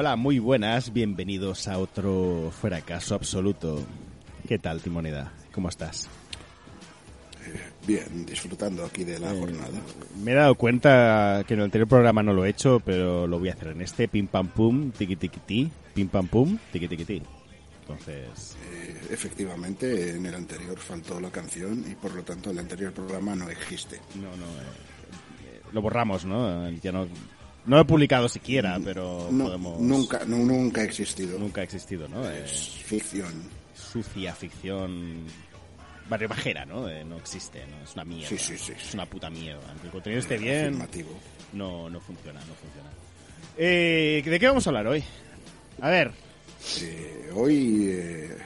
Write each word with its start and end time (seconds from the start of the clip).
Hola, 0.00 0.14
muy 0.14 0.38
buenas, 0.38 0.92
bienvenidos 0.92 1.66
a 1.66 1.76
otro 1.76 2.52
fracaso 2.52 3.16
absoluto. 3.16 3.84
¿Qué 4.46 4.56
tal, 4.56 4.80
Timoneda? 4.80 5.32
¿Cómo 5.50 5.68
estás? 5.68 6.08
Bien, 7.84 8.24
disfrutando 8.24 8.84
aquí 8.84 9.02
de 9.02 9.18
la 9.18 9.34
jornada. 9.34 9.80
Me 10.22 10.30
he 10.30 10.34
dado 10.36 10.54
cuenta 10.54 11.42
que 11.48 11.54
en 11.54 11.58
el 11.58 11.64
anterior 11.64 11.88
programa 11.88 12.22
no 12.22 12.32
lo 12.32 12.44
he 12.44 12.50
hecho, 12.50 12.78
pero 12.78 13.26
lo 13.26 13.40
voy 13.40 13.48
a 13.48 13.54
hacer 13.54 13.72
en 13.72 13.82
este. 13.82 14.06
Pim 14.06 14.28
pam 14.28 14.46
pum, 14.46 14.92
tiqui 14.92 15.16
tiqui 15.16 15.40
ti, 15.40 15.72
pim 15.94 16.06
pam 16.06 16.28
pum, 16.28 16.56
tiqui 16.70 16.86
tiqui 16.86 17.04
ti. 17.04 17.22
Entonces, 17.80 18.56
Eh, 18.70 19.00
efectivamente, 19.10 20.10
en 20.14 20.24
el 20.24 20.34
anterior 20.36 20.78
faltó 20.78 21.18
la 21.20 21.30
canción 21.32 21.84
y 21.90 21.96
por 21.96 22.14
lo 22.14 22.22
tanto 22.22 22.52
el 22.52 22.58
anterior 22.60 22.92
programa 22.92 23.34
no 23.34 23.50
existe. 23.50 23.98
no, 24.14 24.28
no, 24.36 24.46
eh, 24.46 24.64
eh, 25.42 25.60
lo 25.72 25.82
borramos, 25.82 26.24
¿no? 26.24 26.70
Ya 26.70 26.92
no, 26.92 27.08
no 27.68 27.76
lo 27.76 27.82
he 27.82 27.84
publicado 27.84 28.28
siquiera, 28.28 28.78
pero 28.84 29.28
No, 29.30 29.44
podemos. 29.44 29.80
Nunca, 29.80 30.20
no, 30.26 30.38
nunca 30.38 30.80
ha 30.80 30.84
existido. 30.84 31.38
Nunca 31.38 31.60
ha 31.60 31.64
existido, 31.64 32.08
¿no? 32.08 32.28
Eh, 32.28 32.42
Es 32.44 32.68
ficción. 32.84 33.32
sucia 33.74 34.34
ficción 34.34 35.24
barrio 36.08 36.28
bajera, 36.28 36.64
¿no? 36.64 36.88
Eh, 36.88 37.04
no 37.04 37.18
existe, 37.18 37.64
¿no? 37.66 37.84
Es 37.84 37.92
una 37.94 38.04
mierda. 38.04 38.28
Sí, 38.28 38.38
sí, 38.38 38.56
sí, 38.58 38.72
Es 38.72 38.94
una 38.94 39.04
puta 39.06 39.28
mierda. 39.30 39.62
Aunque 39.68 39.86
el 39.86 39.92
contenido 39.92 40.20
esté 40.20 40.38
bien, 40.38 40.66
Afirmativo. 40.68 41.10
no, 41.52 41.88
no 41.90 42.00
funciona, 42.00 42.40
no 42.40 42.54
funciona. 42.54 42.88
Eh, 43.56 44.22
¿De 44.24 44.40
qué 44.40 44.46
vamos 44.46 44.66
a 44.66 44.70
hablar 44.70 44.86
hoy? 44.86 45.04
A 45.80 45.90
ver, 45.90 46.10
Eh, 46.80 47.30
hoy 47.34 47.88
eh, 47.92 48.36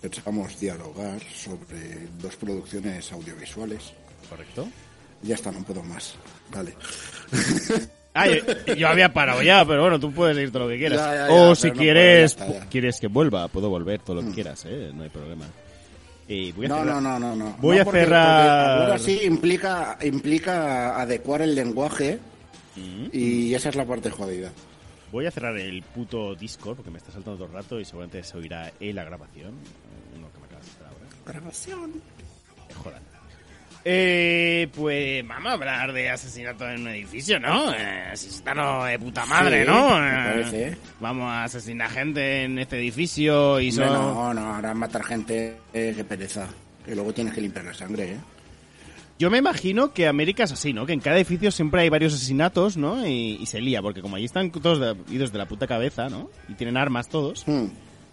pensamos 0.00 0.58
dialogar 0.58 1.20
sobre 1.34 2.08
dos 2.20 2.34
producciones 2.36 3.12
audiovisuales. 3.12 3.92
¿correcto? 4.28 4.66
Ya 5.22 5.34
está, 5.34 5.52
no 5.52 5.62
puedo 5.62 5.82
más. 5.84 6.14
Vale. 6.50 6.74
Ah, 8.14 8.26
yo, 8.28 8.74
yo 8.74 8.88
había 8.88 9.12
parado 9.12 9.42
ya, 9.42 9.64
pero 9.64 9.82
bueno, 9.82 9.98
tú 9.98 10.12
puedes 10.12 10.36
ir 10.36 10.50
todo 10.52 10.64
lo 10.64 10.68
que 10.68 10.78
quieras. 10.78 10.98
Ya, 10.98 11.14
ya, 11.14 11.28
ya, 11.28 11.32
o 11.32 11.54
si 11.54 11.68
no 11.68 11.72
puedo, 11.74 11.82
quieres, 11.82 12.30
está, 12.32 12.66
quieres 12.68 13.00
que 13.00 13.06
vuelva, 13.06 13.48
puedo 13.48 13.70
volver 13.70 14.00
todo 14.00 14.16
lo 14.20 14.28
que 14.28 14.34
quieras, 14.34 14.64
¿eh? 14.68 14.90
No 14.94 15.02
hay 15.04 15.08
problema. 15.08 15.46
Voy 16.28 16.64
a 16.66 16.68
No, 16.68 16.76
cerrar- 16.78 16.86
no, 16.86 17.00
no, 17.00 17.18
no, 17.18 17.36
no. 17.36 17.56
Voy 17.60 17.76
No, 17.76 17.82
a 17.82 17.84
porque- 17.84 18.00
cerrar- 18.00 18.76
porque 18.78 18.92
Ahora 18.92 18.98
sí 18.98 19.20
implica, 19.24 19.98
implica 20.02 21.00
adecuar 21.00 21.42
el 21.42 21.54
lenguaje 21.54 22.18
Mm. 22.76 23.06
y 23.12 23.54
esa 23.54 23.68
es 23.68 23.76
la 23.76 23.84
parte 23.84 24.08
jodida. 24.10 24.50
Voy 25.10 25.26
a 25.26 25.30
cerrar 25.30 25.56
el 25.58 25.82
puto 25.82 26.34
Discord 26.34 26.76
porque 26.76 26.90
me 26.90 26.96
está 26.98 27.12
saltando 27.12 27.36
todo 27.38 27.48
el 27.48 27.52
rato 27.52 27.78
y 27.78 27.84
seguramente 27.84 28.22
se 28.22 28.36
oirá 28.38 28.72
en 28.80 28.96
la 28.96 29.04
grabación. 29.04 29.48
Eh, 29.50 30.16
Uno 30.18 30.28
que 30.32 30.38
me 30.38 30.46
acabas 30.46 30.66
de 30.78 30.84
ahora. 30.86 31.06
Grabación. 31.26 31.92
Jodan. 32.82 33.02
Eh, 33.84 34.68
pues 34.74 35.26
vamos 35.26 35.50
a 35.50 35.54
hablar 35.54 35.92
de 35.92 36.08
asesinato 36.10 36.68
en 36.70 36.82
un 36.82 36.88
edificio, 36.88 37.40
¿no? 37.40 37.72
Eh, 37.74 38.10
asesinato 38.12 38.84
de 38.84 38.98
puta 38.98 39.26
madre, 39.26 39.62
Sí, 39.64 39.68
¿no? 39.70 39.98
me 39.98 40.08
Eh, 40.08 40.12
parece. 40.14 40.76
Vamos 41.00 41.30
a 41.30 41.44
asesinar 41.44 41.90
gente 41.90 42.44
en 42.44 42.58
este 42.60 42.78
edificio 42.78 43.58
y 43.60 43.70
Hombre, 43.70 43.86
son... 43.86 43.94
No, 43.94 44.34
no, 44.34 44.54
ahora 44.54 44.72
matar 44.74 45.02
gente, 45.04 45.56
eh, 45.74 45.92
qué 45.96 46.04
pereza. 46.04 46.46
Que 46.84 46.94
luego 46.94 47.12
tienes 47.12 47.34
que 47.34 47.40
limpiar 47.40 47.64
la 47.64 47.74
sangre, 47.74 48.12
¿eh? 48.12 48.16
Yo 49.18 49.30
me 49.30 49.38
imagino 49.38 49.92
que 49.92 50.06
América 50.08 50.44
es 50.44 50.52
así, 50.52 50.72
¿no? 50.72 50.84
Que 50.86 50.92
en 50.94 51.00
cada 51.00 51.16
edificio 51.16 51.50
siempre 51.50 51.82
hay 51.82 51.88
varios 51.88 52.14
asesinatos, 52.14 52.76
¿no? 52.76 53.06
Y, 53.06 53.38
y 53.40 53.46
se 53.46 53.60
lía, 53.60 53.80
porque 53.82 54.00
como 54.00 54.16
allí 54.16 54.24
están 54.24 54.50
todos 54.50 54.80
de- 54.80 55.14
idos 55.14 55.30
de 55.32 55.38
la 55.38 55.46
puta 55.46 55.66
cabeza, 55.66 56.08
¿no? 56.08 56.28
Y 56.48 56.54
tienen 56.54 56.76
armas 56.76 57.08
todos, 57.08 57.44
Hmm. 57.46 57.66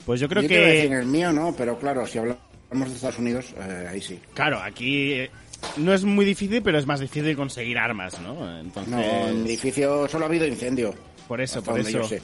pues 0.06 0.20
yo 0.20 0.28
creo 0.30 0.42
Yo 0.44 0.48
te 0.50 0.54
iba 0.56 0.64
a 0.64 0.68
decir 0.68 0.86
en 0.86 0.92
que... 0.92 1.00
el 1.00 1.06
mío, 1.08 1.32
no, 1.32 1.56
pero 1.58 1.80
claro, 1.80 2.06
si 2.06 2.20
hablamos 2.20 2.40
de 2.72 2.94
Estados 2.96 3.18
Unidos, 3.18 3.56
eh, 3.58 3.88
ahí 3.90 4.02
sí. 4.02 4.20
Claro, 4.36 4.60
aquí 4.62 5.14
eh, 5.14 5.32
no 5.78 5.94
es 5.94 6.04
muy 6.04 6.26
difícil, 6.26 6.62
pero 6.62 6.78
es 6.78 6.86
más 6.86 7.00
difícil 7.00 7.36
conseguir 7.36 7.78
armas, 7.78 8.20
¿no? 8.22 8.60
Entonces... 8.60 8.92
No, 8.94 9.02
en 9.02 9.44
mi 9.44 9.50
edificio 9.50 10.08
solo 10.08 10.26
ha 10.26 10.28
habido 10.28 10.46
incendio. 10.46 10.94
Por 11.28 11.42
eso, 11.42 11.62
por 11.64 11.82
yo 11.82 12.00
eso. 12.02 12.10
sé. 12.10 12.22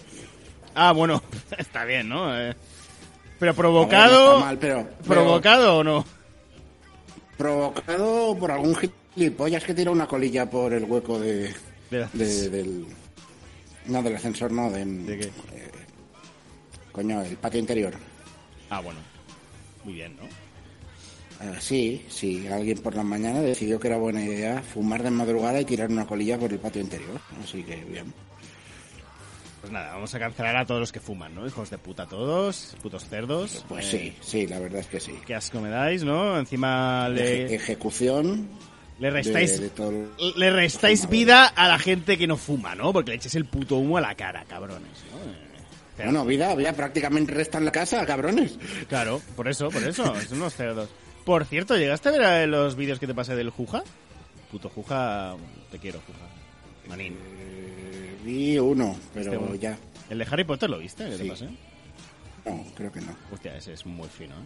Ah, 0.73 0.91
bueno, 0.91 1.21
está 1.57 1.85
bien, 1.85 2.09
¿no? 2.09 2.37
Eh, 2.37 2.55
pero 3.39 3.51
ver, 3.51 3.55
no 3.55 3.55
provocado... 3.55 4.33
está 4.35 4.45
mal, 4.45 4.57
pero, 4.57 4.89
pero 5.03 5.07
¿Provocado 5.07 5.77
o 5.77 5.83
no? 5.83 6.05
provocado 7.37 8.37
por 8.37 8.49
algún 8.51 8.75
gilipollas 9.13 9.63
que 9.63 9.73
tira 9.73 9.91
una 9.91 10.07
colilla 10.07 10.49
por 10.49 10.73
el 10.73 10.85
hueco 10.85 11.19
de, 11.19 11.53
De 11.89 12.49
del... 12.49 12.85
No, 13.87 14.01
del 14.01 14.15
ascensor, 14.15 14.51
no, 14.51 14.71
de... 14.71 14.85
¿De 14.85 15.17
qué? 15.19 15.25
eh, 15.25 15.71
coño, 16.91 17.21
el 17.21 17.35
patio 17.37 17.59
interior. 17.59 17.93
Ah, 18.69 18.79
bueno. 18.79 18.99
Muy 19.83 19.93
bien, 19.93 20.15
¿no? 20.15 20.23
Ah, 21.39 21.59
sí, 21.59 22.05
sí, 22.09 22.47
alguien 22.47 22.77
por 22.79 22.95
la 22.95 23.03
mañana 23.03 23.41
decidió 23.41 23.79
que 23.79 23.87
era 23.89 23.97
buena 23.97 24.23
idea 24.23 24.61
fumar 24.61 25.03
de 25.03 25.11
madrugada 25.11 25.59
y 25.59 25.65
tirar 25.65 25.89
una 25.89 26.05
colilla 26.05 26.37
por 26.39 26.51
el 26.51 26.59
patio 26.59 26.81
interior. 26.81 27.19
Así 27.43 27.61
que 27.63 27.75
bien. 27.83 28.13
Pues 29.61 29.73
nada, 29.73 29.93
vamos 29.93 30.13
a 30.13 30.19
cancelar 30.19 30.55
a 30.55 30.65
todos 30.65 30.79
los 30.79 30.91
que 30.91 30.99
fuman, 30.99 31.33
¿no? 31.33 31.45
Hijos 31.47 31.69
de 31.71 31.77
puta 31.77 32.05
todos, 32.05 32.77
putos 32.81 33.05
cerdos. 33.09 33.65
Pues 33.67 33.85
Eh, 33.93 34.13
sí, 34.21 34.27
sí, 34.41 34.47
la 34.47 34.59
verdad 34.59 34.81
es 34.81 34.87
que 34.87 34.99
sí. 34.99 35.13
Qué 35.25 35.33
asco 35.35 35.59
me 35.59 35.69
dais, 35.69 36.03
¿no? 36.03 36.37
Encima 36.39 37.07
Eje- 37.09 37.13
le, 37.47 37.55
ejecución. 37.55 38.47
le 38.99 39.09
restáis... 39.09 39.57
de- 39.57 39.63
de 39.65 39.69
todo 39.71 39.89
el- 39.89 40.09
Le 40.37 40.51
restáis 40.51 41.09
vida 41.09 41.47
a 41.47 41.67
la 41.67 41.79
gente 41.79 42.17
que 42.17 42.27
no 42.27 42.37
fuma, 42.37 42.75
¿no? 42.75 42.93
Porque 42.93 43.11
le 43.11 43.17
echáis 43.17 43.35
el 43.35 43.45
puto 43.45 43.77
humo 43.77 43.97
a 43.97 44.01
la 44.01 44.13
cara, 44.15 44.45
cabrones, 44.47 45.03
¿no? 45.11 45.17
Eh, 45.31 45.35
pero- 45.97 46.11
Bueno, 46.11 46.25
vida, 46.25 46.53
vida 46.53 46.71
prácticamente 46.73 47.33
resta 47.33 47.57
en 47.57 47.65
la 47.65 47.71
casa, 47.71 48.05
cabrones. 48.05 48.57
Claro, 48.87 49.19
por 49.35 49.47
eso, 49.47 49.69
por 49.69 49.83
eso, 49.83 50.05
son 50.29 50.37
unos 50.37 50.53
cerdos. 50.55 50.89
Por 51.25 51.45
cierto, 51.45 51.75
¿llegaste 51.75 52.09
a 52.09 52.11
ver 52.11 52.47
los 52.49 52.75
vídeos 52.75 52.99
que 52.99 53.07
te 53.07 53.13
pasé 53.15 53.35
del 53.35 53.49
Juja? 53.49 53.83
Puto 54.51 54.69
Juja, 54.69 55.35
te 55.71 55.79
quiero, 55.79 55.99
Juja. 56.05 56.19
Manín. 56.87 57.13
Eh, 57.13 58.15
vi 58.23 58.57
uno, 58.59 58.95
pero 59.13 59.25
Este 59.33 59.37
uno. 59.43 59.55
ya. 59.55 59.77
¿El 60.09 60.19
de 60.19 60.27
Harry 60.29 60.43
Potter 60.43 60.69
lo 60.69 60.77
viste? 60.77 61.03
¿Qué 61.05 61.17
te 61.17 61.23
Sí. 61.23 61.29
pasé? 61.29 61.45
No, 62.45 62.63
creo 62.75 62.91
que 62.91 63.01
no. 63.01 63.15
Hostia, 63.31 63.57
ese 63.57 63.73
es 63.73 63.85
muy 63.87 64.07
fino, 64.07 64.35
¿eh? 64.35 64.45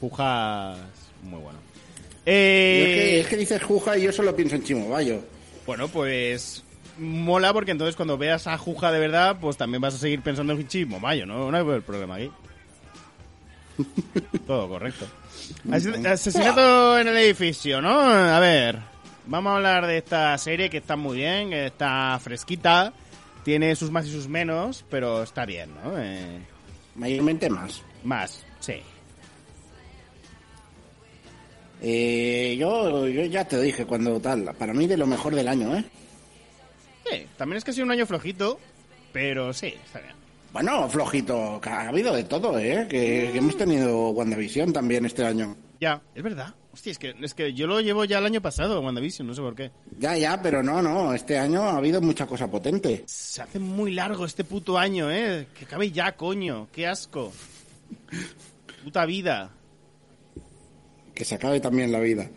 Juja 0.00 0.72
es 0.74 1.24
muy 1.30 1.40
bueno. 1.40 1.58
Y 2.26 2.30
es, 2.30 2.86
que, 2.86 3.16
Eh, 3.16 3.20
es 3.20 3.26
que 3.28 3.36
dices 3.36 3.62
Juja 3.62 3.96
y 3.96 4.02
yo 4.02 4.12
solo 4.12 4.34
pienso 4.34 4.56
en 4.56 4.64
Chimobayo. 4.64 5.20
Bueno, 5.64 5.86
pues 5.88 6.64
mola 6.98 7.52
porque 7.52 7.70
entonces 7.70 7.94
cuando 7.94 8.18
veas 8.18 8.46
a 8.48 8.58
Juja 8.58 8.90
de 8.90 8.98
verdad, 8.98 9.36
pues 9.40 9.56
también 9.56 9.80
vas 9.80 9.94
a 9.94 9.98
seguir 9.98 10.20
pensando 10.22 10.52
en 10.54 10.66
Chismo 10.66 10.98
Mayo, 10.98 11.24
¿no? 11.24 11.50
No 11.52 11.56
hay 11.74 11.80
problema 11.82 12.16
aquí. 12.16 12.30
Todo 14.46 14.68
correcto. 14.68 15.06
Ases- 15.70 16.04
Asesinato 16.06 16.98
en 16.98 17.08
el 17.08 17.16
edificio, 17.18 17.80
¿no? 17.80 18.00
A 18.00 18.38
ver, 18.40 18.78
vamos 19.26 19.52
a 19.52 19.56
hablar 19.56 19.86
de 19.86 19.98
esta 19.98 20.36
serie 20.38 20.70
que 20.70 20.78
está 20.78 20.96
muy 20.96 21.18
bien, 21.18 21.50
que 21.50 21.66
está 21.66 22.18
fresquita, 22.22 22.92
tiene 23.44 23.74
sus 23.76 23.90
más 23.90 24.06
y 24.06 24.12
sus 24.12 24.28
menos, 24.28 24.84
pero 24.90 25.22
está 25.22 25.44
bien, 25.44 25.70
¿no? 25.82 25.92
Eh, 25.98 26.38
Mayormente 26.94 27.50
más. 27.50 27.82
más, 28.04 28.44
sí. 28.60 28.74
Eh, 31.82 32.56
yo, 32.58 33.06
yo 33.08 33.24
ya 33.24 33.44
te 33.46 33.60
dije 33.60 33.84
cuando 33.84 34.18
tal. 34.20 34.54
Para 34.58 34.72
mí 34.72 34.86
de 34.86 34.96
lo 34.96 35.06
mejor 35.06 35.34
del 35.34 35.48
año, 35.48 35.76
¿eh? 35.76 35.84
Sí, 37.10 37.26
también 37.36 37.58
es 37.58 37.64
que 37.64 37.72
ha 37.72 37.74
sido 37.74 37.84
un 37.84 37.90
año 37.92 38.06
flojito, 38.06 38.58
pero 39.12 39.52
sí, 39.52 39.66
está 39.84 40.00
bien. 40.00 40.14
Bueno, 40.54 40.88
flojito, 40.88 41.60
ha 41.64 41.88
habido 41.88 42.14
de 42.14 42.22
todo, 42.22 42.56
¿eh? 42.60 42.86
Que, 42.88 43.30
que 43.32 43.38
hemos 43.38 43.56
tenido 43.56 44.10
WandaVision 44.10 44.72
también 44.72 45.04
este 45.04 45.24
año. 45.24 45.56
Ya, 45.80 46.00
es 46.14 46.22
verdad. 46.22 46.54
Hostia, 46.72 46.92
es 46.92 46.98
que, 47.00 47.12
es 47.20 47.34
que 47.34 47.52
yo 47.54 47.66
lo 47.66 47.80
llevo 47.80 48.04
ya 48.04 48.18
el 48.18 48.26
año 48.26 48.40
pasado, 48.40 48.80
WandaVision, 48.80 49.26
no 49.26 49.34
sé 49.34 49.40
por 49.40 49.56
qué. 49.56 49.72
Ya, 49.98 50.16
ya, 50.16 50.40
pero 50.40 50.62
no, 50.62 50.80
no, 50.80 51.12
este 51.12 51.36
año 51.36 51.64
ha 51.64 51.76
habido 51.76 52.00
mucha 52.00 52.28
cosa 52.28 52.48
potente. 52.48 53.02
Se 53.08 53.42
hace 53.42 53.58
muy 53.58 53.94
largo 53.94 54.24
este 54.24 54.44
puto 54.44 54.78
año, 54.78 55.10
¿eh? 55.10 55.48
Que 55.58 55.64
acabe 55.64 55.90
ya, 55.90 56.16
coño. 56.16 56.68
Qué 56.70 56.86
asco. 56.86 57.32
Puta 58.84 59.06
vida. 59.06 59.50
Que 61.16 61.24
se 61.24 61.34
acabe 61.34 61.58
también 61.58 61.90
la 61.90 61.98
vida. 61.98 62.30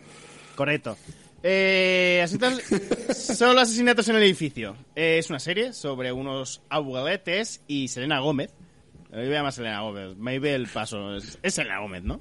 Correcto. 0.56 0.96
Eh, 1.42 2.24
los 2.28 3.40
asesinatos 3.40 4.08
en 4.08 4.16
el 4.16 4.22
edificio. 4.22 4.76
Eh, 4.94 5.18
es 5.18 5.30
una 5.30 5.38
serie 5.38 5.72
sobre 5.72 6.12
unos 6.12 6.62
abueletes 6.68 7.62
y 7.66 7.88
Selena 7.88 8.20
Gómez. 8.20 8.54
Eh, 9.12 9.16
voy 9.24 9.26
a 9.26 9.38
llamar 9.38 9.52
Selena 9.52 9.80
Gómez. 9.82 10.16
Maybe 10.16 10.54
el 10.54 10.66
paso. 10.66 11.16
Es, 11.16 11.38
es 11.42 11.54
Selena 11.54 11.80
Gómez, 11.80 12.02
¿no? 12.02 12.20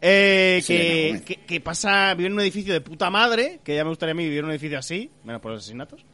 Eh, 0.00 0.60
Selena 0.62 0.84
que, 0.84 1.06
Gómez. 1.08 1.22
que, 1.22 1.36
que 1.46 1.60
pasa, 1.60 2.14
vive 2.14 2.28
en 2.28 2.32
un 2.32 2.40
edificio 2.40 2.72
de 2.72 2.80
puta 2.80 3.10
madre, 3.10 3.60
que 3.62 3.74
ya 3.74 3.84
me 3.84 3.90
gustaría 3.90 4.12
a 4.12 4.16
mí 4.16 4.24
vivir 4.24 4.40
en 4.40 4.46
un 4.46 4.50
edificio 4.52 4.78
así, 4.78 5.10
menos 5.24 5.40
por 5.40 5.52
los 5.52 5.62
asesinatos. 5.62 6.04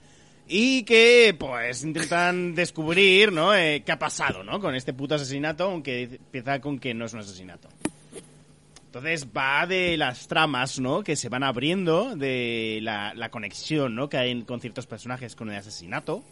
Y 0.48 0.82
que, 0.82 1.34
pues, 1.38 1.84
intentan 1.84 2.54
descubrir, 2.54 3.32
¿no? 3.32 3.54
Eh, 3.54 3.82
qué 3.86 3.92
ha 3.92 3.98
pasado, 3.98 4.42
¿no? 4.42 4.60
Con 4.60 4.74
este 4.74 4.92
puto 4.92 5.14
asesinato, 5.14 5.64
aunque 5.64 6.02
empieza 6.02 6.60
con 6.60 6.78
que 6.78 6.92
no 6.92 7.06
es 7.06 7.12
un 7.14 7.20
asesinato. 7.20 7.68
Entonces 8.94 9.26
va 9.34 9.66
de 9.66 9.96
las 9.96 10.28
tramas, 10.28 10.78
¿no? 10.78 11.02
Que 11.02 11.16
se 11.16 11.30
van 11.30 11.42
abriendo, 11.42 12.14
de 12.14 12.78
la, 12.82 13.14
la 13.14 13.30
conexión, 13.30 13.94
¿no? 13.94 14.10
Que 14.10 14.18
hay 14.18 14.42
con 14.42 14.60
ciertos 14.60 14.86
personajes 14.86 15.34
con 15.34 15.48
el 15.50 15.56
asesinato. 15.56 16.22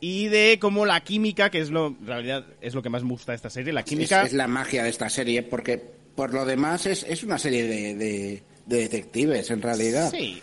Y 0.00 0.28
de 0.28 0.58
cómo 0.60 0.86
la 0.86 1.00
química, 1.02 1.50
que 1.50 1.58
es 1.58 1.70
lo, 1.70 1.88
en 1.88 2.06
realidad, 2.06 2.46
es 2.60 2.74
lo 2.74 2.82
que 2.82 2.88
más 2.88 3.02
me 3.02 3.10
gusta 3.10 3.32
de 3.32 3.36
esta 3.36 3.50
serie, 3.50 3.72
la 3.72 3.82
química... 3.82 4.22
es 4.22 4.32
la 4.32 4.46
magia 4.46 4.84
de 4.84 4.90
esta 4.90 5.10
serie, 5.10 5.42
porque 5.42 5.76
por 6.14 6.32
lo 6.32 6.44
demás 6.44 6.86
es, 6.86 7.02
es 7.08 7.24
una 7.24 7.36
serie 7.36 7.64
de, 7.64 7.94
de- 7.96 8.42
de 8.64 8.76
detectives, 8.76 9.50
en 9.50 9.60
realidad. 9.60 10.08
Sí. 10.12 10.40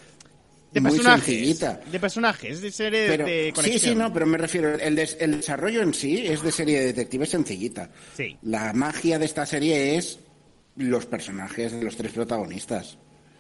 De 0.74 0.82
Muy 0.82 0.92
personajes. 0.92 1.24
sencillita. 1.26 1.82
De 1.90 2.00
personajes, 2.02 2.62
de 2.62 2.70
serie 2.72 3.08
Pero, 3.08 3.26
de 3.26 3.46
sí, 3.48 3.52
conexión. 3.54 3.94
sí, 3.94 3.96
no, 3.98 4.12
pero 4.12 4.26
me 4.26 4.38
refiero, 4.38 4.76
el, 4.78 4.94
des- 4.94 5.16
el 5.22 5.38
desarrollo 5.38 5.82
en 5.84 5.94
sí 5.94 6.28
es 6.28 6.42
de 6.44 6.52
serie 6.52 6.80
de 6.82 6.86
detectives 6.88 7.30
sencillita. 7.30 7.90
Sí. 8.18 8.38
La 8.42 8.74
magia 8.74 9.18
de 9.18 9.24
esta 9.26 9.46
serie 9.46 9.96
es 9.98 10.20
los 10.80 11.06
personajes 11.06 11.74
de 11.74 11.84
los 11.84 11.96
tres 11.96 12.14
protagonistas. 12.14 12.98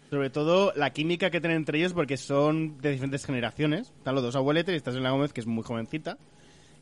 Sobre 0.09 0.29
todo 0.29 0.73
la 0.75 0.91
química 0.91 1.29
que 1.29 1.39
tienen 1.39 1.57
entre 1.57 1.77
ellos 1.77 1.93
porque 1.93 2.17
son 2.17 2.79
de 2.81 2.91
diferentes 2.91 3.25
generaciones. 3.25 3.93
Están 3.97 4.15
los 4.15 4.23
dos 4.23 4.35
abueletes 4.35 4.73
y 4.73 4.77
está 4.77 4.91
Selena 4.91 5.11
Gómez, 5.11 5.33
que 5.33 5.41
es 5.41 5.47
muy 5.47 5.63
jovencita. 5.63 6.17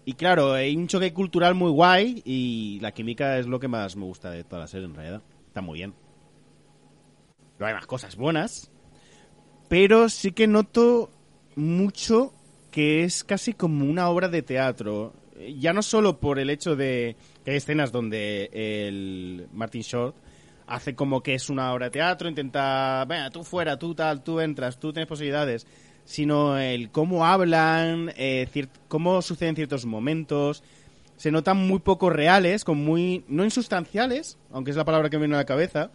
Y 0.06 0.14
claro, 0.14 0.54
hay 0.54 0.76
un 0.76 0.88
choque 0.88 1.14
cultural 1.14 1.54
muy 1.54 1.70
guay 1.70 2.22
y 2.26 2.80
la 2.82 2.94
química 2.94 3.38
es 3.38 3.46
lo 3.46 3.60
que 3.60 3.68
más 3.68 3.96
me 3.98 4.06
gusta 4.06 4.32
de 4.32 4.44
toda 4.46 4.62
la 4.62 4.68
serie 4.68 4.88
en 4.88 4.96
realidad. 4.96 5.22
Está 5.48 5.62
muy 5.62 5.80
bien. 5.80 5.94
Pero 7.58 7.68
hay 7.68 7.74
más 7.74 7.86
cosas 7.86 8.16
buenas. 8.16 8.72
Pero 9.68 10.08
sí 10.08 10.32
que 10.32 10.48
noto 10.48 11.12
mucho 11.56 12.34
que 12.72 13.04
es 13.04 13.24
casi 13.24 13.54
como 13.54 13.84
una 13.86 14.10
obra 14.10 14.30
de 14.30 14.42
teatro. 14.42 15.14
Ya 15.58 15.74
no 15.74 15.82
solo 15.82 16.20
por 16.20 16.40
el 16.40 16.50
hecho 16.50 16.78
de 16.78 17.18
que 17.44 17.52
hay 17.52 17.58
escenas 17.58 17.92
donde 17.92 18.50
el 18.54 19.50
Martin 19.52 19.82
Short 19.82 20.16
hace 20.68 20.96
como 20.96 21.24
que 21.24 21.34
es 21.34 21.50
una 21.50 21.74
obra 21.74 21.86
de 21.86 21.92
teatro, 21.92 22.28
intenta, 22.28 23.06
venga, 23.06 23.30
tú 23.30 23.44
fuera, 23.44 23.80
tú 23.80 23.96
tal, 23.96 24.22
tú 24.22 24.40
entras, 24.42 24.80
tú 24.80 24.92
tienes 24.92 25.08
posibilidades, 25.08 25.66
sino 26.04 26.58
el 26.58 26.92
cómo 26.92 27.26
hablan, 27.26 28.12
eh, 28.18 28.48
cómo 28.88 29.22
suceden 29.22 29.56
ciertos 29.56 29.86
momentos, 29.86 30.64
se 31.16 31.32
notan 31.32 31.58
muy 31.58 31.80
poco 31.80 32.10
reales, 32.10 32.64
como 32.64 32.84
muy, 32.84 33.24
no 33.28 33.44
insustanciales, 33.44 34.38
aunque 34.52 34.72
es 34.72 34.78
la 34.78 34.86
palabra 34.86 35.10
que 35.10 35.18
me 35.18 35.22
viene 35.22 35.36
a 35.36 35.40
la 35.40 35.46
cabeza, 35.46 35.90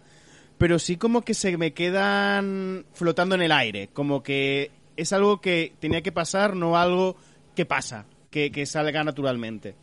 pero 0.57 0.79
sí 0.79 0.97
como 0.97 1.21
que 1.21 1.33
se 1.33 1.55
me 1.57 1.73
quedan 1.73 2.85
flotando 2.93 3.35
en 3.35 3.43
el 3.43 3.51
aire, 3.51 3.89
como 3.93 4.23
que 4.23 4.71
es 4.97 5.13
algo 5.13 5.39
que 5.39 5.73
tenía 5.79 6.01
que 6.01 6.11
pasar, 6.11 6.55
no 6.55 6.77
algo 6.77 7.15
que 7.55 7.65
pasa, 7.65 8.05
que, 8.31 8.51
que 8.51 8.65
salga 8.65 9.03
naturalmente. 9.03 9.75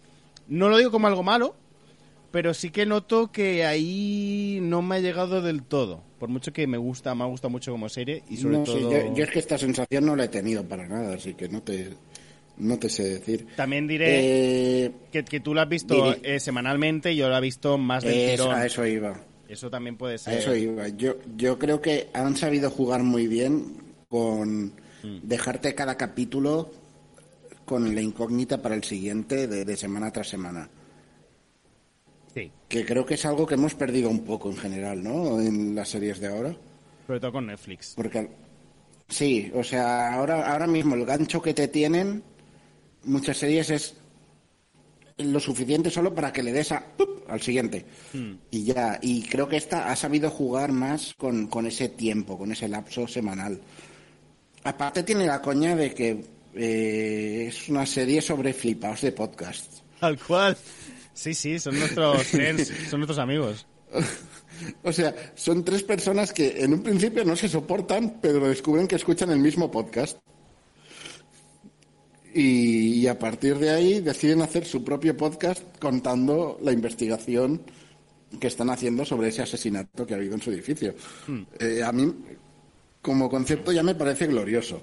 No 0.49 0.69
lo 0.69 0.79
digo 0.79 0.91
como 0.91 1.07
algo 1.07 1.23
malo, 1.23 1.55
pero 2.31 2.55
sí 2.55 2.71
que 2.71 2.87
noto 2.87 3.33
que 3.33 3.65
ahí 3.65 4.59
no 4.63 4.83
me 4.83 4.97
ha 4.97 4.99
llegado 5.01 5.43
del 5.43 5.63
todo. 5.63 6.03
Por 6.19 6.29
mucho 6.29 6.53
que 6.53 6.67
me 6.67 6.79
gusta, 6.79 7.15
me 7.15 7.25
ha 7.25 7.27
gustado 7.27 7.51
mucho 7.51 7.73
como 7.73 7.89
serie 7.89 8.23
y 8.29 8.37
sobre 8.37 8.59
No 8.59 8.65
todo... 8.65 8.79
yo, 8.91 9.15
yo 9.15 9.25
es 9.25 9.31
que 9.31 9.39
esta 9.39 9.59
sensación 9.59 10.05
no 10.07 10.15
la 10.17 10.25
he 10.25 10.29
tenido 10.29 10.63
para 10.65 10.87
nada, 10.87 11.15
así 11.15 11.35
que 11.35 11.49
no 11.49 11.63
te, 11.63 11.89
no 12.59 12.79
te 12.79 12.89
sé 12.91 13.05
decir. 13.19 13.47
También 13.57 13.87
diré 13.89 14.87
Eh, 14.87 14.93
que, 15.13 15.25
que 15.25 15.41
tú 15.41 15.55
la 15.55 15.63
has 15.63 15.69
visto 15.69 15.95
diré- 15.95 16.21
eh, 16.23 16.41
semanalmente 16.41 17.13
y 17.13 17.17
yo 17.17 17.29
la 17.31 17.39
he 17.39 17.41
visto 17.41 17.79
más 17.79 18.05
del 18.05 18.15
es- 18.15 18.41
a 18.41 18.67
eso 18.67 18.87
iba. 18.87 19.19
Eso 19.49 19.69
también 19.69 19.97
puede 19.97 20.15
A 20.15 20.19
ser. 20.19 20.39
eso 20.39 20.55
iba. 20.55 20.87
Yo, 20.89 21.17
yo 21.37 21.59
creo 21.59 21.81
que 21.81 22.09
han 22.13 22.37
sabido 22.37 22.71
jugar 22.71 23.03
muy 23.03 23.27
bien 23.27 23.65
con 24.09 24.73
dejarte 25.23 25.75
cada 25.75 25.97
capítulo 25.97 26.71
con 27.65 27.95
la 27.95 28.01
incógnita 28.01 28.61
para 28.61 28.75
el 28.75 28.85
siguiente 28.85 29.47
de, 29.49 29.65
de 29.65 29.77
semana 29.77 30.13
tras 30.13 30.29
semana. 30.29 30.69
Sí, 32.33 32.51
Que 32.69 32.85
creo 32.85 33.05
que 33.05 33.15
es 33.15 33.27
algo 33.27 33.47
que 33.47 33.55
hemos 33.55 33.75
perdido 33.75 34.09
un 34.09 34.21
poco 34.25 34.51
en 34.51 34.57
general, 34.57 35.03
¿no? 35.03 35.41
En 35.41 35.75
las 35.75 35.89
series 35.89 36.21
de 36.21 36.29
ahora. 36.29 36.55
sobre 37.07 37.21
todo 37.21 37.33
con 37.33 37.47
Netflix. 37.47 37.95
Porque 37.97 38.31
sí, 39.09 39.51
o 39.55 39.65
sea, 39.65 40.15
ahora, 40.15 40.53
ahora 40.53 40.67
mismo 40.67 40.95
el 40.95 41.05
gancho 41.05 41.43
que 41.43 41.55
te 41.55 41.69
tienen 41.69 42.23
muchas 43.05 43.37
series 43.39 43.71
es 43.71 43.97
lo 45.19 45.41
suficiente 45.41 45.91
solo 45.91 46.15
para 46.15 46.33
que 46.33 46.43
le 46.43 46.53
des 46.53 46.73
a, 46.73 46.85
¡pup! 46.97 47.25
al 47.29 47.41
siguiente. 47.41 47.85
Y 48.51 48.65
ya, 48.65 48.99
y 49.03 49.23
creo 49.23 49.49
que 49.49 49.57
esta 49.57 49.91
ha 49.91 49.97
sabido 49.97 50.31
jugar 50.31 50.73
más 50.73 51.15
con, 51.15 51.47
con 51.49 51.67
ese 51.67 51.89
tiempo, 51.89 52.39
con 52.39 52.53
ese 52.53 52.69
lapso 52.69 53.07
semanal. 53.07 53.61
Aparte 54.65 55.03
tiene 55.03 55.27
la 55.27 55.41
coña 55.41 55.75
de 55.75 55.95
que 55.95 56.25
eh, 56.55 57.47
es 57.49 57.69
una 57.69 57.87
serie 57.87 58.21
sobre 58.21 58.53
flipaos 58.53 59.01
de 59.01 59.13
podcast. 59.13 59.81
Tal 60.01 60.19
cual. 60.19 60.57
Sí, 61.15 61.35
sí, 61.35 61.59
son 61.59 61.79
nuestros 61.79 62.23
friends, 62.27 62.73
son 62.89 63.01
nuestros 63.01 63.19
amigos. 63.19 63.67
O 64.83 64.93
sea, 64.93 65.15
son 65.37 65.65
tres 65.65 65.83
personas 65.83 66.35
que 66.35 66.63
en 66.63 66.75
un 66.75 66.83
principio 66.83 67.25
no 67.25 67.35
se 67.35 67.49
soportan, 67.49 68.19
pero 68.21 68.47
descubren 68.47 68.87
que 68.87 68.97
escuchan 68.97 69.31
el 69.31 69.39
mismo 69.39 69.71
podcast. 69.71 70.19
Y, 72.35 73.01
y 73.01 73.07
a 73.07 73.19
partir 73.19 73.57
de 73.59 73.71
ahí 73.71 74.01
deciden 74.01 74.43
hacer 74.43 74.67
su 74.67 74.85
propio 74.85 75.17
podcast 75.17 75.65
contando 75.79 76.59
la 76.63 76.73
investigación 76.73 77.63
que 78.39 78.47
están 78.47 78.71
haciendo 78.71 79.05
sobre 79.05 79.29
ese 79.29 79.43
asesinato 79.43 80.07
que 80.07 80.15
ha 80.15 80.17
habido 80.17 80.35
en 80.35 80.43
su 80.43 80.53
edificio. 80.53 80.95
Eh, 81.59 81.83
a 81.83 81.91
mí, 81.91 82.15
como 83.03 83.29
concepto, 83.29 83.73
ya 83.73 83.83
me 83.83 83.95
parece 83.95 84.27
glorioso 84.27 84.83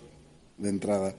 de 0.57 0.69
entrada. 0.69 1.15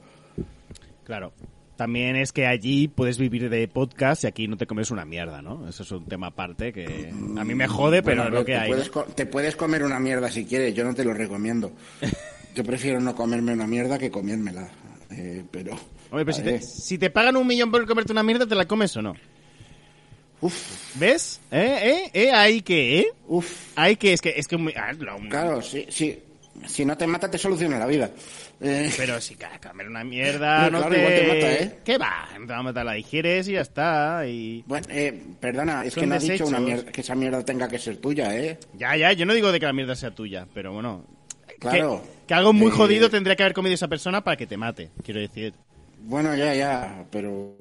Claro. 1.04 1.32
También 1.78 2.16
es 2.16 2.32
que 2.32 2.44
allí 2.44 2.88
puedes 2.88 3.18
vivir 3.18 3.49
de 3.49 3.68
podcast 3.68 4.25
y 4.25 4.26
aquí 4.26 4.49
no 4.49 4.56
te 4.56 4.66
comes 4.66 4.90
una 4.90 5.04
mierda, 5.04 5.40
¿no? 5.42 5.68
Eso 5.68 5.85
es 5.85 5.90
un 5.92 6.04
tema 6.06 6.26
aparte 6.26 6.73
que 6.73 7.11
a 7.38 7.44
mí 7.44 7.54
me 7.54 7.68
jode, 7.68 8.02
pero 8.02 8.23
Bueno, 8.25 8.37
es 8.37 8.40
lo 8.40 8.44
que 8.44 8.52
te 8.52 8.58
hay. 8.58 8.68
Puedes, 8.68 8.90
te 9.14 9.26
puedes 9.26 9.54
comer 9.54 9.85
una 9.85 10.00
mierda 10.00 10.28
si 10.28 10.44
quieres, 10.44 10.75
yo 10.75 10.82
no 10.82 10.92
te 10.92 11.04
lo 11.04 11.14
recomiendo. 11.14 11.73
Yo 12.56 12.64
prefiero 12.64 12.99
no 12.99 13.14
comerme 13.14 13.52
una 13.52 13.68
mierda 13.68 13.97
que 14.00 14.11
comérmela. 14.11 14.68
Eh, 15.12 15.44
pero. 15.52 15.75
Hombre, 16.11 16.25
pero 16.25 16.32
si 16.32 16.42
te, 16.42 16.61
si 16.61 16.99
te 16.99 17.08
pagan 17.11 17.37
un 17.37 17.47
millón 17.47 17.70
por 17.70 17.87
comerte 17.87 18.11
una 18.11 18.25
mierda, 18.25 18.47
¿te 18.49 18.56
la 18.56 18.66
comes 18.66 18.97
o 18.97 19.02
no? 19.02 19.14
¿Ves? 20.94 21.40
¿Eh? 21.52 21.78
¿Eh? 21.82 22.11
¿Eh? 22.14 22.30
Hay 22.32 22.62
que, 22.62 23.00
¿eh? 23.00 23.08
Uf, 23.28 23.68
Hay 23.76 23.94
que, 23.97 24.12
es 24.12 24.20
que, 24.20 24.30
es 24.37 24.49
que, 24.49 24.56
muy- 24.56 24.73
ah, 24.76 24.92
lo- 24.92 25.18
claro, 25.28 25.62
sí, 25.62 25.87
sí. 25.88 26.18
Si 26.66 26.84
no 26.84 26.96
te 26.96 27.06
mata, 27.06 27.30
te 27.30 27.38
soluciona 27.38 27.78
la 27.78 27.86
vida. 27.86 28.10
Eh, 28.60 28.90
Pero 28.96 29.20
si 29.20 29.34
ca- 29.36 29.58
comer 29.60 29.86
una 29.88 30.02
mierda 30.04 30.68
No, 30.70 30.80
no 30.80 30.88
claro, 30.88 30.94
te... 30.94 30.98
igual 31.00 31.14
te 31.14 31.26
mata, 31.28 31.52
¿eh? 31.54 31.78
¿Qué 31.84 31.98
va? 31.98 32.28
No 32.38 32.46
te 32.46 32.52
va 32.52 32.58
a 32.58 32.62
matar, 32.62 32.86
la 32.86 32.92
digieres 32.92 33.48
y 33.48 33.52
ya 33.52 33.60
está. 33.60 34.26
Y... 34.26 34.64
bueno, 34.66 34.86
eh, 34.90 35.22
perdona, 35.40 35.84
es 35.84 35.94
que 35.94 36.06
no 36.06 36.14
has 36.16 36.22
dicho 36.26 36.46
una 36.46 36.60
mierda, 36.60 36.90
que 36.90 37.00
esa 37.00 37.14
mierda 37.14 37.44
tenga 37.44 37.68
que 37.68 37.78
ser 37.78 37.96
tuya, 37.98 38.36
¿eh? 38.36 38.58
Ya, 38.74 38.96
ya, 38.96 39.12
yo 39.12 39.24
no 39.26 39.34
digo 39.34 39.52
de 39.52 39.60
que 39.60 39.66
la 39.66 39.72
mierda 39.72 39.94
sea 39.96 40.10
tuya, 40.14 40.46
pero 40.54 40.72
bueno... 40.72 41.04
Claro. 41.60 42.02
Que, 42.22 42.26
que 42.28 42.34
algo 42.34 42.52
muy 42.52 42.68
Eh, 42.68 42.74
jodido 42.74 43.10
tendría 43.10 43.34
que 43.34 43.42
haber 43.42 43.54
comido 43.54 43.74
esa 43.74 43.88
persona 43.88 44.22
para 44.22 44.36
que 44.36 44.46
te 44.46 44.56
mate, 44.56 44.90
quiero 45.04 45.18
decir. 45.20 45.54
Bueno, 46.00 46.34
ya, 46.36 46.54
ya, 46.54 47.04
pero. 47.10 47.56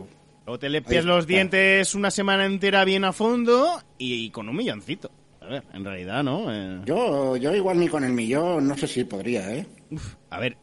O 0.46 0.60
te 0.60 0.70
limpias 0.70 1.04
los 1.04 1.22
está. 1.22 1.34
dientes 1.34 1.96
una 1.96 2.12
semana 2.12 2.46
entera 2.46 2.86
bien 2.86 3.04
a 3.06 3.12
fondo 3.12 3.82
y, 3.98 4.30
con 4.30 4.48
un 4.50 4.56
milloncito. 4.56 5.10
A 5.48 5.50
ver, 5.50 5.64
en 5.74 5.86
realidad, 5.86 6.24
¿no? 6.24 6.54
Eh, 6.54 6.82
Yo, 6.86 7.38
yo 7.38 7.56
igual 7.56 7.80
ni 7.80 7.88
con 7.88 8.04
el 8.04 8.12
millón, 8.12 8.68
no 8.68 8.78
sé 8.78 8.86
si 8.86 9.06
podría, 9.06 9.50
¿eh? 9.56 9.66
uf, 9.90 10.16
a 10.30 10.40
ver, 10.42 10.58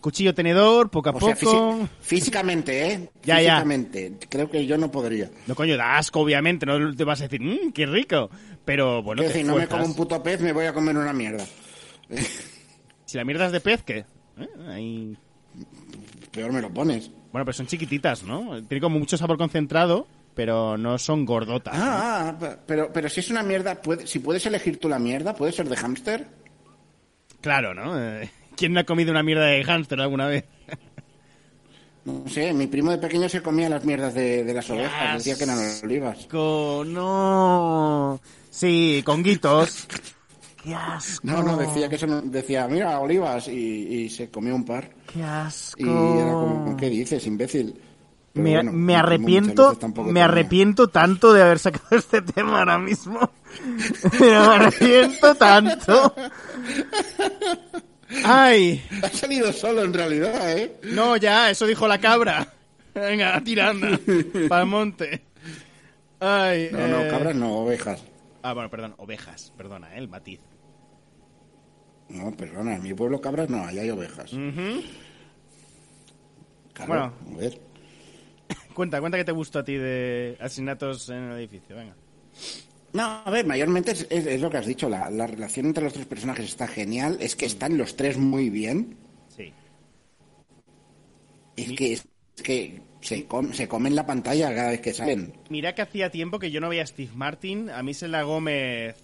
cuchillo 0.00 0.34
tenedor, 0.34 0.90
poco 0.90 1.10
a 1.10 1.12
O 1.12 1.20
sea, 1.20 1.34
poco... 1.34 1.86
físicamente, 2.00 2.86
¿eh? 2.86 3.10
Ya, 3.22 3.42
ya. 3.42 3.50
físicamente. 3.56 4.14
Creo 4.30 4.50
que 4.50 4.64
yo 4.64 4.78
no 4.78 4.90
podría. 4.90 5.30
No, 5.46 5.54
coño, 5.54 5.76
da 5.76 5.98
asco, 5.98 6.20
obviamente, 6.20 6.64
no 6.64 6.94
te 6.96 7.04
vas 7.04 7.20
a 7.20 7.24
decir, 7.24 7.42
mmm, 7.42 7.70
qué 7.72 7.84
rico. 7.84 8.30
Pero 8.64 9.02
bueno, 9.02 9.22
decir, 9.22 9.44
no 9.44 9.56
me 9.56 9.66
como 9.66 9.84
un 9.84 9.94
puto 9.94 10.22
pez, 10.22 10.40
me 10.40 10.52
voy 10.54 10.64
a 10.64 10.72
comer 10.72 10.96
una 10.96 11.12
mierda. 11.12 11.44
Si 13.04 13.18
la 13.18 13.24
mierda 13.26 13.44
es 13.44 13.52
de 13.52 13.60
pez, 13.60 13.82
¿qué? 13.82 14.06
¿Eh? 14.38 14.48
Ahí... 14.70 15.16
Peor 16.30 16.50
me 16.50 16.62
lo 16.62 16.70
pones. 16.72 17.10
Bueno, 17.30 17.44
pero 17.44 17.52
son 17.52 17.66
chiquititas, 17.66 18.22
¿no? 18.22 18.62
Tiene 18.62 18.80
como 18.80 18.98
mucho 18.98 19.18
sabor 19.18 19.36
concentrado 19.36 20.06
pero 20.34 20.76
no 20.78 20.98
son 20.98 21.24
gordotas. 21.24 21.76
¿no? 21.76 21.84
Ah, 21.84 22.34
ah, 22.40 22.56
pero, 22.66 22.90
pero 22.92 23.08
si 23.08 23.20
es 23.20 23.30
una 23.30 23.42
mierda, 23.42 23.80
puede- 23.80 24.06
si 24.06 24.18
puedes 24.18 24.44
elegir 24.46 24.78
tú 24.78 24.88
la 24.88 24.98
mierda, 24.98 25.34
¿puede 25.34 25.52
ser 25.52 25.68
de 25.68 25.76
hámster? 25.76 26.26
Claro, 27.40 27.74
¿no? 27.74 27.98
Eh, 28.00 28.30
¿Quién 28.56 28.72
no 28.72 28.80
ha 28.80 28.84
comido 28.84 29.10
una 29.10 29.22
mierda 29.22 29.46
de 29.46 29.64
hámster 29.64 30.00
alguna 30.00 30.26
vez? 30.26 30.44
No 32.04 32.28
sé, 32.28 32.52
mi 32.52 32.66
primo 32.66 32.90
de 32.90 32.98
pequeño 32.98 33.28
se 33.28 33.40
comía 33.42 33.68
las 33.68 33.84
mierdas 33.84 34.12
de, 34.12 34.42
de 34.42 34.52
las 34.54 34.68
ovejas, 34.70 35.18
decía 35.18 35.36
que 35.36 35.44
eran 35.44 35.58
olivas. 35.84 36.26
Con... 36.26 36.92
No... 36.92 38.20
Sí, 38.50 39.02
con 39.06 39.22
guitos. 39.22 39.86
Qué 40.64 40.74
asco. 40.74 41.24
No, 41.24 41.44
no, 41.44 41.56
decía 41.56 41.88
que 41.88 41.94
eso 41.94 42.08
decía, 42.22 42.66
mira, 42.66 42.98
olivas, 42.98 43.46
y, 43.46 43.52
y 44.02 44.08
se 44.10 44.30
comió 44.30 44.52
un 44.56 44.64
par. 44.64 44.90
Qué 45.12 45.22
asco. 45.22 45.78
Y 45.80 46.18
era 46.18 46.32
como, 46.32 46.76
¿qué 46.76 46.88
dices, 46.90 47.24
imbécil? 47.24 47.80
Me, 48.34 48.54
bueno, 48.54 48.72
me 48.72 48.96
arrepiento, 48.96 49.78
me 49.82 49.92
tenía. 49.92 50.24
arrepiento 50.24 50.88
tanto 50.88 51.32
de 51.34 51.42
haber 51.42 51.58
sacado 51.58 51.84
este 51.98 52.22
tema 52.22 52.60
ahora 52.60 52.78
mismo. 52.78 53.30
me 54.20 54.34
arrepiento 54.34 55.34
tanto. 55.34 56.14
Ay, 58.24 58.82
Ha 59.02 59.08
salido 59.10 59.52
solo 59.52 59.82
en 59.82 59.92
realidad, 59.94 60.56
¿eh? 60.58 60.78
no, 60.92 61.16
ya, 61.16 61.50
eso 61.50 61.66
dijo 61.66 61.86
la 61.88 61.98
cabra. 61.98 62.52
Venga, 62.94 63.40
tirando. 63.42 63.86
Para 64.48 64.62
el 64.62 64.68
monte. 64.68 65.22
Ay, 66.20 66.68
No, 66.72 66.86
no, 66.88 67.00
eh, 67.02 67.08
cabras 67.08 67.34
no, 67.34 67.54
ovejas. 67.58 68.02
Ah, 68.42 68.52
bueno, 68.54 68.68
perdón, 68.70 68.94
ovejas, 68.98 69.52
perdona, 69.56 69.94
eh, 69.94 69.98
el 69.98 70.08
matiz. 70.08 70.40
No, 72.08 72.30
perdona, 72.32 72.76
en 72.76 72.82
mi 72.82 72.92
pueblo 72.92 73.20
cabras 73.20 73.48
no, 73.48 73.64
allá 73.64 73.82
hay 73.82 73.90
ovejas. 73.90 74.30
Claro, 76.74 76.86
Bueno. 76.86 77.12
a 77.34 77.36
ver. 77.38 77.60
Cuenta, 78.74 79.00
cuenta 79.00 79.18
que 79.18 79.24
te 79.24 79.32
gustó 79.32 79.60
a 79.60 79.64
ti 79.64 79.74
de 79.74 80.36
asesinatos 80.40 81.08
en 81.08 81.30
el 81.30 81.38
edificio, 81.38 81.76
venga. 81.76 81.96
No, 82.94 83.02
a 83.24 83.30
ver, 83.30 83.46
mayormente 83.46 83.92
es, 83.92 84.06
es- 84.10 84.26
es 84.26 84.40
lo 84.40 84.50
que 84.50 84.58
has 84.58 84.66
dicho, 84.66 84.88
la, 84.88 85.10
la 85.10 85.26
relación 85.26 85.66
entre 85.66 85.84
los 85.84 85.92
tres 85.94 86.06
personajes 86.06 86.44
está 86.46 86.66
genial, 86.68 87.16
es 87.20 87.36
que 87.36 87.46
están 87.46 87.78
los 87.78 87.96
tres 87.96 88.18
muy 88.18 88.50
bien, 88.50 88.96
Sí. 89.28 89.52
es 91.56 91.72
que, 91.72 91.92
es 91.92 92.04
que 92.42 92.82
se, 93.00 93.26
com- 93.26 93.52
se 93.52 93.68
comen 93.68 93.94
la 93.94 94.06
pantalla 94.06 94.54
cada 94.54 94.70
vez 94.70 94.80
que 94.80 94.92
salen. 94.92 95.32
Mira 95.48 95.74
que 95.74 95.82
hacía 95.82 96.10
tiempo 96.10 96.38
que 96.38 96.50
yo 96.50 96.60
no 96.60 96.68
veía 96.68 96.82
a 96.82 96.86
Steve 96.86 97.10
Martin. 97.14 97.70
A 97.70 97.82
mí 97.82 97.94
Selena 97.94 98.22
Gómez 98.22 98.96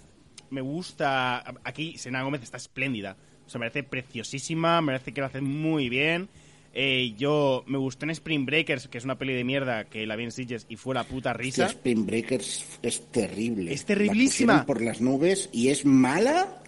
me 0.50 0.60
gusta. 0.60 1.44
Aquí 1.64 1.98
Selena 1.98 2.22
Gómez 2.22 2.42
está 2.42 2.56
espléndida. 2.56 3.16
O 3.46 3.50
sea, 3.50 3.58
me 3.58 3.70
parece 3.70 3.82
preciosísima, 3.88 4.80
me 4.80 4.92
parece 4.92 5.12
que 5.12 5.20
lo 5.20 5.26
hace 5.26 5.40
muy 5.40 5.88
bien. 5.88 6.28
Eh, 6.74 7.14
yo 7.16 7.64
me 7.66 7.78
gustó 7.78 8.04
en 8.04 8.10
Spring 8.10 8.44
Breakers, 8.46 8.88
que 8.88 8.98
es 8.98 9.04
una 9.04 9.18
peli 9.18 9.32
de 9.34 9.42
mierda 9.42 9.84
que 9.86 10.06
la 10.06 10.14
vi 10.16 10.24
en 10.24 10.30
Sitges 10.32 10.66
y 10.68 10.76
fue 10.76 10.94
la 10.94 11.04
puta 11.04 11.32
risa. 11.32 11.66
Spring 11.66 12.06
Breakers 12.06 12.64
es 12.82 13.06
terrible. 13.10 13.72
Es 13.72 13.84
terriblísima. 13.84 14.54
La 14.58 14.66
por 14.66 14.80
las 14.82 15.00
nubes 15.00 15.48
y 15.52 15.68
es 15.68 15.84
mala. 15.84 16.62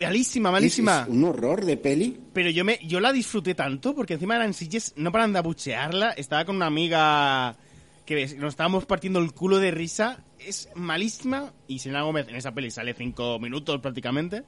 Malísima, 0.00 0.50
malísima. 0.50 1.02
es 1.02 1.08
un 1.08 1.24
horror 1.24 1.64
de 1.64 1.76
peli. 1.76 2.18
Pero 2.32 2.50
yo 2.50 2.64
me 2.64 2.78
yo 2.84 3.00
la 3.00 3.12
disfruté 3.12 3.54
tanto 3.54 3.94
porque 3.94 4.14
encima 4.14 4.36
eran 4.36 4.52
Sitges, 4.52 4.92
no 4.96 5.12
paran 5.12 5.32
de 5.32 5.38
abuchearla. 5.38 6.10
Estaba 6.10 6.44
con 6.44 6.56
una 6.56 6.66
amiga 6.66 7.56
que 8.04 8.26
nos 8.36 8.52
estábamos 8.52 8.84
partiendo 8.84 9.20
el 9.20 9.32
culo 9.32 9.58
de 9.60 9.70
risa. 9.70 10.24
Es 10.38 10.68
malísima 10.74 11.52
y 11.68 11.78
Selena 11.78 12.02
Gómez 12.02 12.26
en 12.28 12.36
esa 12.36 12.52
peli 12.52 12.70
sale 12.70 12.92
cinco 12.94 13.38
minutos 13.38 13.80
prácticamente. 13.80 14.42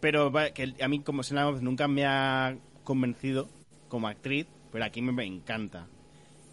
Pero 0.00 0.30
va- 0.30 0.50
que 0.50 0.74
a 0.80 0.86
mí 0.88 1.00
como 1.00 1.22
Selena 1.22 1.46
Gómez 1.46 1.62
nunca 1.62 1.88
me 1.88 2.04
ha 2.06 2.56
convencido 2.84 3.48
como 3.88 4.08
actriz, 4.08 4.46
pero 4.72 4.84
aquí 4.84 5.02
me, 5.02 5.12
me 5.12 5.24
encanta. 5.24 5.86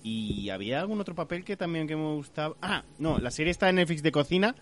Y 0.03 0.49
había 0.49 0.79
algún 0.81 0.99
otro 1.01 1.15
papel 1.15 1.43
que 1.43 1.57
también 1.57 1.87
que 1.87 1.95
me 1.95 2.13
gustaba. 2.13 2.55
Ah, 2.61 2.83
no, 2.99 3.17
la 3.17 3.31
serie 3.31 3.51
está 3.51 3.69
en 3.69 3.75
Netflix 3.77 4.03
de 4.03 4.11
cocina. 4.11 4.55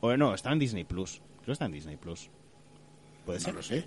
O 0.00 0.16
no, 0.16 0.32
está 0.34 0.52
en 0.52 0.58
Disney 0.58 0.84
Plus. 0.84 1.20
Creo 1.36 1.46
que 1.46 1.52
está 1.52 1.66
en 1.66 1.72
Disney 1.72 1.96
Plus. 1.96 2.30
Puede 3.26 3.38
No 3.40 3.44
ser. 3.44 3.54
lo 3.54 3.62
sé. 3.62 3.84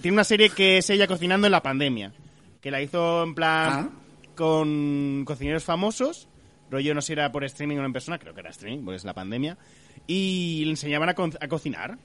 Tiene 0.00 0.14
una 0.16 0.24
serie 0.24 0.50
que 0.50 0.78
es 0.78 0.90
ella 0.90 1.06
cocinando 1.06 1.46
en 1.46 1.52
la 1.52 1.62
pandemia. 1.62 2.12
Que 2.60 2.70
la 2.70 2.80
hizo 2.82 3.22
en 3.22 3.34
plan 3.34 3.90
Ah. 3.90 3.90
con 4.34 5.22
cocineros 5.26 5.64
famosos. 5.64 6.28
Rollo 6.70 6.94
no 6.94 7.00
sé 7.02 7.08
si 7.08 7.12
era 7.12 7.30
por 7.30 7.44
streaming 7.44 7.76
o 7.78 7.84
en 7.84 7.92
persona, 7.92 8.18
creo 8.18 8.32
que 8.34 8.40
era 8.40 8.50
streaming, 8.50 8.84
porque 8.84 8.96
es 8.96 9.04
la 9.04 9.14
pandemia. 9.14 9.58
Y 10.06 10.62
le 10.64 10.70
enseñaban 10.70 11.10
a, 11.10 11.14
co- 11.14 11.30
a 11.40 11.48
cocinar. 11.48 11.98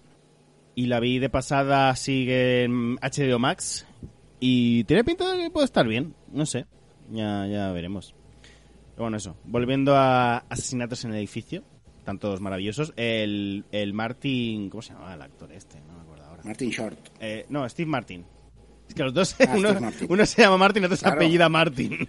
Y 0.75 0.85
la 0.87 0.99
vi 0.99 1.17
de 1.19 1.29
pasada, 1.29 1.95
sigue 1.95 2.65
en 2.65 2.97
HBO 2.97 3.39
Max. 3.39 3.86
Y 4.39 4.83
tiene 4.85 5.03
pinta 5.03 5.31
de 5.33 5.43
que 5.43 5.49
puede 5.49 5.65
estar 5.65 5.87
bien. 5.87 6.13
No 6.31 6.45
sé. 6.45 6.65
Ya, 7.11 7.47
ya 7.47 7.71
veremos. 7.71 8.13
Pero 8.93 9.03
bueno, 9.05 9.17
eso. 9.17 9.35
Volviendo 9.45 9.95
a 9.95 10.37
asesinatos 10.49 11.03
en 11.05 11.11
el 11.11 11.17
edificio. 11.17 11.63
Están 11.99 12.19
todos 12.19 12.39
maravillosos. 12.41 12.93
El, 12.95 13.65
el 13.71 13.93
Martin... 13.93 14.69
¿Cómo 14.69 14.81
se 14.81 14.93
llamaba 14.93 15.13
el 15.15 15.21
actor 15.21 15.51
este? 15.51 15.79
No 15.81 15.93
me 15.95 16.01
acuerdo 16.01 16.25
ahora. 16.25 16.43
Martin 16.45 16.69
Short. 16.69 16.97
Eh, 17.19 17.45
no, 17.49 17.67
Steve 17.67 17.89
Martin. 17.89 18.25
Es 18.87 18.93
que 18.95 19.03
los 19.03 19.13
dos, 19.13 19.35
Ah, 19.41 19.53
uno, 19.57 19.69
uno 20.07 20.25
se 20.25 20.41
llama 20.41 20.57
Martin 20.57 20.83
y 20.83 20.85
otro 20.85 20.95
se 20.97 21.03
Claro. 21.03 21.17
apellida 21.17 21.49
Martin. 21.49 22.07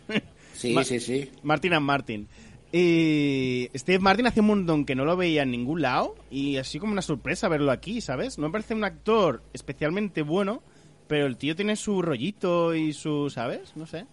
Sí, 0.54 0.73
Ma- 0.73 0.85
sí, 0.85 1.00
sí. 1.00 1.30
Martin 1.42 1.73
and 1.75 1.85
Martin. 1.87 2.28
Y 2.70 3.68
Steve 3.75 3.99
Martin 3.99 4.26
hacía 4.26 4.42
un 4.42 4.49
montón 4.49 4.85
que 4.85 4.94
no 4.94 5.04
lo 5.04 5.16
veía 5.16 5.42
en 5.42 5.50
ningún 5.50 5.82
lado 5.82 6.14
y 6.30 6.58
así 6.58 6.78
como 6.78 6.92
una 6.92 7.02
sorpresa 7.02 7.49
verlo 7.49 7.73
aquí, 7.73 8.00
¿sabes? 8.00 8.38
No 8.38 8.47
me 8.47 8.52
parece 8.52 8.75
un 8.75 8.85
actor 8.85 9.42
especialmente 9.52 10.23
bueno, 10.23 10.62
pero 11.08 11.26
el 11.26 11.36
tío 11.36 11.56
tiene 11.56 11.74
su 11.74 12.00
rollito 12.02 12.74
y 12.74 12.92
su, 12.92 13.30
¿sabes? 13.30 13.74
No 13.74 13.86
sé. 13.86 14.06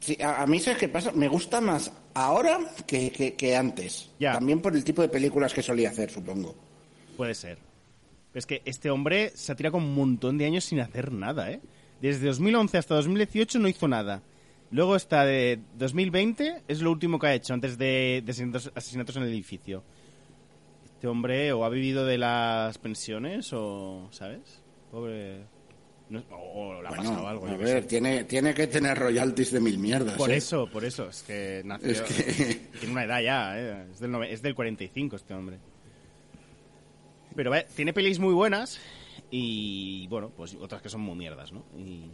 Sí, 0.00 0.16
a, 0.22 0.42
a 0.42 0.46
mí, 0.46 0.60
¿sabes 0.60 0.78
qué 0.78 0.88
pasa? 0.88 1.10
Me 1.12 1.26
gusta 1.26 1.60
más 1.60 1.92
ahora 2.14 2.58
que, 2.86 3.10
que, 3.10 3.34
que 3.34 3.56
antes. 3.56 4.10
Ya. 4.20 4.34
También 4.34 4.60
por 4.60 4.76
el 4.76 4.84
tipo 4.84 5.02
de 5.02 5.08
películas 5.08 5.52
que 5.52 5.62
solía 5.62 5.88
hacer, 5.90 6.10
supongo. 6.10 6.54
Puede 7.16 7.34
ser. 7.34 7.58
Pero 8.32 8.38
es 8.38 8.46
que 8.46 8.62
este 8.64 8.90
hombre 8.90 9.32
se 9.34 9.50
ha 9.52 9.56
tirado 9.56 9.72
con 9.72 9.84
un 9.84 9.94
montón 9.94 10.38
de 10.38 10.44
años 10.44 10.64
sin 10.64 10.80
hacer 10.80 11.12
nada, 11.12 11.50
¿eh? 11.50 11.60
Desde 12.00 12.26
2011 12.26 12.78
hasta 12.78 12.94
2018 12.94 13.58
no 13.58 13.66
hizo 13.68 13.88
nada. 13.88 14.22
Luego 14.70 14.94
está 14.94 15.24
de 15.24 15.60
2020, 15.78 16.62
es 16.68 16.80
lo 16.82 16.92
último 16.92 17.18
que 17.18 17.26
ha 17.26 17.34
hecho 17.34 17.54
antes 17.54 17.78
de, 17.78 18.22
de 18.24 18.30
asesinatos, 18.30 18.70
asesinatos 18.74 19.16
en 19.16 19.22
el 19.22 19.30
edificio. 19.30 19.82
Este 20.84 21.08
hombre 21.08 21.52
o 21.52 21.64
ha 21.64 21.68
vivido 21.70 22.04
de 22.04 22.18
las 22.18 22.76
pensiones 22.78 23.52
o, 23.52 24.08
¿sabes? 24.12 24.62
Pobre... 24.90 25.46
no- 26.10 26.22
o, 26.30 26.72
ha 26.86 26.88
Bueno, 26.90 27.28
algo. 27.28 27.46
a 27.46 27.56
ver, 27.56 27.82
sé. 27.82 27.88
tiene, 27.88 28.24
tiene 28.24 28.54
que 28.54 28.66
tener 28.66 28.98
royalties 28.98 29.52
de 29.52 29.60
mil 29.60 29.78
mierdas. 29.78 30.16
Por 30.16 30.30
¿eh? 30.30 30.36
eso, 30.36 30.66
por 30.70 30.84
eso. 30.84 31.08
Es 31.08 31.22
que 31.22 31.62
nació... 31.64 31.90
Es 31.90 32.00
que- 32.02 32.54
Tiene 32.80 32.92
una 32.92 33.04
edad 33.04 33.20
ya, 33.20 33.58
¿eh? 33.58 33.86
es, 33.92 34.00
del 34.00 34.14
es 34.24 34.42
del 34.42 34.54
45 34.54 35.16
este 35.16 35.34
hombre. 35.34 35.58
Pero 37.34 37.50
vaya, 37.50 37.66
tiene 37.66 37.92
pelis 37.92 38.18
muy 38.18 38.34
buenas 38.34 38.80
y, 39.30 40.06
bueno, 40.08 40.30
pues 40.36 40.54
otras 40.54 40.82
que 40.82 40.88
son 40.88 41.02
muy 41.02 41.14
mierdas, 41.16 41.52
¿no? 41.52 41.64
Y, 41.76 42.10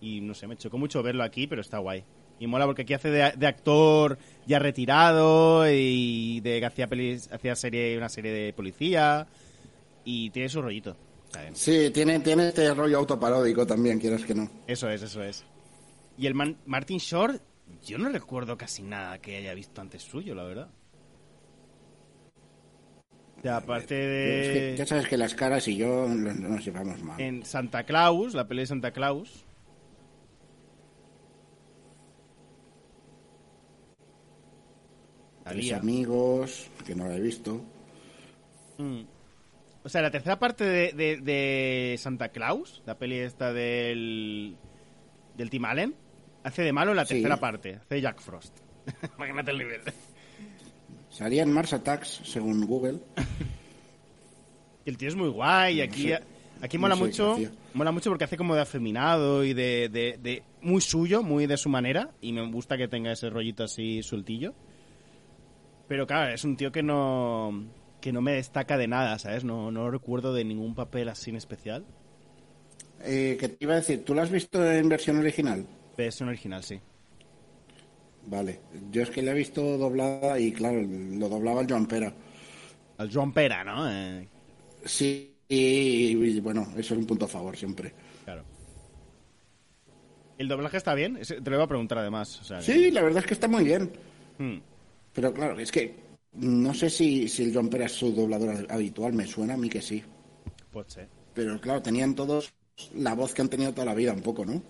y 0.00 0.20
no 0.20 0.34
sé, 0.34 0.46
me 0.46 0.56
chocó 0.56 0.78
mucho 0.78 1.02
verlo 1.02 1.22
aquí, 1.24 1.46
pero 1.46 1.60
está 1.60 1.78
guay. 1.78 2.04
Y 2.38 2.46
mola 2.46 2.64
porque 2.66 2.82
aquí 2.82 2.94
hace 2.94 3.10
de, 3.10 3.32
de 3.36 3.46
actor 3.46 4.18
ya 4.46 4.58
retirado 4.58 5.64
y 5.70 6.40
de 6.40 6.58
que 6.60 6.66
hacía 6.66 6.86
pelis, 6.88 7.30
hacía 7.32 7.54
serie, 7.54 7.96
una 7.98 8.08
serie 8.08 8.32
de 8.32 8.52
policía 8.52 9.26
y 10.04 10.30
tiene 10.30 10.48
su 10.48 10.62
rollito. 10.62 10.96
Sí, 11.54 11.90
tiene, 11.90 12.20
tiene 12.20 12.48
este 12.48 12.72
rollo 12.74 12.98
autoparódico 12.98 13.66
también, 13.66 13.98
quieras 13.98 14.24
que 14.24 14.34
no. 14.34 14.48
Eso 14.66 14.88
es, 14.90 15.02
eso 15.02 15.22
es. 15.22 15.44
Y 16.18 16.26
el 16.26 16.34
man- 16.34 16.58
Martin 16.66 16.98
Short, 16.98 17.40
yo 17.84 17.98
no 17.98 18.08
recuerdo 18.10 18.56
casi 18.58 18.82
nada 18.82 19.18
que 19.20 19.36
haya 19.36 19.54
visto 19.54 19.80
antes 19.80 20.02
suyo, 20.02 20.34
la 20.34 20.44
verdad. 20.44 20.68
O 23.38 23.42
sea, 23.42 23.56
aparte 23.56 23.94
Es 24.42 24.48
que 24.52 24.60
de... 24.72 24.76
ya 24.76 24.86
sabes 24.86 25.08
que 25.08 25.16
las 25.16 25.34
caras 25.34 25.66
y 25.68 25.76
yo 25.76 26.06
no- 26.06 26.32
no 26.32 26.48
nos 26.50 26.64
llevamos 26.64 27.02
mal. 27.02 27.20
En 27.20 27.44
Santa 27.44 27.84
Claus, 27.84 28.34
la 28.34 28.46
peli 28.46 28.60
de 28.60 28.66
Santa 28.66 28.92
Claus. 28.92 29.44
Salía. 35.44 35.78
amigos, 35.78 36.68
que 36.86 36.94
no 36.94 37.08
la 37.08 37.16
he 37.16 37.20
visto. 37.20 37.60
O 39.84 39.88
sea, 39.88 40.00
la 40.02 40.10
tercera 40.10 40.38
parte 40.38 40.64
de, 40.64 40.92
de- 40.92 41.16
de 41.16 41.96
Santa 41.98 42.28
Claus, 42.28 42.82
la 42.86 42.98
peli 42.98 43.18
esta 43.18 43.52
del, 43.52 44.56
del 45.36 45.50
Tim 45.50 45.64
Allen, 45.64 45.94
hace 46.44 46.62
de 46.62 46.72
malo 46.72 46.92
en 46.92 46.96
la 46.98 47.04
Sí. 47.04 47.14
tercera 47.14 47.36
parte, 47.38 47.76
hace 47.76 48.00
Jack 48.00 48.20
Frost. 48.20 48.56
Imagínate 49.16 49.50
el 49.50 49.58
nivel. 49.58 49.80
Salía 51.10 51.42
en 51.42 51.52
Mars 51.52 51.72
Attacks, 51.72 52.20
según 52.24 52.64
Google. 52.66 53.00
Y 54.84 54.90
el 54.90 54.96
tío 54.96 55.08
es 55.08 55.14
muy 55.16 55.28
guay, 55.28 55.78
y 55.78 55.80
aquí, 55.82 56.08
sé. 56.08 56.20
aquí 56.60 56.76
No 56.76 56.82
mola 56.82 56.94
sé, 56.96 57.00
mucho, 57.02 57.36
mola 57.74 57.92
mucho 57.92 58.10
porque 58.10 58.24
hace 58.24 58.36
como 58.36 58.54
de 58.54 58.62
afeminado 58.62 59.44
y 59.44 59.52
de, 59.52 59.88
de, 59.88 60.18
de 60.20 60.42
muy 60.60 60.80
suyo, 60.80 61.22
muy 61.22 61.46
de 61.46 61.56
su 61.56 61.68
manera, 61.68 62.10
y 62.20 62.32
me 62.32 62.44
gusta 62.50 62.76
que 62.76 62.88
tenga 62.88 63.12
ese 63.12 63.30
rollito 63.30 63.64
así 63.64 64.02
sueltillo. 64.02 64.54
Pero 65.88 66.06
claro, 66.06 66.32
es 66.32 66.44
un 66.44 66.56
tío 66.56 66.72
que 66.72 66.82
no 66.82 67.64
que 68.02 68.12
no 68.12 68.20
me 68.20 68.32
destaca 68.32 68.76
de 68.76 68.86
nada, 68.88 69.18
¿sabes? 69.18 69.44
No, 69.44 69.70
no 69.70 69.90
recuerdo 69.90 70.34
de 70.34 70.44
ningún 70.44 70.74
papel 70.74 71.08
así 71.08 71.30
en 71.30 71.36
especial. 71.36 71.86
Eh, 73.04 73.36
que 73.40 73.48
te 73.48 73.56
iba 73.60 73.72
a 73.72 73.76
decir, 73.76 74.04
¿tú 74.04 74.14
la 74.14 74.22
has 74.22 74.30
visto 74.30 74.62
en 74.70 74.88
versión 74.90 75.16
original? 75.18 75.64
Versión 75.96 76.28
original, 76.28 76.62
sí. 76.62 76.78
Vale. 78.26 78.60
Yo 78.90 79.02
es 79.02 79.10
que 79.10 79.22
la 79.22 79.32
he 79.32 79.34
visto 79.34 79.78
doblada 79.78 80.38
y 80.38 80.52
claro, 80.52 80.80
lo 80.82 81.28
doblaba 81.28 81.62
el 81.62 81.68
Joan 81.68 81.86
Pera. 81.86 82.12
Al 82.98 83.12
Joan 83.12 83.32
Pera, 83.32 83.64
¿no? 83.64 83.90
Eh, 83.90 84.28
Sí, 84.84 85.34
y, 85.48 85.56
y, 86.16 86.40
bueno, 86.40 86.62
eso 86.76 86.94
es 86.94 87.00
un 87.00 87.06
punto 87.06 87.24
a 87.24 87.28
favor 87.28 87.56
siempre. 87.56 87.92
claro. 88.24 88.42
¿El 90.38 90.48
doblaje 90.48 90.76
está 90.76 90.94
bien? 90.94 91.20
Te 91.20 91.50
lo 91.50 91.56
iba 91.56 91.64
a 91.64 91.68
preguntar 91.68 91.98
además. 91.98 92.40
O 92.40 92.44
sea, 92.44 92.58
que- 92.58 92.64
Sí, 92.64 92.90
la 92.90 93.02
verdad 93.02 93.20
es 93.20 93.26
que 93.26 93.34
está 93.34 93.46
muy 93.48 93.64
bien. 93.64 93.92
Hmm. 94.38 94.58
Pero 95.12 95.32
claro, 95.32 95.58
es 95.60 95.70
que 95.70 95.94
no 96.34 96.72
sé 96.74 96.88
si, 96.90 97.28
si 97.28 97.44
el 97.44 97.52
Joan 97.54 97.68
Pera 97.68 97.86
es 97.86 97.92
su 97.92 98.12
doblador 98.12 98.66
habitual, 98.70 99.12
me 99.12 99.26
suena 99.26 99.54
a 99.54 99.56
mí 99.56 99.68
que 99.68 99.82
sí. 99.82 100.02
Pot 100.70 100.88
ser. 100.88 101.08
Pero 101.34 101.60
claro, 101.60 101.82
tenían 101.82 102.14
todos 102.14 102.52
la 102.94 103.14
voz 103.14 103.34
que 103.34 103.42
han 103.42 103.48
tenido 103.48 103.72
toda 103.72 103.86
la 103.86 103.94
vida, 103.94 104.12
un 104.12 104.22
poco, 104.22 104.44
¿no? 104.44 104.62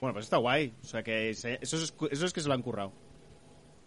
Bueno, 0.00 0.14
pues 0.14 0.24
está 0.26 0.38
guay. 0.38 0.72
O 0.82 0.86
sea 0.86 1.02
que 1.02 1.32
se- 1.34 1.58
eso 1.60 1.76
es, 1.76 1.94
eso 2.10 2.26
es 2.26 2.32
que 2.32 2.40
se 2.40 2.48
lo 2.48 2.54
han 2.54 2.62
currado. 2.62 2.92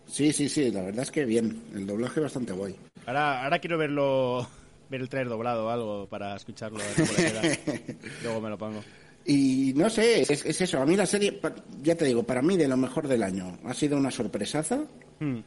Sí, 0.07 0.31
sí, 0.33 0.47
sí, 0.49 0.71
la 0.71 0.83
verdad 0.83 1.01
es 1.03 1.11
que 1.11 1.25
bien. 1.25 1.63
El 1.73 1.87
doblaje 1.87 2.19
bastante 2.19 2.53
guay. 2.53 2.75
Ahora, 3.07 3.43
ahora 3.43 3.59
quiero 3.59 3.77
verlo, 3.77 4.47
ver 4.89 5.01
el 5.01 5.09
trailer 5.09 5.29
doblado 5.29 5.65
o 5.65 5.69
algo 5.69 6.07
para 6.07 6.35
escucharlo. 6.35 6.79
Luego 8.23 8.41
me 8.41 8.49
lo 8.49 8.57
pongo. 8.57 8.81
Y 9.25 9.73
no 9.75 9.89
sé, 9.89 10.21
es, 10.21 10.45
es 10.45 10.61
eso. 10.61 10.79
A 10.79 10.85
mí 10.85 10.95
la 10.95 11.07
serie, 11.07 11.41
ya 11.81 11.95
te 11.95 12.05
digo, 12.05 12.21
para 12.23 12.43
mí 12.43 12.55
de 12.57 12.67
lo 12.67 12.77
mejor 12.77 13.07
del 13.07 13.23
año. 13.23 13.57
Ha 13.65 13.73
sido 13.73 13.97
una 13.97 14.11
sorpresaza. 14.11 14.85
Hmm. 15.19 15.39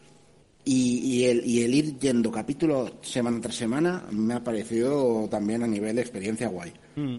Y, 0.70 1.00
y 1.02 1.25
el, 1.25 1.46
y 1.46 1.62
el 1.62 1.75
ir 1.75 1.98
yendo 1.98 2.30
capítulo 2.30 2.98
semana 3.00 3.40
tras 3.40 3.54
semana 3.54 4.04
me 4.10 4.34
ha 4.34 4.44
parecido 4.44 5.26
también 5.30 5.62
a 5.62 5.66
nivel 5.66 5.98
experiencia 5.98 6.48
guay. 6.48 6.75
Mm. 6.94 7.16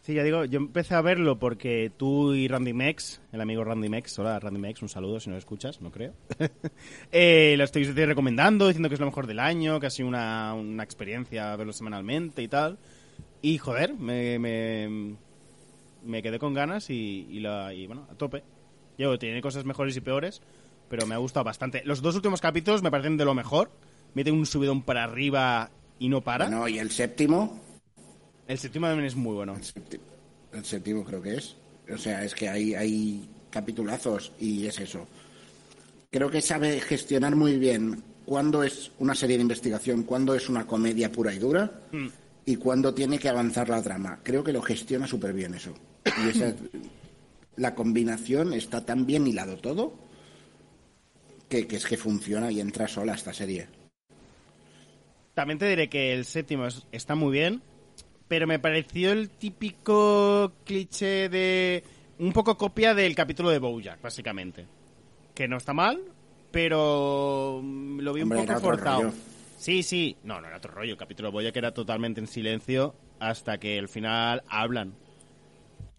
Sí, 0.00 0.14
ya 0.14 0.24
digo, 0.24 0.44
yo 0.44 0.58
empecé 0.58 0.96
a 0.96 1.02
verlo 1.02 1.38
porque 1.38 1.92
tú 1.96 2.34
y 2.34 2.48
Randy 2.48 2.72
Mex, 2.72 3.20
el 3.30 3.40
amigo 3.40 3.62
Randy 3.62 3.88
Mex, 3.88 4.18
hola 4.18 4.40
Randy 4.40 4.58
Mex, 4.58 4.82
un 4.82 4.88
saludo 4.88 5.20
si 5.20 5.28
no 5.28 5.34
lo 5.34 5.38
escuchas, 5.38 5.80
no 5.80 5.92
creo. 5.92 6.14
eh, 7.12 7.54
lo 7.56 7.62
estoy 7.62 7.84
recomendando, 7.84 8.66
diciendo 8.66 8.88
que 8.88 8.94
es 8.94 9.00
lo 9.00 9.06
mejor 9.06 9.28
del 9.28 9.38
año, 9.38 9.78
que 9.78 9.86
ha 9.86 9.90
sido 9.90 10.08
una, 10.08 10.52
una 10.54 10.82
experiencia 10.82 11.54
verlo 11.54 11.72
semanalmente 11.72 12.42
y 12.42 12.48
tal. 12.48 12.76
Y 13.40 13.58
joder, 13.58 13.94
me, 13.94 14.40
me, 14.40 15.14
me 16.04 16.22
quedé 16.22 16.40
con 16.40 16.54
ganas 16.54 16.90
y, 16.90 17.28
y, 17.30 17.38
la, 17.38 17.72
y 17.72 17.86
bueno, 17.86 18.08
a 18.10 18.16
tope. 18.16 18.42
Yo, 18.98 19.16
tiene 19.16 19.40
cosas 19.40 19.64
mejores 19.64 19.96
y 19.96 20.00
peores, 20.00 20.42
pero 20.90 21.06
me 21.06 21.14
ha 21.14 21.18
gustado 21.18 21.44
bastante. 21.44 21.82
Los 21.86 22.02
dos 22.02 22.16
últimos 22.16 22.40
capítulos 22.40 22.82
me 22.82 22.90
parecen 22.90 23.16
de 23.16 23.24
lo 23.24 23.32
mejor. 23.32 23.70
Mete 24.12 24.32
un 24.32 24.44
subidón 24.44 24.82
para 24.82 25.04
arriba 25.04 25.70
y 26.00 26.08
no 26.08 26.20
para. 26.20 26.46
Bueno, 26.46 26.68
y 26.68 26.78
el 26.80 26.90
séptimo, 26.90 27.60
El 28.48 28.58
séptimo 28.58 28.88
también 28.88 29.06
es 29.06 29.14
muy 29.14 29.34
bueno. 29.34 29.54
el 29.54 29.62
séptimo, 29.62 30.02
el 30.52 30.64
séptimo 30.64 31.04
creo 31.04 31.22
que 31.22 31.36
es. 31.36 31.56
O 31.94 31.96
sea, 31.96 32.24
es 32.24 32.34
que 32.34 32.48
hay, 32.48 32.74
hay 32.74 33.28
capitulazos 33.50 34.32
y 34.40 34.66
es 34.66 34.80
eso. 34.80 35.06
Creo 36.10 36.28
que 36.28 36.42
sabe 36.42 36.80
gestionar 36.80 37.36
muy 37.36 37.56
bien 37.56 38.02
cuándo 38.24 38.64
es 38.64 38.90
una 38.98 39.14
serie 39.14 39.36
de 39.36 39.42
investigación, 39.42 40.02
cuándo 40.02 40.34
es 40.34 40.48
una 40.48 40.66
comedia 40.66 41.12
pura 41.12 41.32
y 41.32 41.38
dura 41.38 41.82
y 42.44 42.56
cuándo 42.56 42.92
tiene 42.92 43.20
que 43.20 43.28
avanzar 43.28 43.68
la 43.68 43.80
trama. 43.80 44.18
Creo 44.24 44.42
que 44.42 44.52
lo 44.52 44.60
gestiona 44.60 45.06
súper 45.06 45.32
bien 45.32 45.54
eso. 45.54 45.72
Y 46.04 46.30
esa, 46.30 46.52
la 47.56 47.76
combinación 47.76 48.54
está 48.54 48.84
tan 48.84 49.06
bien 49.06 49.28
hilado 49.28 49.56
todo 49.58 50.09
que, 51.50 51.66
que 51.66 51.76
es 51.76 51.84
que 51.86 51.98
funciona 51.98 52.50
y 52.50 52.60
entra 52.60 52.88
sola 52.88 53.12
esta 53.14 53.34
serie. 53.34 53.68
También 55.34 55.58
te 55.58 55.68
diré 55.68 55.88
que 55.88 56.14
el 56.14 56.24
séptimo 56.24 56.66
es- 56.66 56.86
está 56.92 57.14
muy 57.14 57.32
bien, 57.32 57.60
pero 58.28 58.46
me 58.46 58.58
pareció 58.58 59.12
el 59.12 59.28
típico 59.28 60.52
cliché 60.64 61.28
de... 61.28 61.84
Un 62.18 62.32
poco 62.32 62.56
copia 62.56 62.94
del 62.94 63.14
capítulo 63.14 63.50
de 63.50 63.58
Bojack, 63.58 64.00
básicamente. 64.02 64.66
Que 65.34 65.48
no 65.48 65.56
está 65.56 65.72
mal, 65.72 66.00
pero 66.50 67.60
mm, 67.62 68.00
lo 68.00 68.12
vi 68.12 68.22
Hombre, 68.22 68.40
un 68.40 68.46
poco 68.46 68.60
forzado. 68.60 69.12
Sí, 69.58 69.82
sí. 69.82 70.16
No, 70.24 70.40
no 70.40 70.46
era 70.46 70.58
otro 70.58 70.72
rollo. 70.72 70.92
El 70.92 70.98
capítulo 70.98 71.28
de 71.28 71.32
Bojack 71.32 71.56
era 71.56 71.72
totalmente 71.72 72.20
en 72.20 72.26
silencio 72.26 72.94
hasta 73.18 73.58
que 73.58 73.78
al 73.78 73.88
final 73.88 74.42
hablan. 74.48 74.94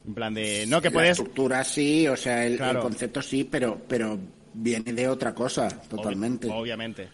En 0.05 0.13
plan 0.13 0.33
de... 0.33 0.65
No, 0.67 0.81
que 0.81 0.89
La 0.89 0.93
puedes... 0.93 1.11
estructura 1.11 1.63
sí, 1.63 2.07
o 2.07 2.15
sea, 2.17 2.45
el, 2.45 2.59
el 2.61 2.79
concepto 2.79 3.21
sí, 3.21 3.43
pero, 3.43 3.79
pero 3.87 4.17
viene 4.53 4.93
de 4.93 5.07
otra 5.07 5.33
cosa, 5.33 5.69
totalmente. 5.89 6.47
Obvi- 6.47 6.59
obviamente. 6.61 7.09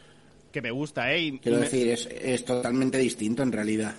Que 0.51 0.61
me 0.61 0.71
gusta, 0.71 1.11
¿eh? 1.13 1.21
Y- 1.21 1.39
Quiero 1.39 1.57
y 1.57 1.61
me- 1.61 1.65
decir, 1.65 1.87
es, 1.89 2.05
es 2.07 2.45
totalmente 2.45 2.97
distinto 2.97 3.43
en 3.43 3.51
realidad. 3.51 3.95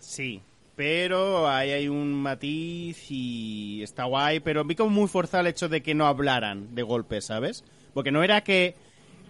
Sí, 0.00 0.40
pero 0.76 1.48
ahí 1.48 1.70
hay 1.70 1.88
un 1.88 2.12
matiz 2.14 3.10
y 3.10 3.82
está 3.82 4.04
guay, 4.04 4.40
pero 4.40 4.64
vi 4.64 4.74
como 4.74 4.90
muy 4.90 5.08
forzado 5.08 5.42
el 5.42 5.46
hecho 5.48 5.68
de 5.68 5.82
que 5.82 5.94
no 5.94 6.06
hablaran 6.06 6.74
de 6.74 6.82
golpe, 6.82 7.20
¿sabes? 7.20 7.64
Porque 7.92 8.10
no 8.10 8.22
era 8.24 8.42
que 8.42 8.74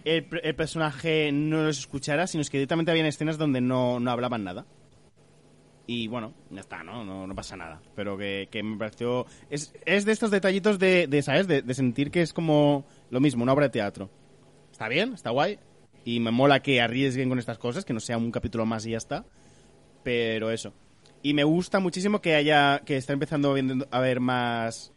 el, 0.05 0.27
el 0.43 0.55
personaje 0.55 1.31
no 1.33 1.63
los 1.65 1.79
escuchara, 1.79 2.27
sino 2.27 2.41
es 2.43 2.51
que 2.51 2.59
directamente 2.59 2.91
habían 2.91 3.07
escenas 3.07 3.37
donde 3.39 3.61
no, 3.61 4.01
no 4.01 4.11
hablaban 4.11 4.45
nada. 4.45 4.65
Y 5.87 6.09
bueno, 6.09 6.33
ya 6.51 6.61
está, 6.61 6.83
¿no? 6.83 7.05
No, 7.05 7.27
no 7.27 7.35
pasa 7.35 7.57
nada. 7.57 7.83
Pero 7.95 8.17
que, 8.17 8.49
que 8.51 8.63
me 8.63 8.79
pareció... 8.79 9.27
Es, 9.51 9.75
es 9.85 10.07
de 10.07 10.13
estos 10.13 10.31
detallitos 10.31 10.79
de, 10.79 11.07
de 11.09 11.21
¿sabes? 11.23 11.47
De, 11.47 11.61
de 11.61 11.75
sentir 11.75 12.11
que 12.11 12.23
es 12.23 12.33
como 12.33 12.87
lo 13.15 13.21
mismo, 13.21 13.43
una 13.43 13.53
obra 13.53 13.67
de 13.67 13.71
teatro. 13.71 14.11
Está 14.73 14.89
bien, 14.89 15.15
está 15.15 15.31
guay. 15.31 15.59
Y 16.05 16.21
me 16.21 16.31
mola 16.31 16.61
que 16.61 16.81
arriesguen 16.83 17.29
con 17.31 17.39
estas 17.39 17.57
cosas, 17.59 17.85
que 17.85 17.95
no 17.95 18.01
sea 18.01 18.19
un 18.19 18.31
capítulo 18.31 18.67
más 18.67 18.85
y 18.85 18.91
ya 18.91 18.99
está. 18.99 19.25
Pero 20.03 20.51
eso. 20.51 20.75
Y 21.23 21.33
me 21.33 21.45
gusta 21.45 21.81
muchísimo 21.81 22.21
que 22.21 22.35
haya, 22.35 22.81
que 22.85 22.97
está 22.97 23.15
empezando 23.15 23.55
a 23.91 23.97
haber 23.97 24.21
más, 24.21 24.93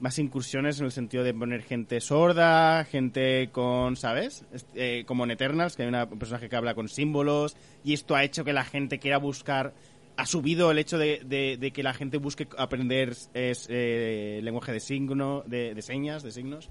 más 0.00 0.18
incursiones 0.18 0.80
en 0.80 0.86
el 0.86 0.92
sentido 0.92 1.22
de 1.22 1.32
poner 1.32 1.62
gente 1.62 2.00
sorda, 2.00 2.84
gente 2.84 3.50
con, 3.52 3.94
¿sabes? 3.96 4.44
Eh, 4.74 5.04
como 5.06 5.22
en 5.22 5.30
Eternals, 5.30 5.76
que 5.76 5.82
hay 5.82 5.88
una- 5.88 6.04
un 6.04 6.18
personaje 6.18 6.48
que 6.48 6.56
habla 6.56 6.74
con 6.74 6.88
símbolos, 6.88 7.56
y 7.84 7.92
esto 7.92 8.16
ha 8.16 8.24
hecho 8.24 8.42
que 8.44 8.52
la 8.52 8.64
gente 8.64 8.98
quiera 8.98 9.18
buscar, 9.18 9.74
ha 10.16 10.26
subido 10.26 10.72
el 10.72 10.78
hecho 10.78 10.98
de, 10.98 11.20
de- 11.24 11.56
de 11.56 11.70
que 11.70 11.84
la 11.84 11.94
gente 11.94 12.16
busque 12.18 12.48
aprender 12.58 13.14
es, 13.34 13.66
eh, 13.70 14.40
lenguaje 14.42 14.72
de 14.72 14.80
signo, 14.80 15.44
de 15.46 15.80
señas, 15.82 16.24
de 16.24 16.32
signos, 16.32 16.68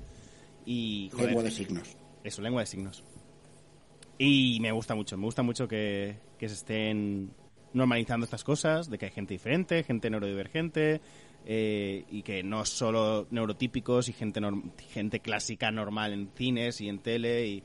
y 0.66 1.10
joder, 1.12 1.28
Lengua 1.28 1.44
de 1.44 1.52
signos. 1.52 1.98
eso, 2.24 2.42
lengua 2.42 2.62
de 2.62 2.66
signos. 2.68 3.04
Y 4.18 4.60
me 4.62 4.72
gusta 4.72 4.94
mucho, 4.96 5.18
me 5.18 5.26
gusta 5.26 5.42
mucho 5.44 5.68
que, 5.68 6.18
que 6.38 6.48
se 6.48 6.56
estén 6.56 7.32
normalizando 7.74 8.24
estas 8.26 8.44
cosas, 8.44 8.90
de 8.90 8.98
que 8.98 9.06
hay 9.06 9.12
gente 9.12 9.34
diferente, 9.34 9.84
gente 9.84 10.10
neurodivergente, 10.10 11.02
eh, 11.46 12.06
y 12.12 12.22
que 12.22 12.44
no 12.44 12.64
solo 12.66 13.26
neurotípicos 13.32 14.10
y 14.10 14.14
gente 14.14 14.40
gente 14.90 15.20
clásica 15.22 15.72
normal 15.72 16.14
en 16.14 16.30
cines 16.36 16.82
y 16.82 16.90
en 16.90 17.00
tele, 17.00 17.48
y 17.48 17.64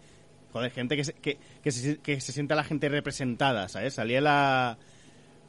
joder, 0.52 0.70
gente 0.70 0.96
que 0.96 1.04
se, 1.04 1.12
que, 1.12 1.38
que 1.62 1.70
se, 1.72 1.98
que 1.98 2.20
se 2.20 2.32
sienta 2.32 2.54
la 2.54 2.64
gente 2.64 2.88
representada, 2.88 3.68
¿sabes? 3.68 3.94
Salía 3.94 4.20
la... 4.22 4.78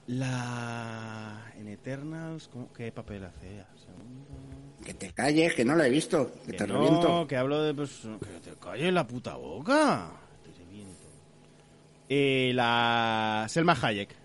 La... 0.07 1.53
En 1.57 1.67
Eternals, 1.69 2.47
¿cómo- 2.49 2.71
¿qué 2.73 2.91
papel 2.91 3.23
hacía? 3.25 3.67
Segundo. 3.75 4.25
Que 4.87 4.93
te 4.93 5.11
calles, 5.11 5.53
que 5.53 5.65
no 5.65 5.75
lo 5.75 5.83
he 5.83 5.89
visto, 5.89 6.31
que, 6.45 6.53
Que 6.53 6.57
te 6.59 6.65
no, 6.65 6.75
reviento. 6.75 7.27
que 7.27 7.35
hablo 7.35 7.61
de... 7.61 7.73
Pues, 7.73 7.91
que 8.21 8.49
te 8.51 8.55
calles 8.57 8.93
la 8.93 9.05
puta 9.05 9.35
boca. 9.35 10.09
Te 10.45 10.63
reviento. 10.63 10.93
Eh, 12.07 12.53
la 12.55 13.45
Selma 13.49 13.77
Hayek, 13.81 14.15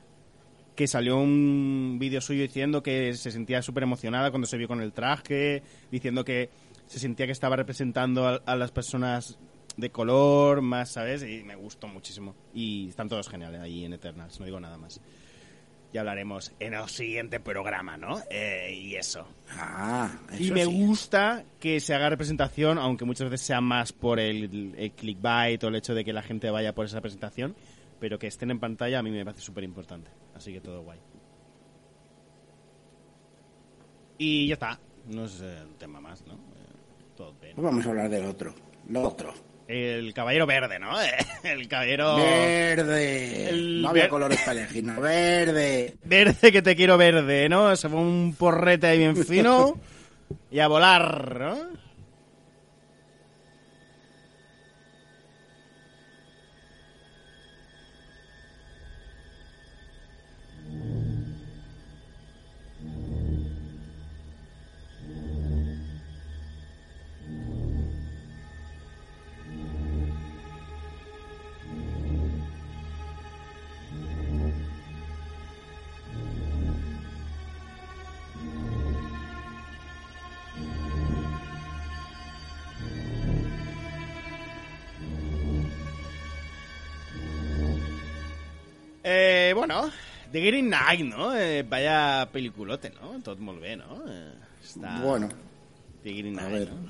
que 0.77 0.87
salió 0.87 1.17
un 1.17 1.97
vídeo 1.99 2.21
suyo 2.21 2.43
diciendo 2.43 2.81
que 2.81 3.13
se 3.15 3.33
sentía 3.33 3.61
súper 3.61 3.83
emocionada 3.83 4.31
cuando 4.31 4.47
se 4.47 4.57
vio 4.57 4.69
con 4.69 4.81
el 4.81 4.93
traje, 4.93 5.65
diciendo 5.91 6.25
que 6.25 6.49
se 6.87 7.01
sentía 7.01 7.27
que 7.27 7.33
estaba 7.33 7.57
representando 7.57 8.29
a, 8.29 8.37
a 8.47 8.55
las 8.55 8.71
personas 8.71 9.37
de 9.77 9.91
color, 9.91 10.63
más, 10.63 10.93
¿sabes? 10.93 11.25
Y 11.25 11.43
me 11.43 11.57
gustó 11.57 11.89
muchísimo. 11.89 12.37
Y 12.55 12.89
están 12.91 13.09
todos 13.09 13.29
geniales 13.29 13.61
ahí 13.61 13.85
en 13.85 13.95
Eternals, 13.95 14.39
no 14.39 14.47
digo 14.47 14.61
nada 14.61 14.79
más. 14.79 15.01
Ya 15.93 16.01
hablaremos 16.01 16.53
en 16.59 16.73
el 16.75 16.89
siguiente 16.89 17.39
programa, 17.39 17.97
¿no? 17.99 18.19
Eh, 18.31 18.73
y 18.75 18.95
eso. 18.97 19.27
Ah, 19.51 20.11
eso 20.33 20.43
Y 20.43 20.51
me 20.51 20.65
sí. 20.65 20.73
gusta 20.87 21.45
que 21.61 21.81
se 21.81 21.95
haga 21.95 22.09
representación, 22.09 22.79
aunque 22.79 23.05
muchas 23.05 23.29
veces 23.29 23.47
sea 23.47 23.61
más 23.61 23.93
por 23.93 24.19
el, 24.19 24.75
el 24.77 24.93
clickbait 24.93 25.63
o 25.63 25.69
el 25.69 25.75
hecho 25.77 25.95
de 25.95 26.03
que 26.05 26.13
la 26.15 26.23
gente 26.23 26.49
vaya 26.51 26.75
por 26.75 26.87
esa 26.87 27.01
presentación, 27.03 27.55
pero 28.01 28.19
que 28.19 28.27
estén 28.27 28.51
en 28.51 28.59
pantalla 28.59 29.01
a 29.01 29.03
mí 29.03 29.11
me 29.11 29.23
parece 29.25 29.43
súper 29.43 29.65
importante. 29.65 30.11
Así 30.35 30.51
que 30.53 30.61
todo 30.63 30.83
guay. 30.83 30.99
Y 34.19 34.47
ya 34.49 34.55
está. 34.55 34.81
No 35.09 35.25
es 35.25 35.41
un 35.41 35.75
tema 35.79 36.01
más, 36.01 36.25
¿no? 36.27 36.35
Eh, 36.35 36.39
todo 37.17 37.35
bien. 37.41 37.55
Pues 37.55 37.65
vamos 37.65 37.85
a 37.87 37.91
hablar 37.91 38.09
del 38.09 38.25
otro. 38.27 38.55
Lo 38.89 39.03
otro. 39.03 39.35
El 39.73 40.13
caballero 40.13 40.45
verde, 40.47 40.79
¿no? 40.79 40.91
El 41.43 41.67
caballero 41.67 42.17
Verde. 42.17 43.49
El 43.49 43.81
no 43.81 43.89
había 43.89 44.11
colores 44.11 44.39
para 44.41 44.61
elegir, 44.61 44.85
no. 44.85 45.01
Verde. 45.01 45.95
verde 46.05 46.53
que 46.53 46.61
te 46.61 46.77
quiero 46.77 46.99
verde, 46.99 47.49
¿no? 47.49 47.75
Se 47.75 47.89
fue 47.89 47.99
un 47.99 48.35
porrete 48.39 48.89
ahí 48.89 48.99
bien 48.99 49.17
fino 49.17 49.79
y 50.51 50.59
a 50.59 50.69
volar, 50.69 51.41
¿no? 51.41 51.82
Bueno, 89.81 89.93
The 90.33 90.41
Green 90.41 90.67
Knight, 90.67 91.01
no? 91.05 91.35
Eh, 91.37 91.63
vaya 91.63 92.29
peliculote, 92.33 92.91
no? 92.91 93.21
Tot 93.23 93.39
molt 93.39 93.61
bé, 93.61 93.77
no? 93.77 94.01
Eh, 94.09 94.33
està... 94.65 94.99
Bueno, 95.03 95.29
The 96.03 96.13
Green 96.13 96.39
a 96.39 96.47
Knight, 96.47 96.53
ver. 96.53 96.73
¿no? 96.73 96.89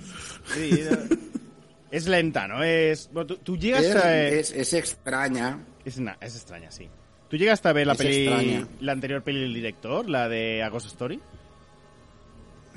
Sí, 0.54 0.70
no. 0.88 1.18
es 1.90 2.06
lenta, 2.06 2.46
¿no? 2.46 2.62
Es... 2.62 3.10
Bueno, 3.12 3.26
tú, 3.26 3.36
tú 3.38 3.56
llegas 3.56 3.84
es, 3.84 3.96
a... 3.96 4.26
es, 4.28 4.52
es 4.52 4.72
extraña. 4.74 5.58
Es, 5.84 5.98
es 5.98 6.36
extraña, 6.36 6.70
sí. 6.70 6.88
¿Tú 7.28 7.36
llegaste 7.36 7.68
a 7.68 7.72
ver 7.72 7.86
la 7.86 7.94
peli, 7.94 8.26
extraña. 8.26 8.68
la 8.80 8.92
anterior 8.92 9.22
peli 9.22 9.40
del 9.40 9.54
director, 9.54 10.08
la 10.08 10.28
de 10.28 10.62
A 10.62 10.68
Ghost 10.68 10.86
Story? 10.86 11.18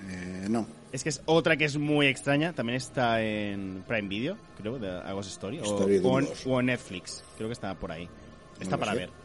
Eh, 0.07 0.47
no. 0.49 0.65
Es 0.91 1.03
que 1.03 1.09
es 1.09 1.21
otra 1.25 1.57
que 1.57 1.65
es 1.65 1.77
muy 1.77 2.07
extraña, 2.07 2.53
también 2.53 2.77
está 2.77 3.21
en 3.21 3.83
Prime 3.85 4.07
Video, 4.07 4.37
creo, 4.57 4.79
de 4.79 4.89
A 4.89 5.11
Ghost 5.11 5.31
Story, 5.31 5.59
o, 5.59 5.63
Story 5.63 5.99
de 5.99 6.07
o 6.07 6.19
en, 6.19 6.25
dos. 6.25 6.43
o 6.45 6.59
en 6.59 6.67
Netflix, 6.67 7.23
creo 7.35 7.49
que 7.49 7.53
está 7.53 7.75
por 7.75 7.91
ahí. 7.91 8.07
Está 8.59 8.77
para 8.77 8.93
sé. 8.93 8.99
ver. 8.99 9.24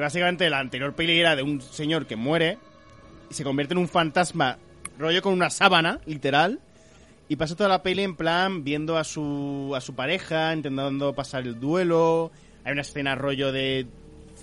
Que 0.00 0.04
básicamente 0.04 0.48
la 0.48 0.60
anterior 0.60 0.94
peli 0.94 1.20
era 1.20 1.36
de 1.36 1.42
un 1.42 1.60
señor 1.60 2.06
que 2.06 2.16
muere 2.16 2.56
y 3.30 3.34
se 3.34 3.44
convierte 3.44 3.74
en 3.74 3.78
un 3.80 3.86
fantasma, 3.86 4.56
rollo 4.98 5.20
con 5.20 5.34
una 5.34 5.50
sábana, 5.50 6.00
literal, 6.06 6.58
y 7.28 7.36
pasa 7.36 7.54
toda 7.54 7.68
la 7.68 7.82
peli 7.82 8.02
en 8.04 8.16
plan 8.16 8.64
viendo 8.64 8.96
a 8.96 9.04
su, 9.04 9.74
a 9.76 9.80
su 9.82 9.94
pareja, 9.94 10.54
intentando 10.54 11.12
pasar 11.14 11.42
el 11.46 11.60
duelo. 11.60 12.32
Hay 12.64 12.72
una 12.72 12.80
escena 12.80 13.14
rollo 13.14 13.52
de 13.52 13.88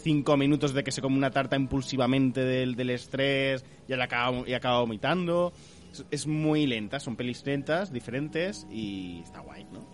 cinco 0.03 0.37
minutos 0.37 0.75
de 0.75 0.83
que 0.83 0.91
se 0.91 1.01
come 1.01 1.17
una 1.17 1.31
tarta 1.31 1.55
impulsivamente 1.55 2.41
del, 2.41 2.75
del 2.75 2.91
estrés 2.91 3.65
y, 3.87 3.95
la 3.95 4.03
acaba, 4.03 4.47
y 4.47 4.53
acaba 4.53 4.81
vomitando. 4.81 5.53
Es, 5.91 6.05
es 6.11 6.27
muy 6.27 6.67
lenta, 6.67 6.99
son 6.99 7.15
pelis 7.15 7.43
lentas, 7.47 7.91
diferentes 7.91 8.67
y 8.69 9.21
está 9.23 9.39
guay, 9.39 9.65
¿no? 9.73 9.87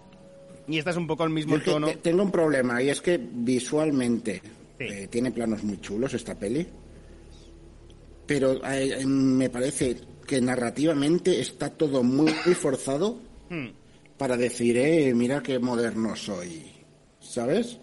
Y 0.67 0.77
esta 0.77 0.89
es 0.89 0.97
un 0.97 1.07
poco 1.07 1.23
el 1.23 1.29
mismo 1.29 1.55
Yo 1.55 1.63
tono. 1.63 1.87
te- 1.87 1.95
tengo 1.95 2.21
un 2.21 2.31
problema 2.31 2.83
y 2.83 2.89
es 2.89 2.99
que 2.99 3.17
visualmente 3.17 4.41
Sí. 4.79 4.85
eh, 4.85 5.07
tiene 5.09 5.31
planos 5.31 5.63
muy 5.63 5.79
chulos 5.79 6.13
esta 6.13 6.35
peli, 6.37 6.67
pero 8.25 8.63
eh, 8.65 9.01
eh, 9.01 9.05
me 9.05 9.49
parece 9.49 9.97
que 10.25 10.41
narrativamente 10.41 11.39
está 11.39 11.69
todo 11.69 12.03
muy, 12.03 12.33
muy 12.45 12.55
forzado 12.55 13.19
Hmm. 13.49 13.67
para 14.17 14.37
decir, 14.37 14.77
eh, 14.77 15.13
mira 15.13 15.43
qué 15.43 15.59
moderno 15.59 16.15
soy, 16.15 16.71
¿sabes? 17.19 17.77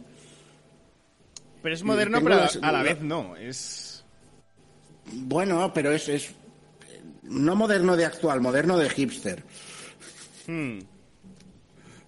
Pero 1.62 1.74
es 1.74 1.82
moderno, 1.84 2.18
tengo 2.18 2.30
pero 2.30 2.66
a, 2.66 2.72
la 2.72 2.82
vez 2.82 3.00
no. 3.02 3.36
Es. 3.36 4.04
Bueno, 5.12 5.70
pero 5.74 5.92
es, 5.92 6.08
es 6.08 6.30
no 7.22 7.54
moderno 7.54 7.96
de 7.96 8.06
actual, 8.06 8.40
moderno 8.40 8.78
de 8.78 8.88
hipster. 8.88 9.44
Hmm. 10.46 10.78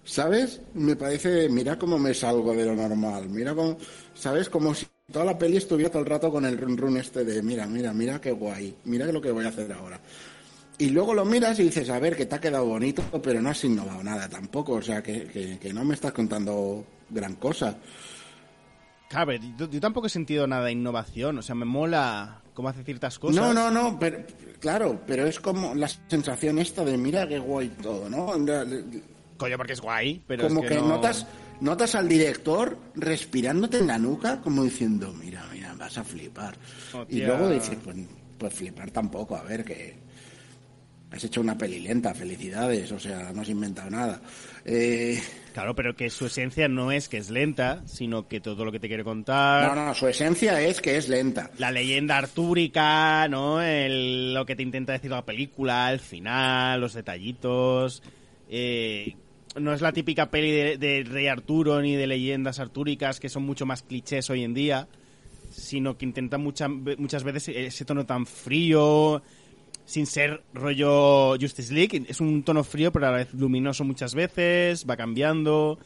¿Sabes? 0.03 0.59
Me 0.73 0.95
parece, 0.95 1.47
mira 1.47 1.77
cómo 1.79 1.97
me 1.97 2.13
salgo 2.13 2.53
de 2.53 2.65
lo 2.65 2.75
normal, 2.75 3.29
mira 3.29 3.53
cómo, 3.55 3.77
¿sabes? 4.23 4.49
Como 4.49 4.73
si 4.73 4.87
toda 5.11 5.25
la 5.25 5.37
peli 5.37 5.57
estuviera 5.57 5.91
todo 5.91 6.01
el 6.01 6.07
rato 6.09 6.31
con 6.31 6.45
el 6.45 6.57
run 6.57 6.77
run 6.77 6.97
este 6.97 7.25
de, 7.25 7.43
mira, 7.43 7.67
mira, 7.67 7.93
mira 7.93 8.21
qué 8.21 8.31
guay, 8.31 8.73
mira 8.85 9.05
lo 9.07 9.21
que 9.21 9.31
voy 9.31 9.43
a 9.45 9.49
hacer 9.49 9.71
ahora. 9.73 9.99
Y 10.77 10.89
luego 10.89 11.13
lo 11.13 11.25
miras 11.25 11.59
y 11.59 11.63
dices, 11.63 11.89
a 11.89 11.99
ver, 11.99 12.15
que 12.15 12.25
te 12.25 12.35
ha 12.35 12.39
quedado 12.41 12.65
bonito, 12.65 13.03
pero 13.21 13.41
no 13.41 13.49
has 13.49 13.63
innovado 13.65 14.01
nada 14.01 14.27
tampoco, 14.29 14.73
o 14.73 14.81
sea, 14.81 15.03
que, 15.03 15.25
que, 15.25 15.59
que 15.59 15.73
no 15.73 15.83
me 15.83 15.93
estás 15.93 16.13
contando 16.13 16.85
gran 17.09 17.35
cosa. 17.35 17.77
Claro, 19.09 19.27
pero 19.27 19.43
yo, 19.57 19.69
yo 19.69 19.79
tampoco 19.81 20.07
he 20.07 20.09
sentido 20.09 20.47
nada 20.47 20.65
de 20.65 20.71
innovación. 20.71 21.37
O 21.37 21.41
sea, 21.41 21.53
me 21.53 21.65
mola 21.65 22.41
cómo 22.53 22.69
hace 22.69 22.83
ciertas 22.83 23.19
cosas. 23.19 23.35
No, 23.35 23.53
no, 23.53 23.69
no, 23.69 23.99
pero, 23.99 24.23
claro, 24.59 25.01
pero 25.05 25.27
es 25.27 25.39
como 25.39 25.75
la 25.75 25.87
sensación 26.07 26.57
esta 26.57 26.83
de, 26.83 26.97
mira 26.97 27.27
qué 27.27 27.37
guay 27.39 27.69
todo, 27.81 28.09
¿no? 28.09 28.27
Coño, 29.37 29.57
porque 29.57 29.73
es 29.73 29.81
guay, 29.81 30.23
pero 30.25 30.47
como 30.47 30.61
es 30.63 30.69
que, 30.69 30.75
que, 30.75 30.81
no- 30.81 30.87
notas 30.87 31.27
notas 31.61 31.95
al 31.95 32.07
director 32.07 32.77
respirándote 32.95 33.77
en 33.77 33.87
la 33.87 33.97
nuca 33.97 34.41
como 34.41 34.63
diciendo 34.63 35.13
mira 35.13 35.45
mira 35.51 35.73
vas 35.77 35.97
a 35.97 36.03
flipar 36.03 36.55
y 37.09 37.19
luego 37.27 37.49
dices 37.49 37.77
pues, 37.83 37.95
pues 38.37 38.53
flipar 38.53 38.91
tampoco 38.91 39.35
a 39.35 39.43
ver 39.43 39.63
que 39.63 39.95
has 41.11 41.23
hecho 41.23 41.41
una 41.41 41.57
peli 41.57 41.79
lenta 41.79 42.13
felicidades 42.13 42.91
o 42.91 42.99
sea 42.99 43.31
no 43.33 43.41
has 43.41 43.49
inventado 43.49 43.89
nada 43.89 44.21
Eh, 44.65 45.21
Claro, 45.53 45.75
pero 45.75 45.95
que 45.95 46.09
su 46.09 46.25
esencia 46.25 46.67
no 46.67 46.91
es 46.91 47.07
que 47.07 47.17
es 47.17 47.29
lenta, 47.29 47.83
sino 47.85 48.27
que 48.27 48.39
todo 48.41 48.65
lo 48.65 48.71
que 48.71 48.79
te 48.79 48.87
quiere 48.87 49.03
contar... 49.03 49.75
no 49.75 49.85
no 49.85 49.93
su 49.93 50.07
esencia 50.07 50.59
es 50.59 50.81
que 50.81 50.97
es 50.97 51.07
lenta 51.09 51.51
La 51.59 51.69
leyenda 51.69 52.17
artúrica, 52.17 53.27
¿no? 53.29 53.61
El- 53.61 54.33
lo 54.33 54.47
que 54.47 54.55
te 54.55 54.63
intenta 54.63 54.93
decir 54.93 55.11
la 55.11 55.23
película, 55.23 55.91
el 55.93 55.99
final, 55.99 56.81
los 56.81 56.93
detallitos. 56.95 58.01
eh, 58.49 59.15
no 59.55 59.73
es 59.73 59.81
la 59.81 59.91
típica 59.91 60.29
peli 60.29 60.77
de, 60.77 61.03
Rey 61.07 61.27
Arturo 61.27 61.81
ni 61.81 61.95
de 61.95 62.07
leyendas 62.07 62.59
artúricas 62.59 63.19
que 63.19 63.29
son 63.29 63.43
mucho 63.43 63.65
más 63.65 63.83
clichés 63.83 64.29
hoy 64.29 64.43
en 64.43 64.53
día, 64.53 64.87
sino 65.51 65.97
que 65.97 66.05
intenta 66.05 66.37
mucha- 66.37 66.67
muchas 66.67 67.23
veces 67.23 67.49
ese 67.49 67.85
tono 67.85 68.05
tan 68.05 68.25
frío, 68.25 69.21
sin 69.85 70.05
ser 70.05 70.41
rollo 70.53 71.37
Justice 71.39 71.73
League. 71.73 72.03
Es 72.07 72.19
un 72.21 72.43
tono 72.43 72.63
frío, 72.63 72.91
pero 72.91 73.07
a 73.07 73.11
la 73.11 73.17
vez 73.17 73.33
luminoso 73.33 73.83
muchas 73.83 74.15
veces, 74.15 74.85
va 74.89 74.97
cambiando. 74.97 75.77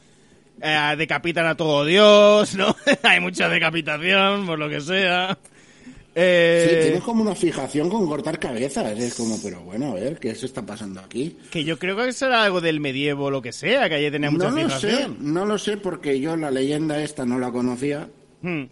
Eh, 0.60 0.94
decapitan 0.96 1.46
a 1.46 1.56
todo 1.56 1.84
Dios, 1.84 2.54
¿no? 2.56 2.74
Hay 3.02 3.20
mucha 3.20 3.48
decapitación, 3.48 4.46
por 4.46 4.58
lo 4.58 4.68
que 4.68 4.80
sea. 4.80 5.38
Eh, 6.14 6.66
sí 6.68 6.82
tienes 6.86 7.02
como 7.02 7.22
una 7.22 7.34
fijación 7.34 7.88
con 7.88 8.06
cortar 8.06 8.38
cabezas 8.40 8.98
es 8.98 9.14
como 9.14 9.40
pero 9.42 9.60
bueno 9.60 9.92
a 9.92 9.94
ver 9.94 10.18
qué 10.18 10.34
se 10.34 10.46
está 10.46 10.64
pasando 10.66 11.00
aquí 11.00 11.36
Que 11.50 11.62
yo 11.64 11.78
creo 11.78 11.96
que 11.96 12.12
será 12.12 12.42
algo 12.44 12.60
del 12.60 12.80
medievo 12.80 13.26
o 13.26 13.30
lo 13.30 13.40
que 13.42 13.52
sea, 13.52 13.88
que 13.88 13.96
allí 13.96 14.10
tenía 14.10 14.30
mucha 14.30 14.50
no 14.50 14.56
lo 14.62 14.70
sé 14.70 14.88
fijación. 14.88 15.16
no 15.20 15.46
lo 15.46 15.58
sé 15.58 15.76
porque 15.76 16.18
yo 16.18 16.36
la 16.36 16.50
leyenda 16.50 17.00
esta 17.02 17.24
no 17.24 17.38
la 17.38 17.50
conocía 17.52 18.08
Hmm, 18.42 18.64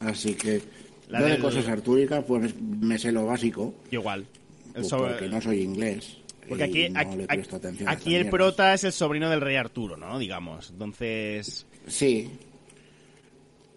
Así 0.00 0.34
que 0.34 0.60
La 1.08 1.20
yo 1.20 1.26
de 1.26 1.38
cosas 1.38 1.66
artúricas, 1.68 2.24
pues 2.26 2.54
me 2.60 2.98
sé 2.98 3.10
lo 3.12 3.24
básico, 3.26 3.74
igual. 3.90 4.24
Pues, 4.72 4.88
sobre- 4.88 5.12
porque 5.12 5.28
no 5.28 5.40
soy 5.40 5.60
inglés. 5.62 6.18
porque 6.48 6.66
y 6.66 6.70
aquí, 6.70 6.88
no 6.90 7.00
aquí, 7.00 7.24
aquí 7.28 7.40
estas 7.40 7.64
el 7.64 8.04
mierdas. 8.06 8.30
prota 8.30 8.74
es 8.74 8.84
el 8.84 8.92
sobrino 8.92 9.30
del 9.30 9.40
rey 9.40 9.56
Arturo, 9.56 9.96
¿no? 9.96 10.18
Digamos. 10.18 10.70
Entonces... 10.70 11.64
Sí, 11.86 12.30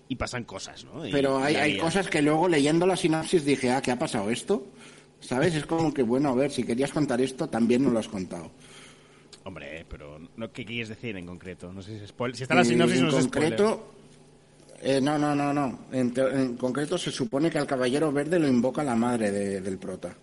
Y 0.10 0.16
pasan 0.16 0.44
cosas, 0.46 0.86
¿no? 0.86 1.06
Y- 1.06 1.12
pero 1.12 1.38
hay, 1.40 1.78
cosas 1.78 2.08
que 2.08 2.22
luego 2.22 2.48
leyendo 2.48 2.86
la 2.88 2.96
sinopsis 2.96 3.44
dije, 3.44 3.72
ah, 3.72 3.82
¿qué 3.82 3.92
ha 3.92 4.00
pasado 4.00 4.30
esto? 4.30 4.68
¿Sabes? 5.20 5.56
Es 5.56 5.66
como 5.66 5.94
que, 5.94 6.04
bueno, 6.04 6.30
a 6.30 6.36
ver, 6.36 6.52
si 6.52 6.64
querías 6.64 6.92
contar 6.92 7.20
esto, 7.22 7.48
también 7.50 7.84
no 7.84 7.90
lo 7.90 8.00
has 8.00 8.08
contado. 8.08 8.52
Hombre, 9.44 9.86
pero 9.90 10.20
no, 10.36 10.52
¿qué 10.52 10.64
quieres 10.66 10.90
decir 10.90 11.16
en 11.18 11.26
concreto? 11.26 11.72
No 11.74 11.82
sé 11.82 11.98
si 11.98 12.04
es 12.04 12.10
spoiler. 12.10 12.36
Si 12.38 12.44
está 12.44 12.56
la 12.56 12.62
Y 12.62 12.66
sinopsis, 12.66 13.00
en 13.00 13.06
no 13.08 13.12
concreto, 13.12 13.94
eh, 14.82 15.00
no, 15.02 15.18
no, 15.18 15.34
no, 15.36 15.54
no. 15.54 15.80
En, 15.92 16.56
concreto 16.58 16.98
se 16.98 17.12
supone 17.12 17.50
que 17.50 17.58
al 17.58 17.66
caballero 17.68 18.12
verde 18.12 18.40
lo 18.40 18.48
invoca 18.48 18.84
la 18.84 18.96
madre 18.96 19.32
de- 19.32 19.62
del 19.62 19.78
prota. 19.78 20.16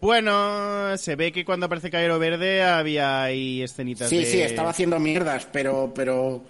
Bueno, 0.00 0.96
se 0.98 1.14
ve 1.14 1.30
que 1.30 1.44
cuando 1.44 1.66
aparece 1.66 1.88
Caballero 1.90 2.18
Verde 2.18 2.60
había 2.62 3.22
ahí 3.22 3.62
escenitas 3.62 4.08
Sí, 4.10 4.18
de... 4.18 4.26
sí, 4.26 4.40
estaba 4.40 4.70
haciendo 4.70 4.98
mierdas, 4.98 5.46
pero, 5.52 5.92
pero 5.94 6.42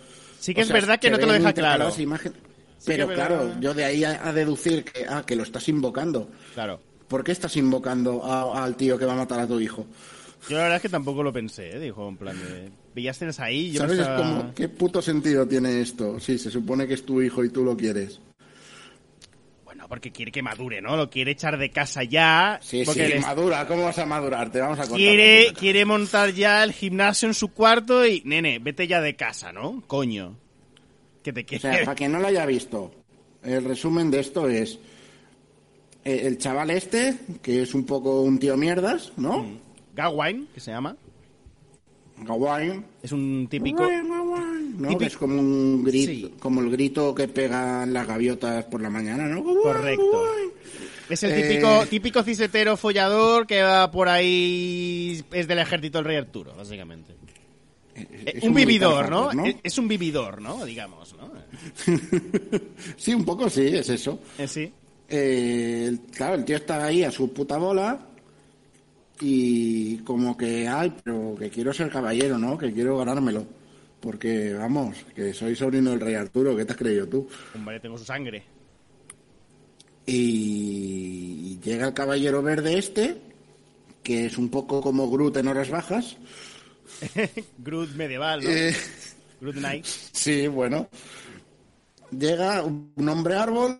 Sí 0.43 0.55
que 0.55 0.61
O 0.61 0.63
es 0.63 0.67
sea, 0.69 0.75
verdad 0.75 0.99
que 0.99 1.09
no 1.09 1.19
te 1.21 1.27
lo 1.27 1.33
deja 1.35 1.53
claro. 1.53 1.89
imagen- 1.99 2.33
Sí 2.79 2.87
Pero 2.87 3.07
claro, 3.07 3.37
verdad. 3.39 3.61
yo 3.61 3.75
de 3.75 3.85
ahí 3.85 4.03
a, 4.03 4.27
a 4.29 4.33
deducir 4.33 4.83
que, 4.83 5.07
ah, 5.09 5.23
que 5.25 5.37
lo 5.37 5.45
estás 5.45 5.69
invocando. 5.69 6.29
Claro. 6.53 6.81
¿Por 7.07 7.23
qué 7.23 7.31
estás 7.31 7.57
invocando 7.57 8.25
a- 8.25 8.65
al 8.65 8.75
tío 8.75 8.99
que 8.99 9.05
va 9.05 9.13
a 9.13 9.17
matar 9.17 9.39
a 9.39 9.47
tu 9.47 9.61
hijo? 9.61 9.87
Yo 10.49 10.57
la 10.57 10.65
verdad 10.65 10.77
es 10.77 10.83
que 10.83 10.89
tampoco 10.89 11.23
lo 11.23 11.33
pensé, 11.33 11.77
¿eh? 11.77 11.79
Dijo, 11.79 12.09
en 12.09 12.17
plan 12.17 12.37
de... 12.37 13.09
Escenas 13.09 13.39
ahí, 13.39 13.71
yo 13.71 13.83
¿Sabes? 13.83 13.99
pensaba- 13.99 14.17
Es 14.17 14.23
como, 14.23 14.55
¿qué 14.55 14.69
puto 14.69 15.01
sentido 15.01 15.47
tiene 15.47 15.81
esto? 15.81 16.19
Sí, 16.19 16.37
se 16.39 16.51
supone 16.51 16.89
que 16.89 16.95
es 16.95 17.07
tu 17.07 17.23
hijo 17.23 17.45
y 17.45 17.49
tú 17.51 17.63
lo 17.65 17.77
quieres. 17.77 18.19
Porque 19.89 20.11
quiere 20.13 20.33
que 20.33 20.43
madure, 20.43 20.81
¿no? 20.81 20.97
Lo 20.97 21.11
quiere 21.11 21.33
echar 21.33 21.59
de 21.59 21.71
casa 21.71 22.03
ya. 22.05 22.59
Sí, 22.63 22.83
porque 22.85 23.07
sí, 23.07 23.13
les- 23.15 23.23
madura. 23.23 23.67
¿Cómo 23.67 23.85
vas 23.85 23.99
a 23.99 24.07
madurar? 24.07 24.51
Te 24.51 24.61
vamos 24.61 24.79
a 24.79 24.83
contar. 24.83 24.99
quiere, 24.99 25.53
quiere 25.59 25.85
montar 25.85 26.31
ya 26.33 26.63
el 26.65 26.73
gimnasio 26.73 27.29
en 27.29 27.35
su 27.35 27.49
cuarto 27.53 28.07
y... 28.07 28.23
Nene, 28.25 28.59
vete 28.59 28.87
ya 28.87 29.01
de 29.01 29.15
casa, 29.17 29.53
¿no? 29.53 29.83
Coño. 29.87 30.37
Que 31.23 31.33
te 31.33 31.43
O 31.43 31.45
quiere... 31.47 31.61
sea, 31.61 31.85
para 31.85 31.95
quien 31.95 32.13
no 32.13 32.19
lo 32.21 32.27
haya 32.29 32.45
visto, 32.47 32.93
el 33.43 33.65
resumen 33.65 34.11
de 34.11 34.21
esto 34.21 34.49
es 34.49 34.79
eh, 36.05 36.23
el 36.25 36.39
chaval 36.39 36.71
este, 36.71 37.17
que 37.43 37.63
es 37.63 37.75
un 37.75 37.85
poco 37.87 38.23
un 38.23 38.39
tío 38.39 38.57
mierdas, 38.57 39.13
¿no? 39.17 39.47
Gawain, 39.95 40.49
que 40.55 40.61
se 40.61 40.71
llama. 40.73 40.97
Gawain. 42.19 42.85
Es 43.03 43.13
un 43.13 43.47
típico... 43.51 43.83
Gawain, 43.83 44.09
Gawain, 44.09 44.52
¿no? 44.79 44.89
Típico- 44.89 44.99
Que 44.99 45.07
es 45.07 45.17
como 45.17 45.41
un 45.41 45.85
grito, 45.85 46.11
Sí. 46.29 46.35
como 46.39 46.61
el 46.61 46.71
grito 46.71 47.15
que 47.15 47.29
pegan 47.29 47.93
las 47.93 48.07
gaviotas 48.07 48.65
por 48.67 48.81
la 48.81 48.91
mañana, 48.91 49.27
¿no? 49.29 49.43
Correcto. 49.45 50.25
Es 51.09 51.23
el 51.25 51.33
Eh, 51.33 51.43
típico, 51.49 51.87
típico 51.91 52.23
cisetero 52.23 52.77
follador 52.77 53.47
que 53.47 53.63
va 53.63 53.91
por 53.91 54.09
ahí... 54.09 55.23
Es 55.33 55.47
del 55.47 55.59
ejército 55.59 55.99
del 55.99 56.05
rey 56.07 56.17
Arturo, 56.17 56.55
básicamente. 56.57 57.13
Eh, 57.95 58.33
Es 58.37 58.45
un 58.45 58.55
vividor, 58.55 59.11
¿no? 59.11 59.33
¿no? 59.33 59.45
Es- 59.63 59.77
un 59.79 59.89
vividor, 59.89 60.41
¿no? 60.41 60.65
Digamos, 60.65 61.15
¿no? 61.15 61.31
sí, 62.97 63.13
un 63.15 63.25
poco 63.25 63.51
sí, 63.51 63.67
es 63.67 63.89
eso. 63.91 64.19
Eh, 64.39 64.49
sí. 64.49 64.73
Eh, 65.09 65.99
claro, 66.17 66.37
el 66.37 66.45
tío 66.47 66.57
está 66.57 66.87
ahí 66.87 67.05
a 67.05 67.11
su 67.11 67.31
puta 67.33 67.59
bola 67.59 68.07
y 69.21 69.99
como 69.99 70.37
que, 70.37 70.67
ay, 70.67 70.93
pero 71.05 71.35
que 71.39 71.51
quiero 71.51 71.73
ser 71.75 71.91
caballero, 71.91 72.39
¿no? 72.39 72.57
Que 72.57 72.73
quiero 72.73 72.97
ganármelo. 72.97 73.45
Porque, 74.03 74.53
vamos, 74.53 74.97
que 75.15 75.33
soy 75.33 75.55
sobrino 75.55 75.91
del 75.91 76.01
rey 76.01 76.17
Arturo, 76.17 76.57
¿qué 76.57 76.65
te 76.65 76.73
has 76.73 76.79
creído 76.79 77.07
tú? 77.07 77.29
Hombre, 77.55 77.79
tengo 77.79 77.97
su 77.97 78.05
sangre. 78.05 78.43
Y 80.05 81.61
llega 81.61 81.87
el 81.87 81.95
caballero 81.95 82.43
verde 82.43 82.77
este, 82.77 83.17
que 84.03 84.27
es 84.27 84.37
un 84.39 84.49
poco 84.49 84.81
como 84.81 85.09
Groot 85.09 85.37
en 85.37 85.47
horas 85.47 85.71
bajas. 85.71 86.17
Groot 87.59 87.91
medieval, 87.95 88.43
¿no? 88.43 88.51
Eh, 88.51 88.75
Groot 89.41 89.57
Knight. 89.57 89.85
sí, 89.85 90.49
bueno. 90.49 90.89
Llega 92.11 92.65
un 92.65 93.09
hombre 93.09 93.37
árbol 93.37 93.79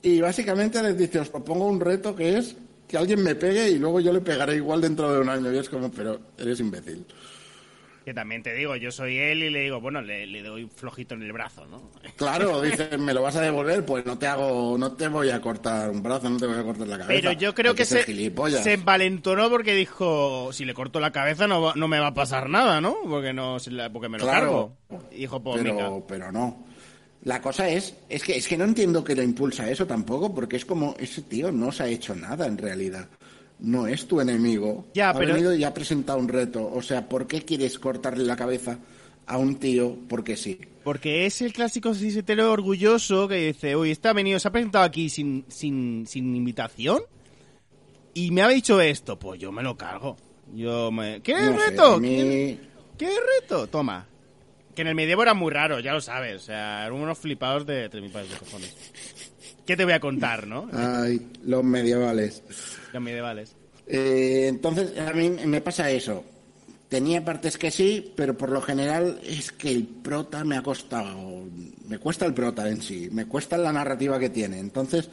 y 0.00 0.20
básicamente 0.20 0.80
les 0.80 0.96
dice, 0.96 1.18
os 1.18 1.28
propongo 1.28 1.66
un 1.66 1.80
reto 1.80 2.14
que 2.14 2.38
es 2.38 2.54
que 2.86 2.96
alguien 2.96 3.22
me 3.22 3.34
pegue 3.34 3.68
y 3.68 3.78
luego 3.80 3.98
yo 3.98 4.12
le 4.12 4.20
pegaré 4.20 4.54
igual 4.56 4.80
dentro 4.80 5.12
de 5.12 5.18
un 5.18 5.28
año. 5.28 5.52
Y 5.52 5.58
es 5.58 5.68
como, 5.68 5.90
pero 5.90 6.20
eres 6.38 6.60
imbécil. 6.60 7.04
Que 8.04 8.14
también 8.14 8.42
te 8.42 8.54
digo, 8.54 8.74
yo 8.76 8.90
soy 8.90 9.18
él 9.18 9.42
y 9.42 9.50
le 9.50 9.60
digo, 9.60 9.80
bueno, 9.80 10.00
le, 10.00 10.26
le 10.26 10.42
doy 10.42 10.64
un 10.64 10.70
flojito 10.70 11.14
en 11.14 11.22
el 11.22 11.32
brazo, 11.32 11.66
¿no? 11.66 11.90
Claro, 12.16 12.60
dice, 12.62 12.96
me 12.96 13.12
lo 13.12 13.22
vas 13.22 13.36
a 13.36 13.42
devolver, 13.42 13.84
pues 13.84 14.06
no 14.06 14.18
te 14.18 14.26
hago, 14.26 14.76
no 14.78 14.92
te 14.92 15.08
voy 15.08 15.30
a 15.30 15.40
cortar 15.40 15.90
un 15.90 16.02
brazo, 16.02 16.30
no 16.30 16.38
te 16.38 16.46
voy 16.46 16.58
a 16.58 16.62
cortar 16.62 16.88
la 16.88 16.98
cabeza. 16.98 17.20
Pero 17.20 17.32
yo 17.32 17.54
creo 17.54 17.74
que, 17.74 17.84
ser 17.84 18.04
se, 18.04 18.62
se 18.62 18.72
envalentonó 18.72 19.50
porque 19.50 19.74
dijo, 19.74 20.52
si 20.52 20.64
le 20.64 20.74
corto 20.74 21.00
la 21.00 21.12
cabeza 21.12 21.46
no, 21.46 21.74
no 21.74 21.88
me 21.88 21.98
va 21.98 22.08
a 22.08 22.14
pasar 22.14 22.48
nada, 22.48 22.80
¿no? 22.80 22.96
Porque 23.06 23.32
no 23.32 23.58
porque 23.92 24.08
me 24.08 24.18
lo 24.18 24.24
Claro. 24.24 24.76
cargo. 24.88 25.06
Hijo, 25.12 25.42
pues 25.42 25.62
mica. 25.62 25.76
pero, 25.76 26.04
pero 26.06 26.32
no. 26.32 26.64
La 27.24 27.42
cosa 27.42 27.68
es, 27.68 27.94
es 28.08 28.22
que, 28.22 28.36
es 28.36 28.46
que 28.46 28.56
no 28.56 28.64
entiendo 28.64 29.02
que 29.02 29.14
lo 29.16 29.22
impulsa 29.22 29.68
eso 29.68 29.86
tampoco, 29.86 30.34
porque 30.34 30.56
es 30.56 30.64
como, 30.64 30.94
ese 30.98 31.22
tío 31.22 31.50
no 31.50 31.72
se 31.72 31.82
ha 31.82 31.86
hecho 31.88 32.14
nada 32.14 32.46
en 32.46 32.56
realidad. 32.56 33.08
No 33.60 33.86
es 33.86 34.06
tu 34.06 34.20
enemigo. 34.20 34.86
Ya, 34.94 35.10
ha 35.10 35.14
pero- 35.14 35.32
venido 35.34 35.54
y 35.54 35.64
ha 35.64 35.74
presentado 35.74 36.18
un 36.18 36.28
reto. 36.28 36.70
O 36.72 36.80
sea, 36.82 37.08
¿por 37.08 37.26
qué 37.26 37.42
quieres 37.42 37.78
cortarle 37.78 38.24
la 38.24 38.36
cabeza 38.36 38.78
a 39.26 39.36
un 39.38 39.56
tío 39.56 39.96
porque 40.08 40.36
sí? 40.36 40.58
Porque 40.84 41.26
es 41.26 41.42
el 41.42 41.52
clásico 41.52 41.92
cisetero 41.94 42.50
orgulloso 42.52 43.26
que 43.28 43.48
dice, 43.48 43.76
uy, 43.76 43.90
este 43.90 44.08
ha 44.08 44.12
venido, 44.12 44.38
se 44.38 44.48
ha 44.48 44.52
presentado 44.52 44.84
aquí 44.84 45.10
sin, 45.10 45.44
sin, 45.48 46.06
sin 46.06 46.34
invitación 46.36 47.02
y 48.14 48.30
me 48.30 48.42
ha 48.42 48.48
dicho 48.48 48.80
esto, 48.80 49.18
pues 49.18 49.40
yo 49.40 49.52
me 49.52 49.62
lo 49.62 49.76
cargo. 49.76 50.16
Yo 50.54 50.90
me... 50.90 51.20
¿Qué 51.20 51.34
No 51.34 51.58
sé, 51.58 51.70
reto? 51.70 52.00
mí- 52.00 52.08
¿Qué, 52.16 52.58
qué 52.96 53.10
reto? 53.40 53.66
Toma. 53.66 54.06
Que 54.74 54.82
en 54.82 54.88
el 54.88 54.94
medievo 54.94 55.22
era 55.22 55.34
muy 55.34 55.52
raro, 55.52 55.80
ya 55.80 55.92
lo 55.92 56.00
sabes. 56.00 56.36
O 56.36 56.44
sea, 56.46 56.86
eran 56.86 56.92
unos 56.98 57.18
flipados 57.18 57.66
de 57.66 57.88
tres 57.88 58.02
mil 58.02 58.12
pares 58.12 58.30
de 58.30 58.36
cojones. 58.38 58.74
¿Qué 59.68 59.76
te 59.76 59.84
voy 59.84 59.92
a 59.92 60.00
contar, 60.00 60.46
no? 60.46 60.66
Ay, 60.72 61.30
los 61.44 61.62
medievales. 61.62 62.42
Los 62.90 63.02
medievales. 63.02 63.54
Eh, 63.86 64.46
entonces, 64.48 64.98
a 64.98 65.12
mí 65.12 65.28
me 65.28 65.60
pasa 65.60 65.90
eso. 65.90 66.24
Tenía 66.88 67.22
partes 67.22 67.58
que 67.58 67.70
sí, 67.70 68.14
pero 68.16 68.34
por 68.34 68.48
lo 68.50 68.62
general 68.62 69.20
es 69.22 69.52
que 69.52 69.70
el 69.70 69.84
prota 69.86 70.42
me 70.42 70.56
ha 70.56 70.62
costado. 70.62 71.44
Me 71.86 71.98
cuesta 71.98 72.24
el 72.24 72.32
prota 72.32 72.66
en 72.66 72.80
sí, 72.80 73.10
me 73.12 73.26
cuesta 73.26 73.58
la 73.58 73.70
narrativa 73.70 74.18
que 74.18 74.30
tiene. 74.30 74.58
Entonces, 74.58 75.10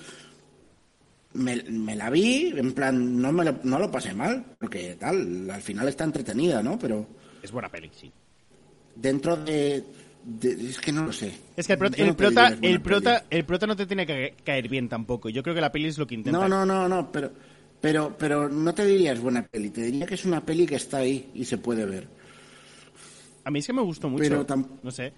me, 1.34 1.62
me 1.63 1.98
la 1.98 2.10
vi, 2.10 2.54
en 2.56 2.72
plan, 2.72 3.22
no, 3.22 3.34
me 3.34 3.44
lo, 3.44 3.60
no 3.63 3.78
lo 3.78 3.91
pasé 3.91 4.13
mal, 4.13 4.56
porque 4.58 4.96
tal, 4.98 5.52
al 5.52 5.62
final 5.62 5.89
está 5.89 6.06
entretenida, 6.06 6.63
¿no? 6.63 6.80
Pero 6.80 7.06
Es 7.44 7.52
buena 7.52 7.68
peli, 7.68 7.91
sí. 7.94 8.10
dentro 8.96 9.36
de. 9.36 9.84
De- 10.25 10.69
es 10.69 10.79
que 10.79 10.91
no 10.91 11.05
lo 11.05 11.13
sé. 11.13 11.31
Es 11.55 11.67
que 11.67 11.73
el 11.73 11.79
prota, 11.79 11.97
no 11.97 12.05
el 12.05 12.15
prota, 12.15 12.47
el 12.61 12.81
prota, 12.81 13.25
el 13.29 13.45
prota 13.45 13.67
no 13.67 13.75
te 13.75 13.85
tiene 13.85 14.05
que 14.05 14.35
caer 14.43 14.67
bien 14.67 14.89
tampoco. 14.89 15.29
Yo 15.29 15.43
creo 15.43 15.53
que 15.55 15.61
la 15.61 15.71
peli 15.71 15.88
es 15.88 15.97
lo 15.97 16.07
que 16.07 16.15
intenta. 16.15 16.39
No, 16.39 16.49
no, 16.49 16.65
no, 16.65 16.89
no, 16.89 17.11
pero, 17.11 17.31
pero, 17.79 18.15
pero 18.17 18.49
no 18.49 18.73
te 18.73 18.85
diría 18.85 19.13
es 19.13 19.19
buena 19.21 19.43
peli, 19.43 19.69
te 19.69 19.83
diría 19.83 20.05
que 20.05 20.15
es 20.15 20.25
una 20.25 20.43
peli 20.45 20.65
que 20.65 20.75
está 20.75 20.97
ahí 20.97 21.29
y 21.33 21.45
se 21.45 21.57
puede 21.57 21.85
ver. 21.85 22.07
A 23.43 23.51
mí 23.51 23.59
es 23.59 23.67
que 23.67 23.73
me 23.73 23.81
gustó 23.83 24.09
mucho. 24.09 24.23
Pero 24.23 24.45
No 24.81 24.89
sé. 24.91 25.13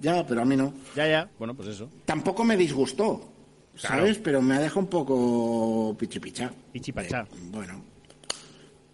Ya, 0.00 0.26
pero 0.26 0.42
a 0.42 0.44
mí 0.44 0.56
no. 0.56 0.72
Ya, 0.94 1.06
ya. 1.06 1.30
Bueno, 1.38 1.54
pues 1.54 1.68
eso. 1.68 1.90
Tampoco 2.04 2.42
me 2.44 2.56
disgustó, 2.56 3.32
Claro. 3.78 3.96
¿sabes? 3.98 4.18
Pero 4.18 4.40
me 4.40 4.54
ha 4.54 4.60
dejado 4.60 4.80
un 4.80 4.86
poco 4.88 5.94
pichipicha. 5.98 6.50
Pichipachá. 6.72 7.26
Bueno, 7.50 7.82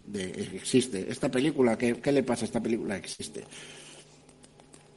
de, 0.07 0.25
existe. 0.57 1.07
Esta 1.09 1.31
película, 1.31 1.79
¿qué, 1.79 1.95
¿qué 2.01 2.11
le 2.13 2.23
pasa 2.25 2.45
a 2.45 2.47
esta 2.47 2.61
película? 2.61 2.97
Existe. 2.97 3.45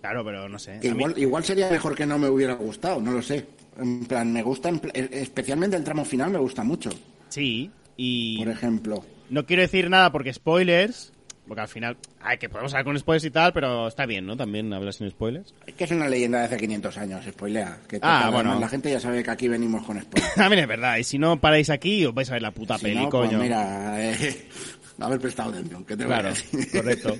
Claro, 0.05 0.23
pero 0.23 0.47
no 0.47 0.59
sé. 0.59 0.77
Que 0.79 0.89
A 0.89 0.93
mí- 0.93 0.99
igual, 0.99 1.17
igual 1.17 1.43
sería 1.43 1.67
mejor 1.71 1.95
que 1.95 2.05
no 2.05 2.19
me 2.19 2.29
hubiera 2.29 2.53
gustado, 2.53 3.01
no 3.01 3.11
lo 3.11 3.23
sé. 3.23 3.47
En 3.79 4.05
plan, 4.05 4.31
me 4.31 4.43
gusta, 4.43 4.71
pl- 4.71 4.91
especialmente 5.11 5.75
el 5.75 5.83
tramo 5.83 6.05
final 6.05 6.29
me 6.29 6.37
gusta 6.37 6.63
mucho, 6.63 6.91
Sí. 7.29 7.71
Y 7.97 8.37
por 8.37 8.49
ejemplo. 8.53 9.03
no 9.31 9.45
quiero 9.47 9.63
decir 9.63 9.89
nada 9.89 10.11
porque 10.11 10.31
spoilers. 10.31 11.11
Porque 11.47 11.61
al 11.61 11.67
final, 11.67 11.97
ay, 12.21 12.37
que 12.37 12.49
podemos 12.49 12.71
hablar 12.73 12.85
con 12.85 12.99
spoilers 12.99 13.25
y 13.25 13.31
tal, 13.31 13.51
pero 13.53 13.87
está 13.87 14.05
bien, 14.05 14.25
¿no? 14.27 14.37
También 14.37 14.71
hablar 14.73 14.93
sin 14.93 15.09
spoilers. 15.09 15.53
Es 15.65 15.73
que 15.75 15.83
es 15.85 15.91
una 15.91 16.07
leyenda 16.07 16.39
de 16.39 16.45
hace 16.45 16.57
500 16.57 16.97
años, 16.97 17.25
spoilea. 17.25 17.79
Que 17.87 17.99
Ah, 18.01 18.29
bueno. 18.31 18.59
La 18.59 18.67
gente 18.69 18.89
ya 18.91 18.99
sabe 18.99 19.23
que 19.23 19.31
aquí 19.31 19.47
venimos 19.47 19.83
con 19.85 19.99
spoilers. 20.01 20.33
También 20.35 20.61
es 20.63 20.67
verdad. 20.67 20.97
Y 20.97 21.03
si 21.03 21.17
no 21.17 21.39
paráis 21.41 21.69
aquí, 21.71 22.05
os 22.05 22.13
vais 22.13 22.29
a 22.29 22.33
ver 22.33 22.41
la 22.43 22.51
puta 22.51 22.77
Si 22.77 22.83
peli, 22.85 22.95
no, 23.01 23.09
pues 23.09 23.27
coño. 23.29 23.39
mira, 23.39 23.95
eh, 24.11 24.47
haber 24.99 25.19
prestado 25.19 25.49
atención. 25.49 25.83
¿qué 25.83 25.97
te 25.97 26.05
voy 26.05 26.13
a 26.13 26.19
Claro, 26.21 26.35
correcto. 26.71 27.17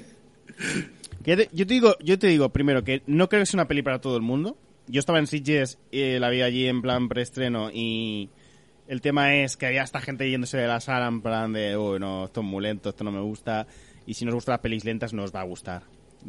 Yo 1.25 1.35
te 1.35 1.73
digo, 1.73 1.95
yo 2.01 2.19
te 2.19 2.27
digo 2.27 2.49
primero 2.49 2.83
que 2.83 3.01
no 3.07 3.27
creo 3.29 3.41
que 3.41 3.47
sea 3.47 3.57
una 3.57 3.67
peli 3.67 3.81
para 3.81 3.99
todo 3.99 4.15
el 4.15 4.21
mundo. 4.21 4.57
Yo 4.87 4.99
estaba 4.99 5.17
en 5.17 5.25
Sitges 5.25 5.79
y 5.89 6.19
la 6.19 6.29
vi 6.29 6.43
allí 6.43 6.67
en 6.67 6.83
plan 6.83 7.09
preestreno 7.09 7.71
y 7.73 8.29
el 8.87 9.01
tema 9.01 9.35
es 9.35 9.57
que 9.57 9.65
había 9.65 9.81
esta 9.81 9.99
gente 9.99 10.29
yéndose 10.29 10.57
de 10.57 10.67
la 10.67 10.79
sala 10.79 11.07
en 11.07 11.21
plan 11.21 11.51
de, 11.53 11.75
uy, 11.75 11.99
no, 11.99 12.25
esto 12.25 12.41
es 12.41 12.45
muy 12.45 12.61
lento, 12.61 12.89
esto 12.89 13.03
no 13.03 13.11
me 13.11 13.21
gusta. 13.21 13.65
Y 14.05 14.13
si 14.13 14.25
nos 14.25 14.35
gustan 14.35 14.53
las 14.53 14.59
pelis 14.59 14.85
lentas, 14.85 15.13
no 15.13 15.23
os 15.23 15.33
va 15.33 15.41
a 15.41 15.45
gustar. 15.45 15.81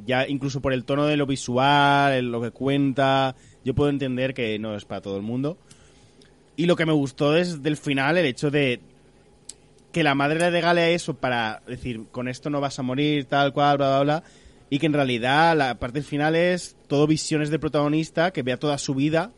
Ya 0.07 0.27
incluso 0.27 0.63
por 0.63 0.73
el 0.73 0.85
tono 0.85 1.05
de 1.05 1.19
lo 1.19 1.27
visual, 1.27 2.31
lo 2.31 2.41
que 2.41 2.51
cuenta, 2.51 3.37
yo 3.65 3.75
puedo 3.75 3.91
entender 3.91 4.33
que 4.33 4.59
no 4.59 4.75
es 4.75 4.87
para 4.87 5.03
todo 5.03 5.17
el 5.17 5.23
mundo. 5.23 5.59
Y 6.57 6.65
lo 6.65 6.77
que 6.77 6.87
me 6.87 6.93
gustó 6.93 7.33
desde 7.33 7.69
el 7.69 7.77
final, 7.77 8.17
el 8.17 8.25
hecho 8.25 8.51
de 8.51 8.81
que 9.93 10.03
la 10.03 10.15
madre 10.15 10.39
le 10.39 10.51
regale 10.51 10.95
eso 10.95 11.15
para 11.15 11.63
decir, 11.67 12.07
con 12.11 12.29
esto 12.29 12.49
no 12.49 12.63
vas 12.63 12.79
a 12.79 12.83
morir, 12.83 13.27
tal 13.27 13.53
cual, 13.53 13.77
bla, 13.77 13.89
bla, 13.89 14.03
bla. 14.03 14.25
Y 14.68 14.79
que 14.79 14.87
en 14.87 14.92
realidad 14.92 15.57
la 15.57 15.79
parte 15.79 16.02
final 16.02 16.35
es 16.35 16.76
todo 16.88 17.07
visiones 17.07 17.50
del 17.50 17.61
protagonista, 17.61 18.33
que 18.33 18.42
vea 18.42 18.59
toda 18.59 18.79
su 18.79 18.94
vida 18.94 19.33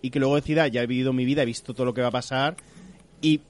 y 0.00 0.10
que 0.10 0.18
luego 0.18 0.36
decida, 0.36 0.66
ya 0.68 0.82
he 0.82 0.86
vivido 0.86 1.12
mi 1.12 1.24
vida, 1.24 1.42
he 1.42 1.46
visto 1.46 1.74
todo 1.74 1.86
lo 1.86 1.94
que 1.94 2.00
va 2.00 2.08
a 2.08 2.12
pasar 2.12 2.56
y 3.20 3.40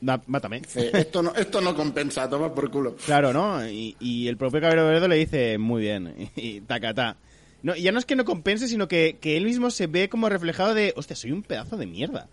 mátame. 0.00 0.62
Eh, 0.74 0.90
esto, 0.94 1.22
no, 1.22 1.34
esto 1.34 1.60
no 1.60 1.74
compensa, 1.74 2.28
toma 2.28 2.54
por 2.54 2.70
culo. 2.70 2.96
Claro, 3.04 3.32
¿no? 3.32 3.66
Y, 3.68 3.96
y 4.00 4.28
el 4.28 4.36
propio 4.36 4.60
Caballero 4.60 4.86
Verde 4.86 5.08
le 5.08 5.16
dice, 5.16 5.58
muy 5.58 5.82
bien, 5.82 6.30
y 6.36 6.60
tacatá. 6.60 7.16
No, 7.62 7.74
ya 7.74 7.92
no 7.92 7.98
es 7.98 8.04
que 8.04 8.16
no 8.16 8.24
compense, 8.24 8.68
sino 8.68 8.88
que, 8.88 9.16
que 9.20 9.36
él 9.36 9.44
mismo 9.44 9.70
se 9.70 9.86
ve 9.86 10.08
como 10.08 10.28
reflejado 10.28 10.74
de, 10.74 10.92
hostia, 10.96 11.16
soy 11.16 11.32
un 11.32 11.42
pedazo 11.42 11.76
de 11.76 11.86
mierda. 11.86 12.28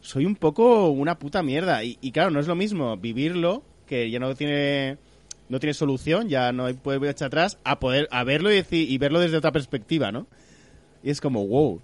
Soy 0.00 0.24
un 0.24 0.36
poco 0.36 0.88
una 0.88 1.18
puta 1.18 1.42
mierda. 1.42 1.84
Y, 1.84 1.98
y 2.00 2.12
claro, 2.12 2.30
no 2.30 2.40
es 2.40 2.46
lo 2.46 2.54
mismo 2.54 2.96
vivirlo, 2.96 3.62
que 3.86 4.10
ya 4.10 4.18
no 4.18 4.34
tiene 4.34 4.96
no 5.50 5.58
tiene 5.58 5.74
solución, 5.74 6.28
ya 6.28 6.52
no 6.52 6.64
hay 6.64 6.74
puede 6.74 7.10
echar 7.10 7.26
atrás, 7.26 7.58
a 7.64 7.80
poder 7.80 8.08
a 8.12 8.24
verlo 8.24 8.50
y, 8.50 8.54
decir, 8.54 8.88
y 8.90 8.96
verlo 8.98 9.18
desde 9.18 9.36
otra 9.36 9.52
perspectiva, 9.52 10.12
¿no? 10.12 10.26
Y 11.02 11.10
es 11.10 11.20
como, 11.20 11.46
wow. 11.46 11.82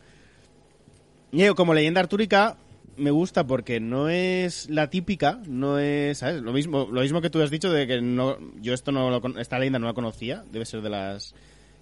Y 1.33 1.47
como 1.49 1.75
leyenda 1.75 2.01
artúrica, 2.01 2.57
me 2.97 3.11
gusta 3.11 3.45
porque 3.47 3.81
no 3.81 4.09
es 4.09 4.71
la 4.71 4.89
típica, 4.89 5.41
no 5.47 5.81
es, 5.81 6.19
¿sabes? 6.19 6.41
Lo 6.43 6.53
mismo, 6.53 6.89
lo 6.91 7.03
mismo 7.03 7.21
que 7.21 7.29
tú 7.29 7.43
has 7.43 7.51
dicho 7.51 7.71
de 7.71 7.89
que 7.89 8.01
no, 8.01 8.39
yo 8.61 8.73
esto 8.73 8.93
no 8.93 9.11
lo, 9.11 9.39
esta 9.39 9.59
leyenda 9.59 9.81
no 9.81 9.87
la 9.87 9.95
conocía, 9.95 10.45
debe 10.53 10.65
ser 10.65 10.81
de 10.81 10.91
las 10.91 11.35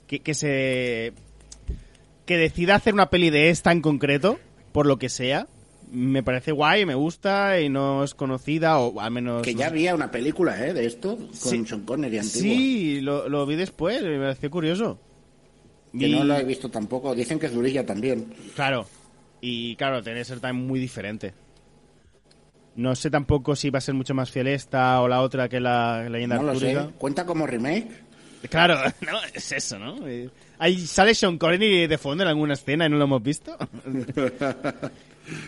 que, 0.06 0.20
que 0.20 0.34
se 0.34 1.12
que 2.24 2.38
decida 2.38 2.76
hacer 2.76 2.94
una 2.94 3.10
peli 3.10 3.28
de 3.28 3.50
esta 3.50 3.72
en 3.72 3.82
concreto, 3.82 4.40
por 4.72 4.86
lo 4.86 4.98
que 4.98 5.10
sea, 5.10 5.46
me 5.94 6.22
parece 6.22 6.52
guay, 6.52 6.84
me 6.84 6.94
gusta 6.94 7.60
y 7.60 7.68
no 7.68 8.04
es 8.04 8.14
conocida 8.14 8.78
o 8.78 9.00
al 9.00 9.10
menos 9.10 9.42
Que 9.42 9.54
ya 9.54 9.68
había 9.68 9.94
una 9.94 10.10
película, 10.10 10.66
¿eh? 10.66 10.74
De 10.74 10.84
esto, 10.86 11.16
con 11.16 11.32
Sí. 11.34 11.64
Sean 11.64 11.82
Connery 11.84 12.18
antigua. 12.18 12.40
Sí, 12.42 13.00
lo, 13.00 13.28
lo 13.28 13.46
vi 13.46 13.56
después, 13.56 14.02
me 14.02 14.18
pareció 14.18 14.50
curioso. 14.50 14.98
Que 15.98 16.08
Y- 16.08 16.12
no 16.12 16.24
lo 16.24 16.36
he 16.36 16.44
visto 16.44 16.68
tampoco. 16.70 17.14
Dicen 17.14 17.38
que 17.38 17.46
es 17.46 17.54
durilla 17.54 17.86
también. 17.86 18.26
Claro. 18.54 18.86
Y 19.40 19.76
claro, 19.76 20.02
tiene 20.02 20.18
que 20.20 20.24
ser 20.24 20.40
también 20.40 20.66
muy 20.66 20.80
diferente. 20.80 21.32
No 22.76 22.94
sé 22.96 23.08
tampoco 23.10 23.54
si 23.54 23.70
va 23.70 23.78
a 23.78 23.80
ser 23.80 23.94
mucho 23.94 24.14
más 24.14 24.30
fiel 24.30 24.48
esta 24.48 25.00
o 25.00 25.06
la 25.06 25.20
otra 25.20 25.48
que 25.48 25.60
la 25.60 26.08
leyenda 26.08 26.36
No 26.36 26.42
lo 26.42 26.58
sé. 26.58 26.76
¿Cuenta 26.98 27.24
como 27.24 27.46
remake? 27.46 27.86
Claro, 28.50 28.74
no, 29.06 29.18
es 29.32 29.52
eso, 29.52 29.78
¿no? 29.78 30.06
Eh, 30.08 30.28
Ahí 30.58 30.78
sale 30.86 31.14
Sean 31.14 31.38
Connery 31.38 31.86
de 31.86 31.98
fondo 31.98 32.24
en 32.24 32.28
alguna 32.28 32.54
escena 32.54 32.86
y 32.86 32.88
no 32.88 32.96
lo 32.96 33.04
hemos 33.04 33.22
visto. 33.22 33.56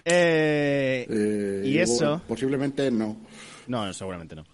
Eh, 0.05 1.07
Eh, 1.09 1.63
y 1.65 1.79
eso. 1.79 2.05
bueno, 2.05 2.23
posiblemente 2.29 2.91
no. 2.91 3.17
No, 3.67 3.93
seguramente 3.93 4.35
no. 4.37 4.45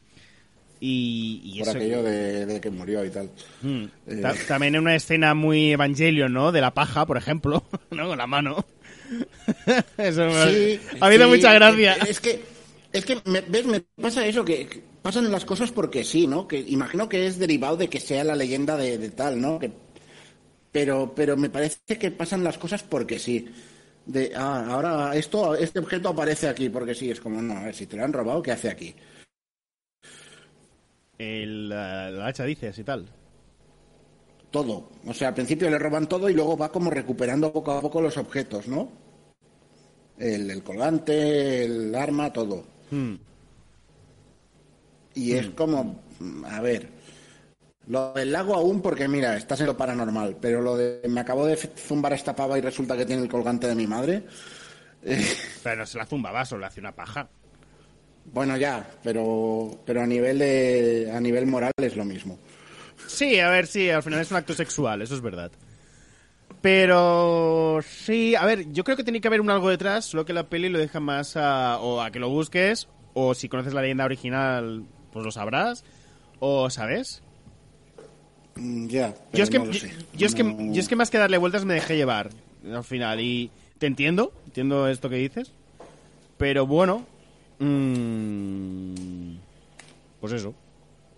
Y, 0.81 1.41
y 1.45 1.59
Por 1.61 1.69
eso. 1.69 1.77
aquello 1.79 2.03
de, 2.03 2.47
de 2.47 2.61
que 2.61 2.71
murió 2.71 3.05
y 3.05 3.11
tal. 3.11 3.31
Mm. 3.63 3.85
Eh. 4.09 4.17
Ta- 4.21 4.35
También 4.49 4.75
en 4.75 4.81
una 4.83 4.97
escena 4.97 5.33
muy 5.35 5.73
Evangelion, 5.73 6.33
¿no? 6.33 6.51
De 6.51 6.61
la 6.61 6.75
paja, 6.75 7.07
por 7.07 7.17
ejemplo, 7.17 7.65
¿no? 7.91 8.09
Con 8.09 8.19
la 8.19 8.27
mano. 8.27 8.65
Eso 9.99 10.29
Sí, 10.49 10.81
ha 11.01 11.07
habido 11.07 11.25
sí, 11.25 11.31
mucha 11.31 11.53
gracia. 11.53 11.93
Es 11.95 12.19
que, 12.21 12.43
es 12.93 13.05
que 13.05 13.19
me, 13.27 13.43
¿ves? 13.43 13.67
me 13.67 13.81
pasa 14.01 14.27
eso, 14.27 14.45
que 14.45 14.67
que 14.67 14.83
pasan 15.03 15.31
las 15.31 15.45
cosas 15.45 15.71
porque 15.71 16.03
sí, 16.05 16.27
¿no? 16.27 16.49
Que 16.49 16.59
imagino 16.61 17.09
que 17.09 17.27
es 17.27 17.39
derivado 17.39 17.77
de 17.77 17.89
que 17.89 18.01
sea 18.01 18.25
la 18.25 18.35
leyenda 18.37 18.77
de, 18.77 18.99
de 18.99 19.11
tal, 19.11 19.41
¿no? 19.41 19.59
Que 19.59 19.71
pero, 20.73 21.13
pero 21.15 21.37
me 21.37 21.51
parece 21.51 21.99
que 21.99 22.11
pasan 22.11 22.43
las 22.45 22.59
cosas 22.59 22.83
porque 22.83 23.19
sí. 23.19 23.47
De, 24.07 24.33
ah, 24.35 24.67
ahora 24.69 25.15
esto, 25.17 25.55
este 25.55 25.79
objeto 25.79 26.09
aparece 26.09 26.49
aquí 26.49 26.69
porque 26.69 26.95
sí, 26.95 27.11
es 27.11 27.21
como, 27.21 27.41
no, 27.41 27.57
a 27.57 27.65
ver, 27.65 27.75
si 27.75 27.87
te 27.87 27.97
lo 27.97 28.05
han 28.05 28.13
robado, 28.13 28.43
¿qué 28.43 28.53
hace 28.53 28.69
aquí? 28.69 28.95
El, 31.19 31.69
la, 31.69 32.11
la 32.11 32.27
hacha 32.27 32.45
dices 32.45 32.77
y 32.79 32.85
tal. 32.85 33.09
Todo. 34.51 34.91
O 35.07 35.15
sea, 35.15 35.29
al 35.29 35.35
principio 35.35 35.71
le 35.71 35.79
roban 35.79 36.09
todo 36.09 36.29
y 36.29 36.35
luego 36.35 36.57
va 36.57 36.71
como 36.71 36.91
recuperando 36.91 37.53
poco 37.53 37.73
a 37.73 37.81
poco 37.81 38.03
los 38.03 38.17
objetos, 38.17 38.67
¿no? 38.69 38.91
El, 40.19 40.51
el 40.51 40.63
colgante, 40.63 41.65
el 41.65 41.95
arma, 41.95 42.33
todo. 42.33 42.65
Hmm. 42.91 43.15
Y 45.15 45.33
es 45.33 45.51
como, 45.51 46.03
a 46.47 46.61
ver, 46.61 46.89
lo 47.89 48.13
del 48.13 48.33
lago 48.33 48.55
aún 48.55 48.81
porque 48.81 49.09
mira, 49.09 49.37
estás 49.37 49.61
en 49.61 49.67
lo 49.67 49.77
paranormal, 49.77 50.37
pero 50.41 50.61
lo 50.61 50.77
de 50.77 51.03
me 51.09 51.21
acabo 51.21 51.47
de 51.47 51.57
zumbar 51.57 52.13
esta 52.13 52.35
pava 52.35 52.59
y 52.59 52.61
resulta 52.63 52.97
que 52.97 53.07
tiene 53.07 53.23
el 53.23 53.29
colgante 53.29 53.67
de 53.69 53.75
mi 53.75 53.87
madre. 53.87 54.25
eh, 55.03 55.27
Pero 55.63 55.77
no 55.77 55.87
se 55.87 55.99
la 55.99 56.07
zumbaba, 56.07 56.45
solo 56.45 56.61
le 56.61 56.67
hace 56.67 56.81
una 56.81 56.95
paja. 56.95 57.29
bueno, 58.25 58.57
ya, 58.57 58.89
pero 59.03 59.81
pero 59.85 60.03
a 60.03 60.07
nivel 60.07 60.39
de 60.39 61.11
a 61.13 61.21
nivel 61.21 61.47
moral 61.47 61.73
es 61.77 61.97
lo 61.97 62.05
mismo. 62.05 62.39
Sí, 63.07 63.39
a 63.41 63.49
ver, 63.51 63.67
sí, 63.67 63.91
al 63.91 64.03
final 64.03 64.21
es 64.21 64.31
un 64.31 64.37
acto 64.39 64.55
sexual, 64.55 65.03
eso 65.03 65.15
es 65.15 65.21
verdad. 65.21 65.53
Pero 66.61 67.81
sí, 67.85 68.35
a 68.37 68.45
ver, 68.47 68.71
yo 68.73 68.85
creo 68.85 68.97
que 68.97 69.03
tiene 69.05 69.21
que 69.21 69.27
haber 69.29 69.41
un 69.41 69.51
algo 69.51 69.69
detrás, 69.71 70.05
solo 70.05 70.25
que 70.25 70.33
la 70.33 70.49
peli 70.49 70.69
lo 70.69 70.79
deja 70.79 71.01
más 71.01 71.37
a, 71.37 71.79
o 71.81 72.01
a 72.01 72.11
que 72.13 72.21
lo 72.21 72.29
busques, 72.29 72.89
o 73.15 73.35
si 73.35 73.49
conoces 73.49 73.75
la 73.75 73.83
leyenda 73.83 74.05
original, 74.05 74.87
pues 75.13 75.25
lo 75.25 75.33
sabrás, 75.33 75.85
o 76.39 76.71
sabes. 76.71 77.22
Mm, 78.57 78.87
Ya. 78.89 79.15
Yo 79.33 79.45
es, 79.45 79.51
que, 79.51 79.59
no 79.59 79.65
yo, 79.67 80.27
es 80.27 80.35
que, 80.35 80.43
yo 80.73 80.81
es 80.81 80.89
que 80.89 80.97
más 80.97 81.11
que 81.11 81.19
darle 81.19 81.39
vueltas 81.39 81.65
me 81.65 81.75
dejé 81.75 81.97
llevar 81.97 82.31
al 82.71 82.85
final 82.85 83.21
y 83.21 83.51
te 83.79 83.87
entiendo, 83.87 84.33
entiendo 84.47 84.89
esto 84.89 85.09
que 85.09 85.17
dices, 85.17 85.53
pero 86.39 86.67
bueno, 86.67 87.05
mm, 87.59 89.35
pues 90.21 90.33
eso, 90.35 90.55